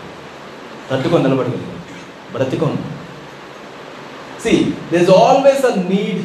తట్టుకొని 0.90 1.24
నిలబడగలిగాను 1.26 1.78
బ్రతికొని. 2.34 2.78
See 4.42 4.52
there's 4.92 5.11
always 5.24 5.64
a 5.70 5.74
need 5.92 6.20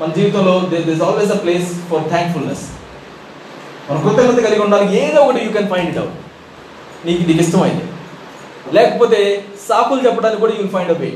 మన 0.00 0.08
జీవితంలో 0.18 0.54
this 0.88 1.02
always 1.08 1.32
a 1.36 1.38
place 1.44 1.70
for 1.90 2.04
thankfulness 2.12 2.64
మన 3.88 3.96
కృతజ్ఞత 4.04 4.40
కలిగి 4.46 4.62
ఉండాలి. 4.66 4.86
ఏదో 5.04 5.20
ఒకటి 5.24 5.40
you 5.46 5.52
can 5.56 5.70
find 5.72 5.88
it 5.92 6.00
out 6.02 6.16
నీకు 7.06 7.22
నీకు 7.28 7.40
ఇష్టమైంది. 7.44 7.84
లేకపోతే 8.76 9.20
సాకులు 9.68 10.00
చెప్పడానికి 10.06 10.40
కూడా 10.44 10.54
యూల్ 10.58 10.72
ఫైండ్ 10.74 10.92
అ 10.94 10.98
వే 11.02 11.10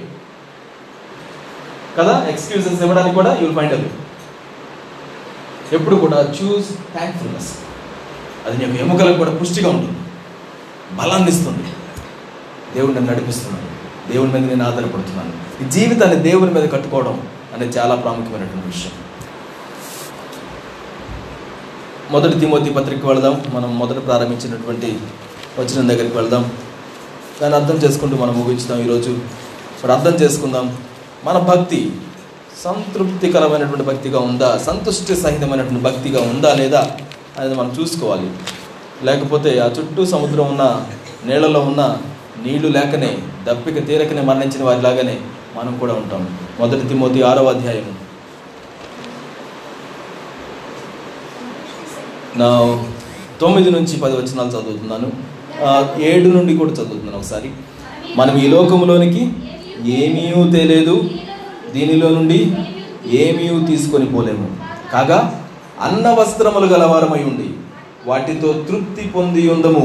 కదా? 1.99 2.15
ఎక్స్క్యూజెస్ 2.33 2.81
ఇవ్వడానికి 2.85 3.17
కూడా 3.21 3.33
యూల్ 3.43 3.55
ఫైండ్ 3.59 3.75
అ 3.77 3.81
వే 3.83 3.91
ఎప్పుడు 5.77 5.97
కూడా 6.05 6.19
చూస్ 6.39 6.69
థ్యాంక్ఫుల్నెస్ 6.97 7.51
అది 8.47 8.57
నీకు 8.61 8.77
ఎముకలకు 8.85 9.19
కూడా 9.23 9.33
పుష్టిగా 9.41 9.69
ఉంటుంది. 9.75 9.95
బలాన్ని 10.93 11.29
ఇస్తుంది. 11.29 11.63
దేవుడు 12.75 12.93
నన్ను 12.93 13.13
నడిపిస్తున్నాడు. 13.13 13.75
దేవుని 14.13 14.33
మీద 14.33 14.51
నేను 14.51 14.65
ఆధారపడుతున్నాను. 14.65 15.65
ఈ 15.67 15.71
జీవితాన్ని 15.71 16.17
దేవుని 16.17 16.55
మీద 16.55 16.71
కట్టుకోవడం 16.71 17.29
అనేది 17.55 17.79
చాలా 17.79 17.95
ప్రాముఖ్యమైనటువంటి 17.95 18.67
విషయం. 18.67 18.93
మొదటి 22.11 22.41
తిమోతి 22.41 22.71
పత్రిక 22.71 23.07
వెళదాం. 23.07 23.43
మనం 23.53 23.79
మొదట 23.79 24.07
ప్రారంభించినటువంటి 24.07 24.99
వచనం 25.59 25.89
దగ్గరికి 25.89 26.17
వెళదాం. 26.17 26.53
దాన్ని 27.43 27.59
అర్థం 27.59 27.77
చేసుకుంటూ 27.77 28.17
మనం 28.17 28.41
ముగించుదాం 28.41 28.81
ఈరోజు. 28.81 29.11
ఇప్పుడు 29.11 29.93
అర్థం 29.93 30.15
చేసుకుందాం. 30.15 30.79
మన 31.25 31.39
భక్తి 31.39 32.01
సంతృప్తికరమైనటువంటి 32.65 33.83
భక్తిగా 33.83 34.19
ఉందా? 34.19 34.59
సంతుష్టి 34.67 35.17
సహితమైనటువంటి 35.17 35.83
భక్తిగా 35.83 36.21
ఉందా 36.21 36.55
లేదా 36.55 36.97
అనేది 37.39 37.55
మనం 37.55 37.77
చూసుకోవాలి. 37.81 38.31
లేకపోతే 39.03 39.59
ఆ 39.59 39.67
చుట్టూ 39.67 40.07
సముద్రం 40.07 40.49
ఉన్న 40.49 40.87
నీళ్ళలో 41.27 41.61
ఉన్న 41.61 41.97
నీళ్ళు 42.47 42.69
లేకనే 42.69 43.19
దప్పిక 43.49 43.87
తీరకనే 43.87 44.21
మరణించిన 44.21 44.65
వారిలాగానే 44.65 45.21
మనం 45.57 45.79
కూడా 45.79 45.93
ఉంటాం. 45.93 46.39
మొదటి 46.61 46.89
తిమోతి 46.89 47.23
ఆరవ 47.23 47.49
అధ్యాయం 47.49 47.85
నా 52.37 52.81
తొమ్మిది 53.41 53.71
నుంచి 53.71 53.97
పది 53.97 54.13
వచనాలు 54.13 54.49
చదువుతున్నాను. 54.49 55.13
ఏడు 56.01 56.29
నుండి 56.29 56.57
కూడా 56.57 56.73
చదువుతున్నాను 56.73 57.19
ఒకసారి. 57.19 57.51
మనం 58.17 58.39
ఈ 58.39 58.49
లోకంలోనికి 58.49 59.33
ఏమీ 59.87 60.51
తెలియదు 60.59 61.11
దీనిలో 61.75 62.09
నుండి 62.09 62.57
ఏమీ 63.07 63.67
తీసుకొని 63.67 64.07
పోలేము. 64.07 64.57
కాగా 64.93 65.43
అన్న 65.81 66.09
వస్త్రములు 66.09 66.67
గలవారమై 66.67 67.23
ఉండి 67.25 67.54
వాటితో 68.07 68.49
తృప్తి 68.69 69.03
పొంది 69.15 69.43
ఉందము. 69.51 69.85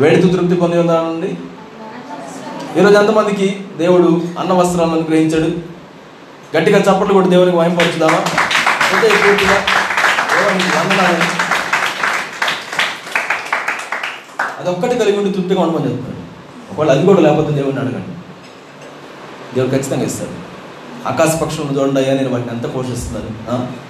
వేడితో 0.00 0.28
తృప్తి 0.28 0.56
పొంది 0.56 0.78
ఉందామండి 0.78 1.30
ఈరోజు 2.78 2.96
ఎంతమందికి 2.98 3.46
దేవుడు 3.78 4.08
అన్న 4.38 4.52
వస్త్రాలను 4.52 5.06
గ్రహించాడు 5.10 5.50
గట్టిగా 6.56 6.78
చప్పట్లు 6.78 7.14
కూడా 7.14 7.28
దేవునికి 7.28 7.56
వాయింపరుచుదామా 7.56 8.20
హృదయ 8.88 9.08
దేవునికి 9.08 9.46
వందనాలు. 10.78 11.24
అది 14.58 14.68
ఒక్కటి 14.70 14.98
కలిగి 14.98 15.18
ఉండి 15.18 15.32
తృప్తిగా 15.32 15.60
ఉండమని 15.62 15.90
చెప్తాడు 15.92 16.20
ఒకవేళ 16.72 16.90
అది 16.96 17.06
కూడా 17.06 17.20
లేకపోతే 17.20 17.50
దేవుడిని 17.58 17.82
అడగండి. 17.82 18.12
దేవుడు 19.54 19.70
ఖచ్చితంగా 19.70 20.06
ఇస్తాడు. 20.06 20.36
ఆకాశ 21.08 21.32
పక్షులను 21.42 21.74
చూడండి 21.78 22.00
అయ్యా 22.00 22.14
నేను 22.14 22.30
వాటిని 22.30 22.52
ఎంత 22.52 22.66
పోషిస్తున్నాను? 22.74 23.85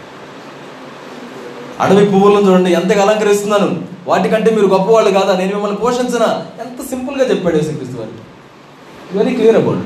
అడవి 1.80 2.06
పువ్వులను 2.06 2.50
చూడండి 2.50 2.72
ఎంతగా 2.72 3.02
అలంకరిస్తున్నాను. 3.02 3.82
వాటికంటే 4.06 4.50
మీరు 4.50 4.66
గొప్పవాళ్ళు 4.66 5.10
కాదా? 5.10 5.36
నేను 5.36 5.52
మిమ్మల్ని 5.52 5.76
పోషించనా. 5.76 6.46
ఎంత 6.60 6.88
సింపుల్గా 6.88 7.30
చెప్పాడు 7.30 7.56
యేసుక్రీస్తు 7.56 7.96
వారు. 7.96 8.36
వెరీ 9.18 9.34
క్లియర్ 9.34 9.56
అబౌట్ 9.56 9.78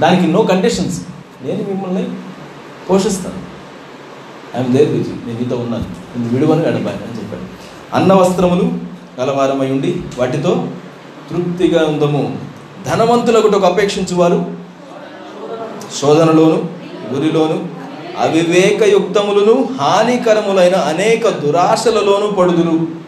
దానికి 0.00 0.26
నో 0.26 0.42
కండిషన్స్ 0.42 1.00
నేను 1.42 1.62
మిమ్మల్ని 1.62 2.10
పోషిస్తాను. 2.90 3.52
ఐఎమ్ 4.58 4.76
దేర్ 4.76 4.88
విజ్ 4.88 5.08
నేను 5.08 5.38
మీతో 5.38 5.56
ఉన్నాను. 5.56 5.84
నేను 5.84 6.30
విడువను 6.30 6.60
ఎడబాయను 6.60 6.88
అని 6.88 7.16
చెప్పాడు. 7.16 7.62
అన్న 7.94 8.12
వస్త్రములు 8.12 8.72
గలవారమై 9.20 9.70
ఉండి 9.70 10.00
వాటితో 10.18 10.68
తృప్తిగా 11.30 11.86
ఉందము. 11.86 12.38
ధనవంతులకు 12.86 13.48
ఒక 13.48 13.64
అపేక్షించువారు. 13.64 14.46
శోధనలోను 16.00 16.68
గురిలోను 17.14 17.81
అవివేకయుక్తములను 18.18 19.68
హానికరములైన 19.80 20.74
అనేక 20.74 21.28
దురాశలలోను 21.28 22.26
పడుదురు. 22.28 23.02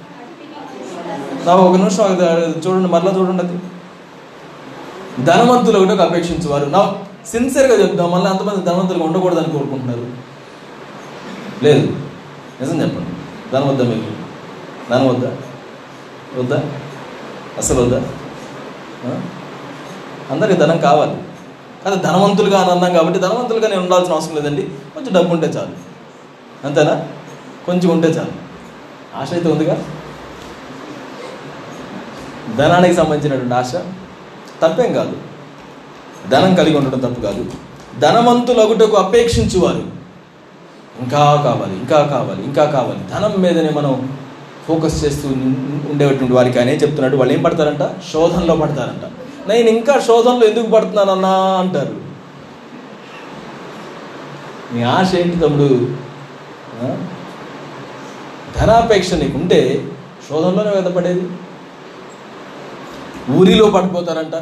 నా 1.46 1.54
ఒక 1.54 1.76
నిమిషం 1.76 2.04
చూడండి 2.66 2.88
మరలా 2.88 3.18
చూడండి 3.18 3.42
అది. 3.42 3.58
ధనవంతులు 5.24 5.78
ఒకటి 5.78 6.02
అపేక్షించేవారు. 6.02 6.66
నా 6.66 6.94
సిన్సియర్గా 7.26 7.82
చెప్తాం 7.82 8.10
మళ్ళీ 8.10 8.30
అంతమంది 8.30 8.64
ధనవంతులుగా 8.64 9.04
ఉండకూడదని 9.04 9.52
కోరుకుంటున్నారు. 9.52 10.06
లేదు 11.64 11.86
నిజం 12.60 12.82
చెప్పండి. 12.82 13.10
ధనం 13.52 13.88
మీకు. 13.88 14.24
ధనం 14.90 15.08
వద్దా? 15.08 16.62
అసలు 17.58 17.82
వద్దా? 17.82 18.02
అందరికి 20.30 20.60
ధనం 20.60 20.78
కావాలి. 20.78 21.16
కానీ 21.84 21.96
ధనవంతులుగా 21.96 22.60
అని 22.60 22.70
అన్నాం 22.70 22.92
కాబట్టి 22.92 23.18
ధనవంతులుగా 23.18 23.68
నేను 23.68 23.82
ఉండాల్సిన 23.82 24.14
అవసరం 24.14 24.34
లేదండి. 24.34 24.62
కొంచెం 24.62 25.14
డబ్బు 25.14 25.34
ఉంటే 25.34 25.46
చాలు. 25.46 25.94
అంతేనా? 26.66 27.06
కొంచెం 27.66 27.90
ఉంటే 27.90 28.08
చాలు. 28.08 28.44
ఆశ 29.16 29.32
అయితే 29.32 29.48
ఉందిగా? 29.48 29.84
ధనానికి 32.56 32.94
సంబంధించినటువంటి 32.94 33.54
ఆశ? 33.54 33.74
తప్పేం 34.62 34.92
కాదు. 34.92 35.16
ధనం 36.28 36.54
కలిగి 36.54 36.76
ఉండడం 36.76 36.98
తప్పు 36.98 37.20
కాదు. 37.20 37.44
ధనవంతులగుటకు 37.98 38.96
అపేక్షించువారు. 38.96 40.04
ఇంకా 41.00 41.42
కావాలి 41.44 41.76
ఇంకా 41.78 42.06
కావాలి 42.06 42.44
ఇంకా 42.44 42.64
కావాలి. 42.64 43.00
ధనం 43.14 43.42
మీదనే 43.42 43.70
మనం 43.70 44.18
ఫోకస్ 44.68 45.04
చేస్తూ 45.04 45.28
ఉండేటువంటి 45.90 46.32
వారికి 46.32 46.58
ఆయన 46.58 46.68
చెప్తున్నట్టు 46.68 47.16
వాళ్ళు 47.16 47.34
ఏం 47.34 47.42
పడతారంట? 47.42 48.12
శోధనలో 48.12 48.56
పడతారంట. 48.56 49.23
నేను 49.48 49.68
ఇంకా 49.68 50.00
శోధనలో 50.00 50.46
ఎందుకు 50.46 50.66
పడుతున్నానన్నా 50.66 51.32
అంటారు. 51.60 51.96
నీ 54.72 54.82
ఆశ 54.82 55.14
ఏంటి 55.14 55.36
తమ్ముడు? 55.36 55.68
ధనాపేక్ష 58.58 58.58
ధనాపేక్ష 58.58 59.14
నీకుంటే 59.14 59.88
శోధనలోనే 60.28 60.70
వెదపడేది 60.70 61.28
ఊరిలో 63.30 63.66
పడిపోతారంట. 63.70 64.34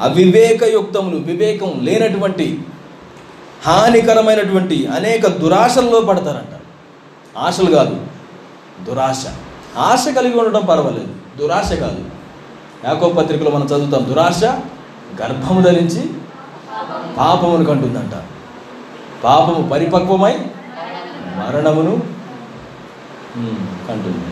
అవివేకయుక్తములు 0.00 1.16
వివేకం 1.16 1.80
లేనటువంటి 1.82 2.46
హానికరమైనటువంటి 3.66 4.86
అనేక 4.86 5.26
దురాశల్లో 5.26 6.00
పడతారంట. 6.00 6.54
ఆశలు 7.38 7.70
కాదు 7.70 7.96
దురాశ. 8.84 9.24
ఆశ 9.76 10.08
కలిగి 10.16 10.38
ఉండడం 10.38 10.64
పర్వాలేదు 10.64 11.38
దురాశ 11.38 11.72
కాదు. 11.72 12.19
యాకో 12.84 13.08
పత్రికలో 13.08 13.50
మనం 13.50 13.66
చదువుతాం 13.66 14.08
దురాశ 14.08 14.44
గర్భము 15.20 15.60
ధరించి 15.60 16.02
పాపమును 17.18 17.64
కంటుందంట. 17.64 18.14
పాపము 19.24 19.68
పరిపక్వమై 19.68 20.34
మరణమును 21.40 22.02
కంటుంది. 23.88 24.30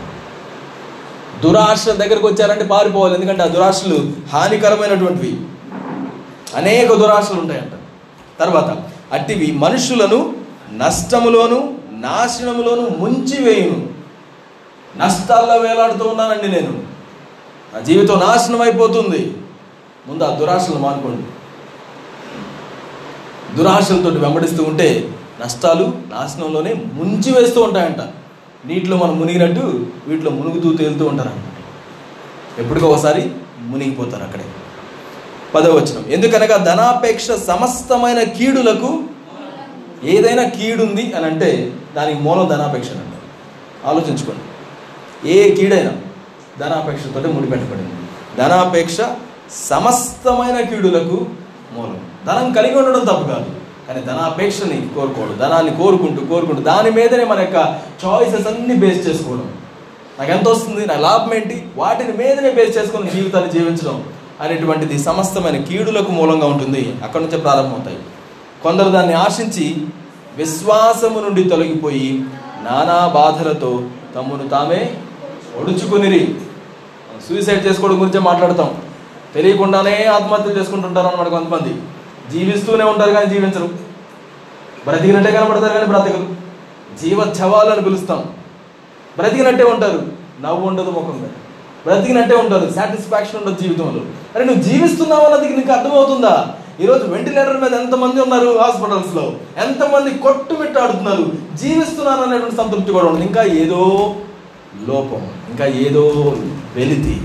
దురాశ 1.43 1.89
దగ్గరకు 1.89 2.27
వచ్చారంటే 2.27 2.65
పారిపోవాలి 2.65 3.13
ఎందుకంటే 3.13 3.43
ఆ 3.43 3.47
దురాశలు 3.47 4.11
హానికరమైనటువంటివి. 4.33 5.41
అనేక 6.55 6.93
దురాశలు 6.93 7.39
ఉంటాయంట. 7.39 7.71
తర్వాత 8.39 8.77
అట్టివి 9.13 9.51
మనుషులను 9.51 10.33
నష్టములోను 10.71 11.77
నాశనములోను 11.91 12.81
ముంచివేయును. 12.81 13.87
నష్టాల్లో 14.97 15.55
వేలాడుతూ 15.57 16.05
ఉన్నానండి 16.05 16.47
నేను. 16.47 16.98
నా 17.73 17.79
జీవితం 17.79 18.19
నాశనం 18.19 18.61
అయిపోతుంది. 18.61 19.37
ముందు 20.07 20.23
ఆ 20.23 20.35
దురాశలు 20.35 20.75
మానుకోండి. 20.75 21.23
దురాశలతో 23.57 24.09
వెంబడిస్తూ 24.09 24.63
ఉంటే 24.63 25.09
నష్టాలు 25.41 25.83
నాశనంలోనే 25.83 26.73
ముంచి 26.73 27.31
వేస్తూ 27.31 27.61
ఉంటాయంట. 27.61 28.01
నీటిలో 28.65 28.97
మనం 28.97 29.19
మునిగినట్టు 29.19 29.87
వీటిలో 30.07 30.31
మునుగుతూ 30.31 30.73
తేలుతూ 30.73 31.05
ఉంటారంట. 31.05 31.45
ఎప్పటికో 32.59 32.87
ఒకసారి 32.87 33.31
మునిగిపోతారు 33.59 34.23
అక్కడే. 34.23 34.45
పదవచనం 35.55 36.11
ఎందుకనగా 36.11 36.57
ధనాపేక్ష 36.57 37.31
సమస్తమైన 37.31 38.23
కీడులకు 38.23 39.03
ఏదైనా 40.03 40.43
కీడుంది 40.43 41.13
అని 41.13 41.25
అంటే 41.25 41.73
దానికి 41.95 42.19
మూలం 42.19 42.47
ధనాపేక్ష 42.47 42.89
అంట 42.89 43.15
ఆలోచించుకోండి. 43.87 44.43
ఏ 45.31 45.55
కీడైనా 45.55 45.91
ధనాపేక్షతో 46.59 47.31
ముడిపెట్టబడింది. 47.31 47.93
ధనాపేక్ష 48.37 48.97
సమస్తమైన 49.51 50.61
కీడులకు 50.61 51.25
మూలం. 51.73 51.99
ధనం 52.27 52.53
కలిగి 52.53 52.77
ఉండడం 52.77 52.99
తప్పు 52.99 53.27
కాదు 53.27 53.45
కానీ 53.87 54.01
ధనాపేక్షని 54.01 54.89
కోరుకోవడం 54.95 55.37
ధనాన్ని 55.37 55.75
కోరుకుంటూ 55.75 56.25
కోరుకుంటూ 56.25 56.61
దాని 56.61 56.91
మీదనే 56.91 57.23
మన 57.23 57.39
యొక్క 57.39 57.81
చాయిసెస్ 58.05 58.47
అన్ని 58.47 58.75
బేస్ 58.75 59.07
చేసుకోవడం. 59.07 59.53
నాకు 60.19 60.31
ఎంత 60.31 60.49
వస్తుంది? 60.49 60.85
నా 60.85 60.95
లాభం 60.95 61.33
ఏంటి? 61.33 61.67
వాటిని 61.75 62.11
మీదనే 62.11 62.51
బేస్ 62.51 62.77
చేసుకుని 62.77 63.09
జీవితాన్ని 63.09 63.51
జీవించడం 63.51 64.03
అనేటువంటిది 64.41 64.99
సమస్తమైన 64.99 65.63
కీడులకు 65.63 66.11
మూలంగా 66.11 66.47
ఉంటుంది. 66.47 66.95
అక్కడి 67.03 67.23
నుంచే 67.23 67.37
ప్రారంభమవుతాయి. 67.37 67.97
కొందరు 68.63 68.89
దాన్ని 68.89 69.13
ఆశించి 69.13 69.87
విశ్వాసము 70.37 71.19
నుండి 71.19 71.43
తొలగిపోయి 71.43 72.25
నానా 72.63 73.07
బాధలతో 73.07 73.83
తమ్మును 74.15 74.47
తామే 74.47 74.95
ఒడుచుకునిరి. 75.57 76.35
సూసైడ్ 77.27 77.65
చేసుకోవడం 77.65 78.01
గురించే 78.01 78.19
మాట్లాడతాం. 78.19 78.81
తెలియకుండానే 79.35 80.05
ఆత్మహత్యలు 80.05 80.59
చేసుకుంటుంటారు 80.59 81.07
అన్నమాట 81.07 81.27
కొంతమంది. 81.27 81.81
జీవిస్తూనే 82.31 82.83
ఉంటారు 82.83 83.11
కానీ 83.11 83.25
జీవించరు. 83.25 83.69
బ్రతికినట్టే 84.87 85.31
కనబడతారు 85.31 85.73
కానీ 85.73 85.85
బ్రతకరు. 85.85 86.49
జీవచ్ఛవాలు 87.03 87.69
అని 87.69 87.81
పిలుస్తాం. 87.81 88.23
బ్రతికినట్టే 89.17 89.63
ఉంటారు. 89.63 90.01
నవ్వు 90.41 90.67
ఉండదు 90.67 90.89
ముఖం 90.89 91.21
మీద. 91.21 91.29
బ్రతికినట్టే 91.87 92.35
ఉంటారు. 92.35 92.73
సాటిస్ఫాక్షన్ 92.73 93.43
ఉండదు 93.43 93.61
జీవితంలో. 93.61 94.01
అరే 94.35 94.45
నువ్వు 94.45 94.63
జీవిస్తున్నావు 94.63 95.25
అన్నది 95.25 95.55
నీకు 95.55 95.71
అర్థమవుతుందా? 95.71 96.47
ఈరోజు 96.81 97.03
వెంటిలేటర్ 97.07 97.61
మీద 97.61 97.73
ఎంతమంది 97.73 98.21
ఉన్నారు 98.21 98.59
హాస్పిటల్స్లో? 98.59 99.33
ఎంతమంది 99.65 100.17
కొట్టుమిట్టాడుతున్నారు? 100.17 101.31
జీవిస్తున్నాను 101.55 102.23
అనేటువంటి 102.23 102.55
సంతృప్తి 102.55 102.93
కూడా 102.93 103.05
ఉండదు. 103.05 103.23
ఇంకా 103.23 103.43
ఏదో 103.43 104.15
లోపం. 104.87 105.27
ఇంకా 105.49 105.65
ఏదో 105.65 106.35
వెలితి. 106.77 107.15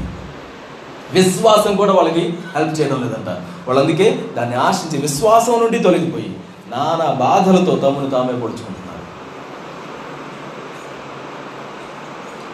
విశ్వాసం 1.16 1.72
కూడా 1.80 1.92
వాళ్ళకి 1.96 2.22
హెల్ప్ 2.54 2.74
చేయడం 2.78 2.98
లేదంట. 3.02 3.30
వాళ్ళు 3.66 3.80
అందుకే 3.82 4.06
దాన్ని 4.36 4.56
ఆశించి 4.66 4.96
విశ్వాసం 5.06 5.58
నుండి 5.62 5.78
తొలగిపోయి 5.86 6.30
నానా 6.72 7.08
బాధలతో 7.24 7.72
తమను 7.82 8.08
తామే 8.14 8.34
పొడుచుకుంటున్నారు. 8.42 9.04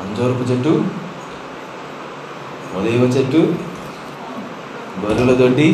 అంజోరపు 0.02 0.46
చెట్టు 0.50 0.72
ఉదయం 2.78 3.06
చెట్టు 3.16 3.40
గొర్రెల 5.02 5.32
దొడ్డి. 5.42 5.68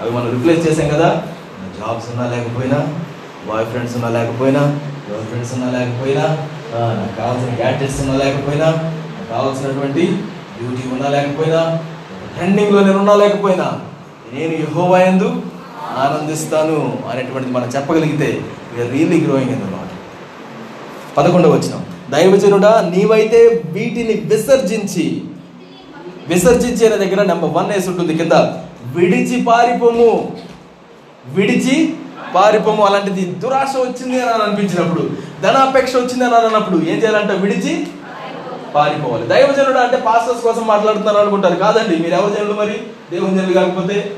అవి 0.00 0.10
మనం 0.16 0.28
రిప్లేస్ 0.34 0.64
చేసాం 0.66 0.88
కదా. 0.94 1.08
జాబ్స్ 1.78 2.06
ఉన్నా 2.10 2.24
లేకపోయినా 2.30 2.78
బాయ్ 3.48 3.66
ఫ్రెండ్స్ 3.72 3.94
ఉన్నా 3.96 4.08
లేకపోయినా 4.14 4.62
గర్ల్ 5.08 5.26
ఫ్రెండ్స్ 5.30 5.52
ఉన్నా 5.56 5.68
లేకపోయినా 5.74 6.24
నాకు 6.98 7.14
కావాల్సిన 7.18 7.52
గ్యాడ్జెట్స్ 7.60 8.00
ఉన్నా 8.04 8.14
లేకపోయినా 8.22 8.68
కావాల్సినటువంటి 9.28 10.04
డ్యూటీ 10.58 10.82
ఉన్నా 10.92 11.08
లేకపోయినా 11.08 11.78
ట్రెండింగ్లో 12.34 12.80
నేను 12.80 12.98
ఉన్నా 12.98 13.14
లేకపోయినా 13.14 13.66
నేను 14.32 14.52
యహోవా 14.52 14.98
యందు 14.98 15.42
ఆనందిస్తాను 15.96 16.98
అనేటువంటిది 17.12 17.52
మనం 17.52 17.68
చెప్పగలిగితే 17.68 18.40
we are 18.74 18.92
really 18.92 19.20
growing 19.20 19.50
in 19.50 19.60
the 19.60 19.78
పదకొండవ 21.16 21.52
వచ్చిన 21.52 21.74
దైవజనుడా 22.10 22.90
నీవైతే 22.94 23.62
వీటిని 23.72 24.14
విసర్జించి 24.14 25.22
విసర్జించి 26.28 26.86
అనే 26.86 26.96
దగ్గర 26.96 27.22
నెంబర్ 27.22 27.50
వన్ 27.50 27.66
వేసి 27.66 27.90
ఉంటుంది 27.90 28.14
కింద 28.14 28.32
విడిచి 28.96 29.44
పారిపోము. 29.44 30.32
విడిచి 31.34 31.94
పారిపోము. 32.34 32.84
అలాంటిది 32.84 33.24
దురాశ 33.24 33.72
వచ్చింది 33.76 34.20
అని 34.20 34.42
అనిపించినప్పుడు 34.42 35.10
ధనాపేక్ష 35.42 35.96
వచ్చింది 35.96 36.24
అని 36.24 36.34
అన్నప్పుడు 36.34 36.76
ఏం 36.76 36.98
చేయాలంటే? 36.98 37.34
విడిచి 37.34 37.86
పారిపోవాలి. 38.74 39.26
దైవజనుడు 39.26 39.78
అంటే 39.78 39.96
పాస్టర్స్ 39.96 40.42
కోసం 40.42 40.66
మాట్లాడుతున్నారు 40.66 41.18
అనుకుంటారు. 41.18 41.54
కాదండి 41.54 41.96
మీరు 41.96 42.14
ఎవరు 42.14 42.34
జనులు 42.34 42.52
మరి? 42.52 42.80
దేవుని 43.12 43.38
జనులు 43.38 43.52
కాకపోతే 43.52 44.12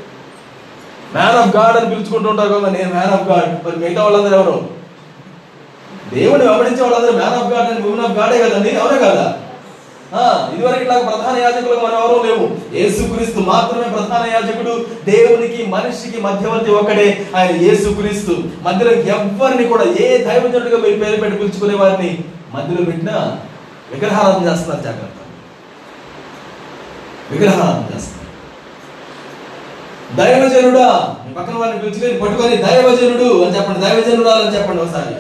మ్యాన్ 1.14 1.36
ఆఫ్ 1.36 1.57
గాడ్ 1.57 1.76
అని 1.76 1.94
పిలుచుకుంటూ 1.94 2.30
ఉంటారు 2.30 2.48
కదా 2.48 2.68
నేను 2.68 2.90
మ్యాన్ 2.90 3.12
ఆఫ్ 3.12 3.28
గాడ్ 3.28 3.66
మరి 3.66 3.76
మిగతా 3.76 4.03
వాళ్ళందరూ 4.05 4.38
ఎవరు? 4.38 4.68
దేవుని 6.14 6.48
వెంబడించే 6.48 6.82
వాళ్ళందరూ 6.82 7.12
మ్యాన్ 7.12 7.34
ఆఫ్ 7.34 7.53
గాడ్ 7.53 7.70
అని 7.70 7.88
ఉమెన్ 7.88 8.05
ఆఫ్ 8.05 8.18
గాడే 8.18 8.38
కదండి 8.38 8.68
ఎవరే 8.68 8.98
కదా? 8.98 9.34
ఇదివరకు 10.55 10.80
ఇట్లా 10.80 10.98
ప్రధాన 10.98 11.36
యాజకులు 11.42 11.80
మనం 11.80 11.94
ఎవరూ 11.94 12.22
లేవు. 12.22 12.76
యేసుక్రీస్తు 12.76 13.40
మాత్రమే 13.40 13.82
ప్రధాన 13.82 14.30
యాజకుడు. 14.32 14.86
దేవునికి 15.11 15.66
మనిషికి 15.66 16.20
మధ్యవర్తి 16.20 16.70
ఒకడే 16.70 17.26
ఆయన 17.36 17.57
యేసుక్రీస్తు. 17.57 18.36
మధ్యలో 18.62 18.92
ఎవరిని 18.92 19.64
కూడా 19.64 19.84
ఏ 19.84 20.18
దైవజనుడిగా 20.18 20.76
మీరు 20.76 21.05
పేరు 21.05 21.16
పెట్టి 21.16 21.38
పిలుచుకునే 21.38 21.74
వారిని 21.74 22.18
మధ్యలో 22.55 22.84
పెట్టినా 22.84 23.36
విగ్రహాలను 23.93 24.51
చేస్తున్నారు 24.51 24.82
జాగ్రత్త. 24.82 25.18
విగ్రహాలను 27.32 27.95
చేస్తున్నారు. 27.95 28.20
దైవజనుడా 30.16 31.16
పక్కన 31.36 31.55
వారిని 31.55 31.78
పిలుచుకొని 31.78 32.20
పట్టుకొని 32.20 32.57
దైవజనుడు 32.57 33.45
అని 33.45 33.57
చెప్పండి 33.57 33.80
దైవజనుడా 33.80 34.32
అని 34.32 34.57
చెప్పండి 34.57 34.82
ఒకసారి. 34.82 35.14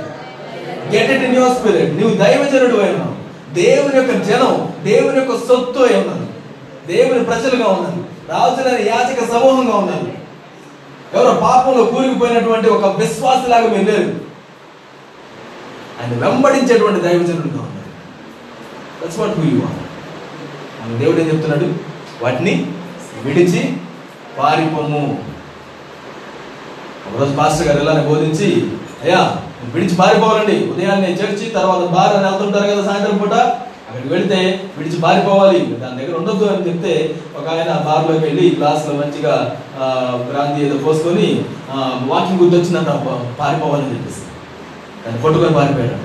Get 0.96 1.10
it 1.10 1.22
in 1.22 1.36
your 1.36 1.58
spirit 1.58 2.00
నువ్వు 2.00 2.16
దైవజనుడు 2.16 2.82
అయినావు. 2.82 3.20
దేవుని 3.54 3.96
యొక్క 3.96 4.24
జనం 4.24 4.72
దేవుని 4.84 5.18
యొక్క 5.18 5.32
సొత్తు 5.32 5.80
అయి 5.80 6.00
ఉన్నాను 6.00 6.26
దేవుని 6.86 7.24
ప్రజలుగా 7.24 7.68
ఉన్నాను 7.68 8.04
రాజులైన 8.28 8.88
యాచక 8.88 9.28
సమూహంగా 9.28 9.76
ఉన్నాను 9.76 10.12
ఎవరో 11.14 11.40
పాపంలో 11.40 11.84
కూరుకుపోయినటువంటి 11.84 12.68
ఒక 12.68 12.84
విశ్వాసలాగా 12.96 13.66
మీరు 13.66 13.84
లేరు. 13.90 14.14
ఆయన 16.00 16.26
వెంబడించేటువంటి 16.26 17.00
దైవజనుడుగా 17.00 17.69
that's 19.00 19.18
what 19.20 19.34
who 19.38 19.44
you 19.50 19.60
are 19.68 19.78
మన 20.80 20.98
దేవుడు 20.98 21.20
ఏం 21.20 21.28
చెప్తున్నాడు? 21.28 21.66
వాటిని 22.22 22.54
విడిచి 23.24 23.62
పారిపోము. 24.38 25.02
ఒకరోజు 27.06 27.32
పాస్టర్ 27.36 27.66
గారు 27.68 27.80
ఇలానే 27.80 28.02
బోధించి 28.06 28.48
అయ్యా 29.02 29.20
విడిచి 29.74 29.94
పారిపోవాలండి. 29.96 30.56
ఉదయాన్నే 30.72 31.10
చర్చి 31.20 31.46
తర్వాత 31.56 31.82
బార్ 31.94 32.14
అని 32.16 32.26
వెళ్తుంటారు 32.28 32.68
కదా 32.70 32.82
సాయంత్రం 32.84 33.18
పూట. 33.18 33.34
అక్కడికి 33.88 34.10
వెళితే 34.14 34.38
విడిచి 34.76 34.98
పారిపోవాలి. 35.00 35.60
దాని 35.80 35.98
దగ్గర 35.98 36.14
ఉండొద్దు 36.16 36.44
అని 36.46 36.66
చెప్తే 36.68 36.92
ఒక 37.38 37.46
ఆయన 37.54 37.70
బార్లోకి 37.86 38.24
వెళ్ళి 38.26 38.44
క్లాస్లో 38.50 38.92
మంచిగా 38.94 39.34
ఆ, 39.80 39.86
బ్రాంతి 40.26 40.64
ఏదో 40.66 40.76
పోసుకొని 40.78 41.26
వాకింగ్ 42.08 42.40
గుర్తొచ్చిందంట 42.42 42.90
పారిపోవాలని 43.38 43.92
చెప్పేసి. 43.94 44.22
దాన్ని 45.02 45.20
పట్టుకొని 45.22 45.54
పారిపోయాడు 45.54 45.96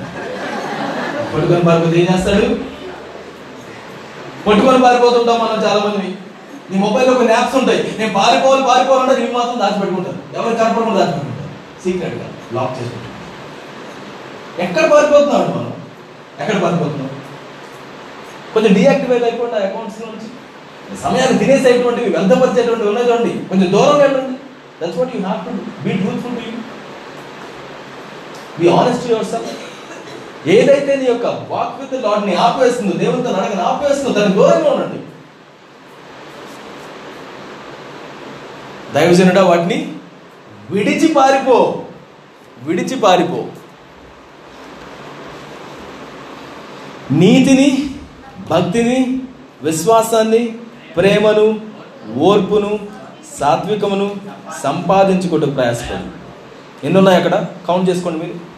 పట్టుకొని 1.31 1.63
పారిపోతే 1.63 1.95
ఏం 2.01 2.07
చేస్తాడు? 2.11 2.47
పట్టుకొని 4.45 4.79
పారిపోతుంటాం 4.85 5.37
మనం 5.43 5.57
చాలా 5.65 5.79
మంది 5.85 6.07
నీ 6.69 6.75
మొబైల్లో 6.83 7.13
కొన్ని 7.17 7.33
యాప్స్ 7.33 7.55
ఉంటాయి. 7.59 7.81
నేను 7.97 8.11
పారిపోవాలి 8.19 8.63
పారిపోవాలంటే 8.69 9.15
నేను 9.21 9.33
మాత్రం 9.37 9.57
దాచిపెట్టుకుంటాను. 9.63 10.19
ఎవరు 10.37 10.55
కనపడకుండా 10.61 10.99
దాచిపెట్టుకుంటారు 10.99 11.51
సీక్రెట్గా 11.83 12.27
లాక్ 12.55 12.73
చేసుకుంటాం 12.77 13.11
ఎక్కడ 14.65 14.85
పారిపోతున్నాం 14.93 15.41
మనం? 15.55 15.73
ఎక్కడ 16.41 16.57
పారిపోతున్నాం 16.63 17.11
కొంచెం 18.53 18.71
డీయాక్టివేట్ 18.77 19.25
అయిపోండి 19.29 19.57
అకౌంట్స్ 19.67 19.99
నుంచి. 20.07 20.27
సమయాన్ని 21.03 21.37
తినేసేటువంటివి 21.41 22.09
వ్యర్థపరిచేటువంటివి 22.15 22.89
ఉన్నాయి 22.91 23.07
చూడండి. 23.09 23.33
కొంచెం 23.49 23.67
దూరం 23.75 23.97
వెళ్ళండి. 24.03 24.35
That's 24.79 24.97
what 24.99 25.11
you 25.15 25.21
have 25.27 25.41
to 25.47 25.51
be 25.85 25.91
truthful 26.01 26.35
to 26.37 26.43
you 26.47 26.53
be 28.59 28.67
honest 28.79 29.05
yourself 29.33 29.53
ఏదైతే 30.47 30.95
నీ 30.95 31.05
యొక్క 31.05 31.25
వాక్ 31.25 31.81
విత్ 31.81 32.03
లాడ్ని 32.03 32.35
ఆపేస్తుందో 32.35 32.97
దేవునితో 32.97 33.31
నడకని 33.31 33.61
ఆపేస్తుందో 33.61 34.19
దాని 34.19 34.33
దూరంగా 34.33 34.71
ఉండండి. 34.71 34.99
దైవజనుడా 38.93 39.43
వాటిని 39.43 39.93
విడిచి 40.71 41.07
పారిపో. 41.07 41.83
విడిచి 42.63 42.95
పారిపో. 42.99 43.45
నీతిని 47.11 47.89
భక్తిని 48.49 49.21
విశ్వాసాన్ని 49.61 50.57
ప్రేమను 50.95 51.59
ఓర్పును 52.17 52.79
సాత్వికమును 53.39 54.15
సంపాదించుకుంటూ 54.63 55.45
ప్రయాసపడు. 55.45 56.25
ఎన్నున్నాయి 56.85 57.17
అక్కడ 57.17 57.45
కౌంట్ 57.67 57.89
చేసుకోండి 57.89 58.19
మీరు. 58.19 58.54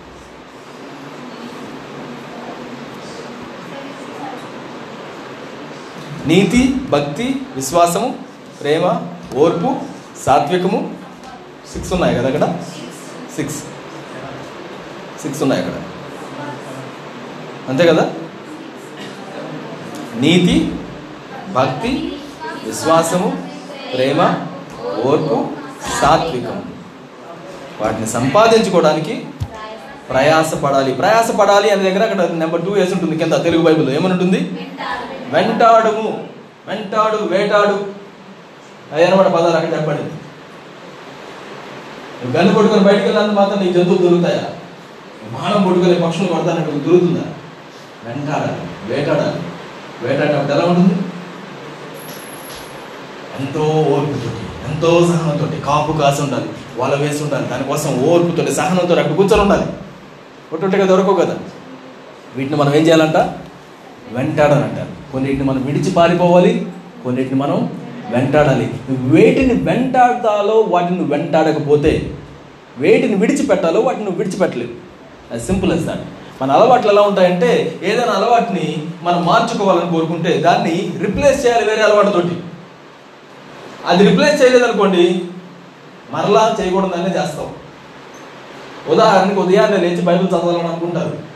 నీతి 6.28 6.76
భక్తి 6.90 7.42
విశ్వాసము 7.56 8.16
ప్రేమ 8.62 9.08
ఓర్పు 9.38 9.76
సాత్వికము. 10.26 10.96
సిక్స్ 11.74 11.94
ఉన్నాయి 11.94 12.16
కదా 12.16 12.28
అక్కడ? 12.28 12.60
సిక్స్ 13.36 13.64
సిక్స్ 15.22 15.44
ఉన్నాయి 15.44 15.66
అక్కడ. 15.66 15.82
అంతే 17.70 17.88
కదా? 17.88 18.14
నీతి 20.20 20.76
భక్తి 21.54 22.18
విశ్వాసము 22.66 23.50
ప్రేమ 23.94 24.48
ఓర్పు 25.06 25.48
సాత్వికము. 26.02 26.64
వాటిని 27.82 28.08
సంపాదించుకోవడానికి 28.08 29.26
ప్రయాసపడాలి. 30.10 30.94
ప్రయాసపడాలి 30.94 31.70
అనే 31.70 31.84
దగ్గర 31.84 32.04
అక్కడ 32.04 32.32
నెంబర్ 32.32 32.66
టూ 32.66 32.72
వేసి 32.72 32.94
ఉంటుంది 32.94 33.18
కింద 33.18 33.34
తెలుగు 33.34 33.64
బైబిల్లో. 33.64 33.94
ఏమని 33.94 34.14
ఉంటుంది? 34.14 34.68
వెంటాడుము 35.34 36.28
వెంటాడు 36.68 37.18
వేటాడు. 37.18 37.98
అయ్యనమాట 38.94 39.28
పదాలు 39.28 39.56
అక్కడ 39.56 39.74
చెప్పండి. 39.74 40.04
నువ్వు 42.20 42.38
గన్ను 42.38 42.54
పట్టుకొని 42.54 42.84
బయటికి 42.84 43.04
వెళ్ళాలని 43.04 43.32
మాత్రం 43.32 43.60
నీకు 43.60 43.74
జంతువులు 43.74 44.08
దొరుకుతాయా? 44.08 44.44
మానం 45.32 45.68
పట్టుకొని 45.68 45.96
పక్షులు 45.96 46.28
కొడతానంటే 46.28 46.72
దొరుకుతుందా? 46.72 47.22
వెంటాడాలి 48.06 48.94
వేటాడాలి. 48.94 49.40
వేటాడినప్పుడు 50.02 50.58
ఎలా 50.58 50.66
ఉంటుంది? 50.66 50.96
ఎంతో 53.40 53.62
ఓర్పుతోటి 53.62 54.72
ఎంతో 54.72 55.08
సహనంతోటి 55.08 55.62
కాపు 55.62 55.92
కాసి 55.92 56.22
ఉండాలి 56.22 56.50
వాళ్ళ 56.78 56.96
వేసి 56.96 57.24
ఉండాలి 57.24 57.48
దానికోసం 57.48 58.04
ఓర్పుతోటి 58.04 58.56
సహనంతో 58.56 58.96
అక్కడ 58.96 59.16
కూర్చొని 59.16 59.42
ఉండాలి. 59.42 59.66
ఒట్టొట్టుగా 60.54 60.86
దొరకవు 60.86 61.16
కదా. 61.16 61.36
వీటిని 62.36 62.58
మనం 62.58 62.76
ఏం 62.76 62.84
చేయాలంట? 62.84 63.18
వెంటాడాలంట 64.12 65.12
కొన్నిటిని 65.12 65.44
మనం 65.44 65.66
విడిచి 65.66 65.92
పారిపోవాలి 65.92 66.68
కొన్నిటిని 67.04 67.36
మనం 67.36 67.70
వెంటాడాలి. 68.10 68.74
వేటిని 68.90 69.54
వెంటాడతాలో 69.54 70.54
వాటిని 70.54 71.04
వెంటాడకపోతే 71.04 72.12
వేటిని 72.78 73.16
విడిచిపెట్టాలో 73.16 73.80
వాటిని 73.80 74.04
నువ్వు 74.04 74.18
విడిచిపెట్టలేవు. 74.18 74.70
అది 75.34 75.42
సింపుల్ 75.42 75.72
as 75.72 75.80
దాట్ 75.80 76.00
మన 76.42 76.52
అలవాట్లు 76.52 76.92
ఎలా 76.92 77.02
ఉంటాయంటే 77.02 77.80
ఏదైనా 77.84 78.14
అలవాటుని 78.14 78.78
మనం 79.04 79.26
మార్చుకోవాలని 79.26 79.92
కోరుకుంటే 79.92 80.38
దాన్ని 80.38 80.94
రిప్లేస్ 81.06 81.46
చేయాలి 81.46 81.66
వేరే 81.66 81.82
అలవాటుతోటి. 81.82 82.38
అది 83.86 84.10
రిప్లేస్ 84.10 84.42
చేయలేదనుకోండి 84.44 85.22
మరలా 86.12 86.58
చేయకూడదనే 86.62 87.04
చేస్తాం. 87.04 87.48
ఉదాహరణకి 88.88 89.40
ఉదయాన్నే 89.40 89.78
లేచి 89.78 90.02
బైబిల్ 90.02 90.28
చదవాలని 90.28 90.68
అనుకుంటారు. 90.68 91.27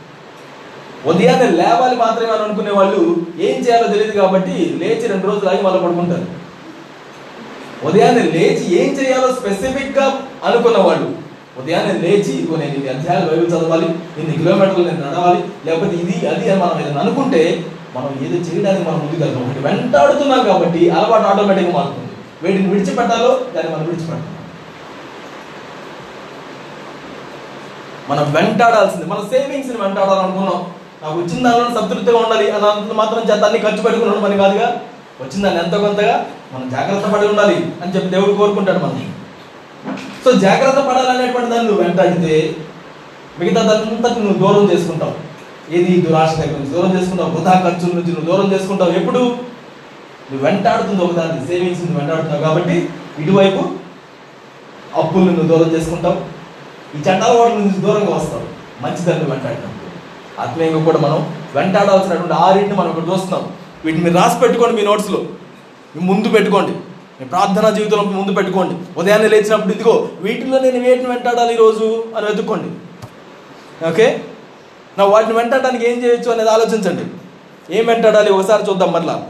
ఉదయాన్నే 1.10 1.48
లేవాలి 1.60 1.96
మాత్రమే 1.96 2.32
అని 2.34 2.44
అనుకునే 2.44 2.72
వాళ్ళు 2.78 3.00
ఏం 3.46 3.56
చేయాలో 3.64 3.86
తెలియదు 3.92 4.14
కాబట్టి 4.20 4.56
లేచి 4.80 5.04
రెండు 5.12 5.26
రోజులు 5.28 5.48
ఆగి 5.52 5.62
మళ్ళీ 5.66 5.80
పడుకుంటారు. 5.84 6.26
ఉదయాన్నే 7.88 8.22
లేచి 8.36 8.64
ఏం 8.80 8.90
చేయాలో 8.98 9.28
స్పెసిఫిక్గా 9.38 10.06
అనుకున్న 10.48 10.78
వాళ్ళు 10.88 11.08
ఉదయాన్నే 11.60 11.94
లేచి 12.04 12.34
నేను 12.60 12.74
ఇన్ని 12.74 12.90
అధ్యాయాలు 12.94 13.26
బైబిల్ 13.30 13.50
చదవాలి 13.54 13.88
ఇన్ని 14.18 14.34
కిలోమీటర్లు 14.36 14.84
నేను 14.88 15.00
నడవాలి 15.06 15.40
లేకపోతే 15.66 15.94
ఇది 16.02 16.14
అది 16.32 16.44
అని 16.50 16.60
మనం 16.60 16.76
ఏదైనా 16.82 17.00
అనుకుంటే 17.00 17.42
మనం 17.96 18.10
ఏదో 18.26 18.36
చేయడానికి 18.46 18.84
మనం 18.88 18.98
ముందుకు 18.98 19.22
వెళ్తాం 19.22 19.42
ఒకటి 19.46 19.64
వెంటాడుతున్నాం 19.66 20.42
కాబట్టి 20.50 20.82
అలవాటు 20.90 21.26
ఆటోమేటిక్గా 21.30 21.72
మారుతుంది. 21.78 22.08
వీటిని 22.42 22.68
విడిచిపెట్టాలో 22.72 23.32
దాన్ని 23.54 23.72
మనం 23.74 23.84
విడిచిపెట్టాలి 23.88 24.38
మనం 28.10 28.24
వెంటాడాల్సింది. 28.36 29.06
మన 29.10 29.20
సేవింగ్స్ని 29.32 29.76
వెంటాడాలనుకున్నాం. 29.82 30.62
నాకు 31.02 31.18
వచ్చిన 31.20 31.38
దానిలో 31.46 31.80
సంతృప్తిగా 31.80 32.18
ఉండాలి 32.18 32.50
అని 32.50 32.94
మాత్రం 32.94 33.22
చేత 33.30 33.42
అన్ని 33.44 33.58
ఖర్చు 33.58 33.82
పెట్టుకున్నాడు 33.82 34.20
పని 34.20 34.36
కాదుగా. 34.36 34.68
వచ్చిన 35.20 35.42
దాన్ని 35.44 35.60
ఎంతో 35.64 35.78
కొంతగా 35.78 36.26
మనం 36.52 36.70
జాగ్రత్త 36.70 37.08
పడి 37.14 37.26
ఉండాలి 37.26 37.56
అని 37.82 37.92
చెప్పి 37.94 38.08
దేవుడు 38.08 38.32
కోరుకుంటాడు 38.32 38.78
మనం 38.78 39.10
సో 40.24 40.32
జాగ్రత్త 40.32 40.78
పడాలనేటువంటి 40.78 41.50
దాన్ని 41.50 41.68
నువ్వు 41.68 41.82
వెంటాడితే 41.82 42.54
మిగతా 43.40 43.62
దాంతా 43.62 44.08
నువ్వు 44.08 44.38
దూరం 44.42 44.70
చేసుకుంటావు. 44.72 45.14
ఏది 45.74 46.02
దురాశ 46.02 46.32
దగ్గర 46.38 46.56
నుంచి 46.58 46.72
దూరం 46.72 46.98
చేసుకుంటావు 46.98 47.30
వృధా 47.30 47.52
ఖర్చుల 47.64 47.92
నుంచి 47.94 48.12
నువ్వు 48.12 48.26
దూరం 48.30 48.52
చేసుకుంటావు. 48.52 48.92
ఎప్పుడు? 48.92 49.18
నువ్వు 50.30 50.46
వెంటాడుతుంది 50.46 51.04
ఒకదాన్ని 51.04 51.46
సేవింగ్స్ 51.46 51.80
నువ్వు 51.80 51.98
వెంటాడుతున్నావు 51.98 52.42
కాబట్టి 52.42 52.88
ఇటువైపు 53.18 53.62
అప్పులు 55.00 55.24
నువ్వు 55.24 55.48
దూరం 55.56 55.70
చేసుకుంటావు. 55.74 56.18
ఈ 56.96 57.00
చండాల 57.00 57.32
వాటి 57.38 57.54
నుంచి 57.54 57.78
దూరంగా 57.78 58.16
వస్తావు. 58.16 58.46
మంచిదాన్ని 58.82 59.30
వెంటాడతావు 59.30 59.81
ఆత్మీయంగా 60.40 60.84
కూడా 60.84 60.98
మనం 60.98 61.34
వెంటాడాల్సినటువంటి 61.54 62.32
ఆరింటిని 62.32 62.76
మనం 62.76 62.90
ఇక్కడ 62.90 63.12
చూస్తున్నాం. 63.12 63.52
వీటిని 63.84 64.04
మీరు 64.04 64.16
రాసి 64.16 64.38
పెట్టుకోండి 64.38 64.76
మీ 64.76 64.82
నోట్స్లో. 64.82 65.20
మీ 65.96 66.00
ముందు 66.00 66.28
పెట్టుకోండి. 66.28 66.72
మీ 67.20 67.24
ప్రార్థనా 67.28 67.70
జీవితంలో 67.70 68.02
ముందు 68.02 68.32
పెట్టుకోండి. 68.32 69.00
ఉదయాన్నే 69.00 69.28
లేచినప్పుడు 69.28 69.74
ఇదిగో 69.74 70.08
వీటిలో 70.20 70.58
నేను 70.58 70.80
వేటిని 70.80 71.08
వెంటాడాలి 71.08 71.54
ఈరోజు 71.54 72.04
అని 72.16 72.26
వెతుక్కోండి. 72.26 72.68
ఓకే? 73.88 74.24
నా 74.98 75.04
వాటిని 75.04 75.34
వెంటాడడానికి 75.34 75.90
ఏం 75.90 76.04
చేయొచ్చు 76.04 76.32
అనేది 76.32 76.50
ఆలోచించండి. 76.50 77.04
ఏం 77.78 77.86
వెంటాడాలి? 77.86 78.32
ఒకసారి 78.32 78.62
చూద్దాం 78.70 78.92
మరలా. 78.92 79.26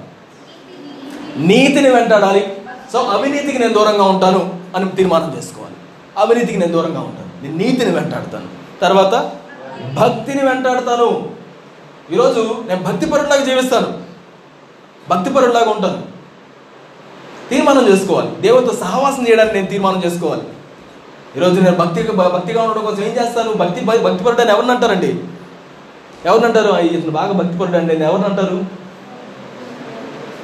నీతిని 1.37 1.91
వెంటాడాలి. 1.91 2.57
సో 2.93 2.99
అవినీతికి 2.99 3.59
నేను 3.59 3.73
దూరంగా 3.73 4.05
ఉంటాను 4.05 4.61
అని 4.77 4.89
తీర్మానం 4.89 5.35
చేసుకోవాలి. 5.37 5.75
అవినీతికి 6.19 6.59
నేను 6.59 6.73
దూరంగా 6.73 7.01
ఉంటాను. 7.01 7.43
నేను 7.43 7.57
నీతిని 7.57 7.91
వెంటాడతాను. 7.95 8.47
తర్వాత 8.81 9.31
భక్తిని 9.95 10.49
వెంటాడతాను. 10.49 11.29
ఈరోజు 12.13 12.65
నేను 12.69 12.83
భక్తిపరుడిలాగా 12.83 13.45
జీవిస్తాను. 13.45 14.03
భక్తిపరుడిలాగా 15.11 15.71
ఉంటాను. 15.71 16.03
తీర్మానం 17.51 17.89
చేసుకోవాలి. 17.89 18.41
దేవుడితో 18.41 18.77
సహవాసం 18.77 19.29
చేయడానికి 19.29 19.55
నేను 19.55 19.67
తీర్మానం 19.67 20.03
చేసుకోవాలి. 20.07 20.43
ఈరోజు 21.37 21.61
నేను 21.61 21.77
భక్తి 21.77 22.03
భక్తిగా 22.13 22.63
ఉండడం 22.63 22.85
కోసం 22.85 23.03
ఏం 23.03 23.11
చేస్తాను? 23.11 23.53
భక్తి 23.53 23.85
భక్తిపరుడు 23.85 24.41
అని 24.41 24.51
ఎవరిని 24.51 24.73
అంటారండి? 24.73 25.21
ఎవరిని 26.27 26.47
అంటారు? 26.47 26.79
ఇతను 26.79 27.11
బాగా 27.11 27.33
భక్తిపరుడు 27.33 27.77
అండి 27.77 27.95
అని 27.95 28.05
ఎవరిని 28.05 28.29
అంటారు? 28.29 28.83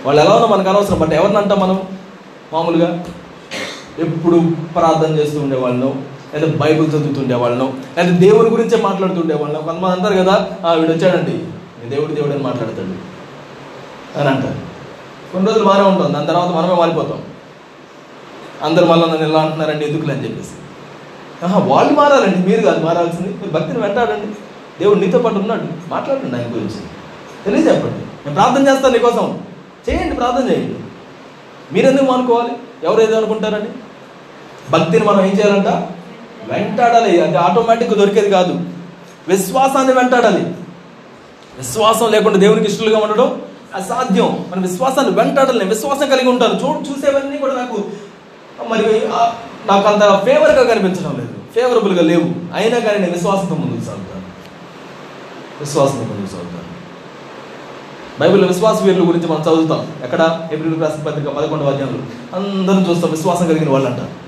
వాళ్ళు 0.07 0.22
ఎలా 0.22 0.35
ఉన్నా 0.35 0.57
మనకు 0.57 0.68
అనవసరం 0.68 0.99
బట్ 0.99 1.12
ఎవరిని 1.12 1.39
అంటాం 1.39 1.61
మనం? 1.61 1.83
మామూలుగా 2.53 3.05
ఎప్పుడు 3.99 4.43
ప్రార్థన 4.74 5.18
చేస్తూ 5.18 5.41
ఉండేవాళ్ళను 5.41 6.03
లేదా 6.35 6.47
బైబిల్ 6.57 6.89
చదువుతుండే 6.89 7.35
వాళ్ళను 7.35 7.72
లేదా 7.97 8.18
దేవుని 8.18 8.49
గురించే 8.51 8.83
మాట్లాడుతుండే 8.83 9.35
వాళ్ళను. 9.35 9.62
కొంతమంది 9.62 9.95
అంటారు 9.95 10.14
కదా 10.14 10.49
"ఆ, 10.66 10.72
వీడు 10.72 10.93
వచ్చాడండి 10.93 11.45
దేవుడు 11.89 12.14
దేవుడు 12.14 12.33
అని 12.33 12.43
మాట్లాడతాడు 12.43 13.18
అని 14.18 14.29
అంటారు. 14.29 14.55
కొన్ని 15.33 15.47
రోజులు 15.51 15.64
బాగానే 15.64 15.89
ఉంటుంది 15.89 16.12
దాని 16.12 16.26
తర్వాత 16.26 16.49
మనమే 16.49 16.74
మారిపోతాం. 16.74 17.22
అందరు 18.62 18.85
మళ్ళీ 18.85 19.07
నన్ను 19.07 19.29
ఎలా 19.29 19.41
అంటున్నారండి 19.41 19.85
ఎందుకులే 19.85 20.14
అని 20.14 20.24
చెప్పేసి. 20.24 20.51
ఆహా, 21.45 21.59
వాళ్ళు 21.59 21.93
మారాలండి 21.93 22.49
మీరు 22.49 22.62
కాదు 22.62 22.85
మారాల్సింది. 22.85 23.29
మీరు 23.29 23.51
భక్తిని 23.51 23.79
వెంటాడండి. 23.79 24.26
దేవుడు 24.81 24.99
నీతో 24.99 25.18
పాటు 25.18 25.35
ఉన్నాడు 25.35 25.62
మాట్లాడండి 25.89 26.37
ఆయన 26.37 26.55
గురించి. 26.55 26.81
తెలియజెప్పండి 27.45 27.99
నేను 27.99 28.35
ప్రార్థన 28.35 28.68
చేస్తాను 28.68 28.93
నీకోసం 28.95 29.41
చేయండి 29.91 30.14
ప్రార్థన 30.14 30.51
చేయండి. 30.51 30.74
మీరెందుకు 31.74 32.12
అనుకోవాలి 32.12 32.51
ఎవరు 32.83 33.01
ఏదో 33.01 33.16
అనుకుంటారండి? 33.16 33.68
భక్తిని 34.70 35.05
మనం 35.05 35.20
ఏం 35.20 35.33
చేయాలంట? 35.33 35.68
వెంటాడాలి. 36.53 37.20
అంటే 37.20 37.38
ఆటోమేటిక్గా 37.38 37.96
దొరికేది 37.96 38.30
కాదు. 38.30 38.61
విశ్వాసాన్ని 39.28 39.92
వెంటాడాలి. 39.92 40.44
విశ్వాసం 41.59 42.11
లేకుండా 42.11 42.38
దేవునికి 42.38 42.66
ఇష్టలుగా 42.66 42.99
ఉండడం 42.99 43.42
అసాధ్యం. 43.74 44.46
మన 44.57 44.62
విశ్వాసాన్ని 44.62 45.14
వెంటాడాలి. 45.14 45.64
విశ్వాసం 45.64 46.11
కలిగి 46.11 46.28
ఉంటాను. 46.28 46.55
చూడు 46.55 46.78
చూసేవన్నీ 46.78 47.38
కూడా 47.38 47.55
నాకు 47.55 47.84
మరి 48.68 49.03
నాకు 49.66 49.88
అంత 49.88 50.24
ఫేవర్గా 50.24 50.62
కనిపించడం 50.62 51.14
లేదు. 51.18 51.28
ఫేవరబుల్గా 51.55 52.03
లేవు. 52.03 52.55
అయినా 52.55 52.78
కానీ 52.78 52.99
నేను 52.99 53.12
విశ్వాసంతో 53.12 53.55
ముందుకు 53.55 53.84
సాగుతాను. 53.84 54.22
విశ్వాసంతో 55.61 56.05
ముందుకు 56.05 56.30
సాగుతాను. 56.30 56.59
బైబిల్ 58.20 58.44
విశ్వాస 58.44 58.82
వీరుల 58.82 59.09
గురించి 59.09 59.26
మనం 59.26 59.40
చదువుతాం. 59.40 59.86
ఎక్కడ? 60.05 60.49
ఏప్రిల్ 60.53 60.82
రాసిన 60.82 61.03
పత్రిక 61.03 61.28
పదకొండవ 61.28 61.68
అధ్యాయంలో. 61.68 62.03
అందరం 62.38 62.90
చూస్తాం 62.90 63.11
విశ్వాసం 63.11 63.46
కలిగిన 63.46 63.70
వాళ్ళంట. 63.70 64.28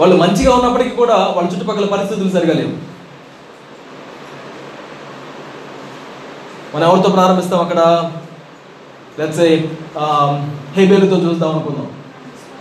వాళ్ళు 0.00 0.16
మంచిగా 0.16 0.50
ఉన్నప్పటికీ 0.54 0.92
కూడా 0.96 1.16
వాళ్ళ 1.36 1.46
చుట్టుపక్కల 1.52 1.86
పరిస్థితులు 1.86 2.30
సరిగా 2.36 2.54
లేవు. 2.54 2.74
మనం 6.74 6.84
ఎవరితో 6.88 7.08
ప్రారంభిస్తాం 7.08 7.60
అక్కడ? 7.60 7.80
లెట్స్ 9.18 9.42
um, 10.04 10.32
హేబేలుతో 10.76 11.16
చూద్దాం 11.16 11.50
అనుకుందాం. 11.50 11.86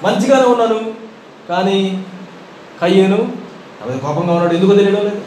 మంచిగానే 0.03 0.45
ఉన్నాను 0.45 0.77
కానీ 1.49 1.77
కయ్యేను 2.81 3.19
అవి 3.81 3.99
కోపంగా 3.99 4.33
ఉన్నాడు 4.33 4.53
ఎందుకో 4.53 4.75
తెలియడం 4.75 5.03
లేదు. 5.09 5.21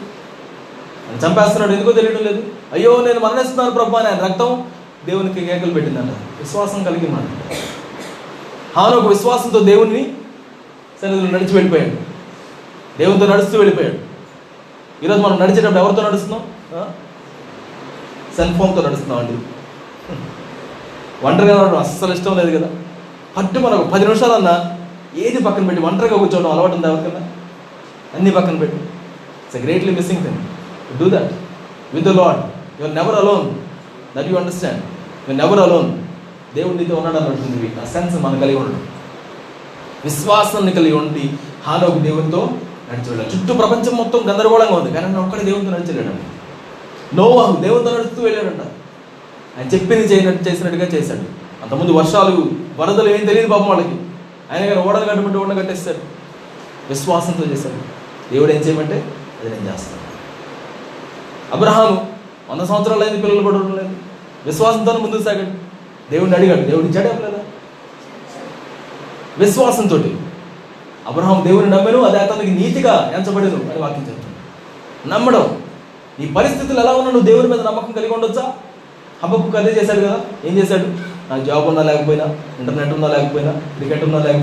నన్ను 1.05 1.21
చంపేస్తున్నాడు 1.25 1.73
ఎందుకో 1.75 1.91
తెలియడం 1.91 2.23
లేదు. 2.29 2.41
అయ్యో 2.73 2.91
నేను 3.07 3.19
మరణిస్తున్నాను 3.19 3.71
ప్రభు 3.71 3.97
అని 3.97 4.07
ఆయన 4.07 4.21
రక్తం 4.25 4.49
దేవునికి 5.05 5.45
కేకలు 5.45 5.73
పెట్టిందంట. 5.73 6.13
విశ్వాసం 6.39 6.83
కలిగి 6.83 7.07
మాట 7.11 7.27
హాను 8.77 8.95
ఒక 8.97 9.07
విశ్వాసంతో 9.07 9.59
దేవుణ్ణి 9.59 10.01
సన్నిధిలో 11.01 11.31
నడిచి 11.35 11.53
వెళ్ళిపోయాడు. 11.57 11.95
దేవునితో 12.99 13.25
నడుస్తూ 13.33 13.55
వెళ్ళిపోయాడు. 13.57 13.97
ఈరోజు 15.03 15.21
మనం 15.21 15.37
నడిచేటప్పుడు 15.41 15.81
ఎవరితో 15.83 16.01
నడుస్తున్నాం? 16.07 16.41
సెల్ 18.37 18.53
ఫోన్తో 18.57 18.81
నడుస్తున్నాం 18.87 19.19
అండి. 19.21 19.35
ఒంటరిగా 21.27 21.53
నడవడం 21.57 21.79
అస్సలు 21.83 22.13
ఇష్టం 22.17 22.37
లేదు 22.39 22.51
కదా. 22.57 22.69
పట్టు 23.37 23.59
మనకు 23.59 23.83
పది 23.93 24.05
నిమిషాలన్నా 24.05 24.53
ఏది 25.23 25.39
పక్కన 25.43 25.63
పెట్టి 25.67 25.81
ఒంటరిగా 25.83 26.17
కూర్చోవడం 26.17 26.51
అలవాటు 26.51 26.75
ఉంది 26.75 26.87
ఎవరికన్నా? 26.87 27.23
అన్ని 28.15 28.31
పక్కన 28.37 28.57
పెట్టి. 28.63 28.77
It's 29.43 29.57
greatly 29.65 29.91
missing 29.97 30.23
thing 30.25 30.41
do 30.99 31.07
that 31.15 31.31
with 31.95 32.05
the 32.05 32.13
Lord 32.21 32.41
your 32.81 32.93
never 32.99 33.17
alone 33.21 33.47
that 34.15 34.29
you 34.31 34.37
understand 34.41 34.81
your 35.23 35.39
never 35.43 35.61
alone 35.65 35.89
దేవుడు 36.55 36.77
నీతో 36.77 36.95
ఉన్నాడు 36.95 37.17
అన్నట్టుంది 37.17 37.69
ఆ 37.81 37.87
సెన్స్ 37.95 38.15
మనం 38.25 38.39
కలిగి 38.43 38.59
ఉండడం. 38.61 38.81
విశ్వాసాన్ని 40.03 40.71
కలిగి 40.71 40.95
ఉండి 40.95 41.29
హానోకు 41.67 41.99
దేవునితో 41.99 42.49
నడిచి 42.93 43.41
చుట్టూ 43.41 43.53
ప్రపంచం 43.53 43.97
మొత్తం 43.97 44.19
గందరగోళంగా 44.29 44.75
ఉంది. 44.75 44.91
కానీ 44.91 45.05
ఆయన 45.05 45.17
ఒక్కడే 45.17 45.43
దేవునితో 45.43 45.71
నడిచి 45.71 46.09
నోవాహు 47.13 47.55
దేవునితో 47.55 47.97
నడుస్తూ 47.97 48.21
వెళ్ళాడంట. 48.21 48.61
ఆయన 49.57 49.67
చెప్పింది 49.67 50.01
చేయనట్టు 50.01 50.49
చేసినట్టుగా 50.49 50.85
చేశాడు. 50.85 51.19
అంతకుముందు 51.63 51.91
వర్షాలు 51.91 52.51
వరదలు 52.77 53.09
ఏం 53.09 53.25
తెలియదు 53.25 53.49
పాపం 53.49 53.65
వాళ్ళకి. 53.65 53.95
ఆయన 54.51 54.69
గారు 54.69 54.87
ఓడలు 54.87 55.05
కట్టుబడి 55.05 55.37
ఓడ 55.37 55.57
కట్టేస్తాడు 55.57 55.97
విశ్వాసంతో 56.89 57.51
చేశాడు. 57.51 57.99
దేవుడు 58.33 58.51
ఏం 58.51 58.61
చేయమంటే 58.61 59.13
అది 59.41 59.49
నేను 59.49 59.65
చేస్తాను. 59.65 60.09
అబ్రహాము 61.53 62.07
వంద 62.49 62.61
సంవత్సరాలు 62.61 63.03
అయింది 63.03 63.21
పిల్లలు 63.21 63.47
పడడం 63.47 63.77
లేదు. 63.77 63.89
విశ్వాసంతో 64.45 64.93
ముందుకు 64.93 65.23
సాగాడు. 65.23 65.51
దేవుడిని 66.11 66.37
అడిగాడు. 66.37 66.61
దేవుడు 66.61 66.87
ఇచ్చాడే 66.87 67.19
లేదా 67.21 67.38
విశ్వాసంతో 69.39 69.97
అబ్రహాం 71.07 71.43
దేవుని 71.47 71.69
నమ్మను 71.69 72.01
అది 72.03 72.17
అతనికి 72.17 72.51
నీతిగా 72.51 73.11
ఎంచబడేను 73.15 73.55
అని 73.55 73.79
వాక్యం 73.79 74.07
చెప్తాను 74.07 74.29
నమ్మడం. 75.09 75.57
నీ 76.19 76.27
పరిస్థితులు 76.27 76.79
ఎలా 76.79 76.91
ఉన్నా 76.91 77.11
నువ్వు 77.11 77.27
దేవుని 77.27 77.47
మీద 77.47 77.59
నమ్మకం 77.59 77.91
కలిగి 77.91 78.13
ఉండొచ్చా? 78.13 78.53
హబ్బకు 79.23 79.57
అదే 79.57 79.71
చేశాడు 79.71 79.99
కదా. 79.99 80.19
ఏం 80.45 80.57
చేశాడు? 80.57 80.83
నాకు 81.29 81.43
జాబ్ 81.45 81.65
ఉన్నా 81.65 81.83
లేకపోయినా 81.83 82.25
ఇంటర్నెట్ 82.59 82.93
ఉన్నా 82.93 83.07
లేకపోయినా 83.07 83.51
క్రికెట్ 83.51 84.03
ఉన్నా 84.03 84.17
లేకపోయినా 84.17 84.37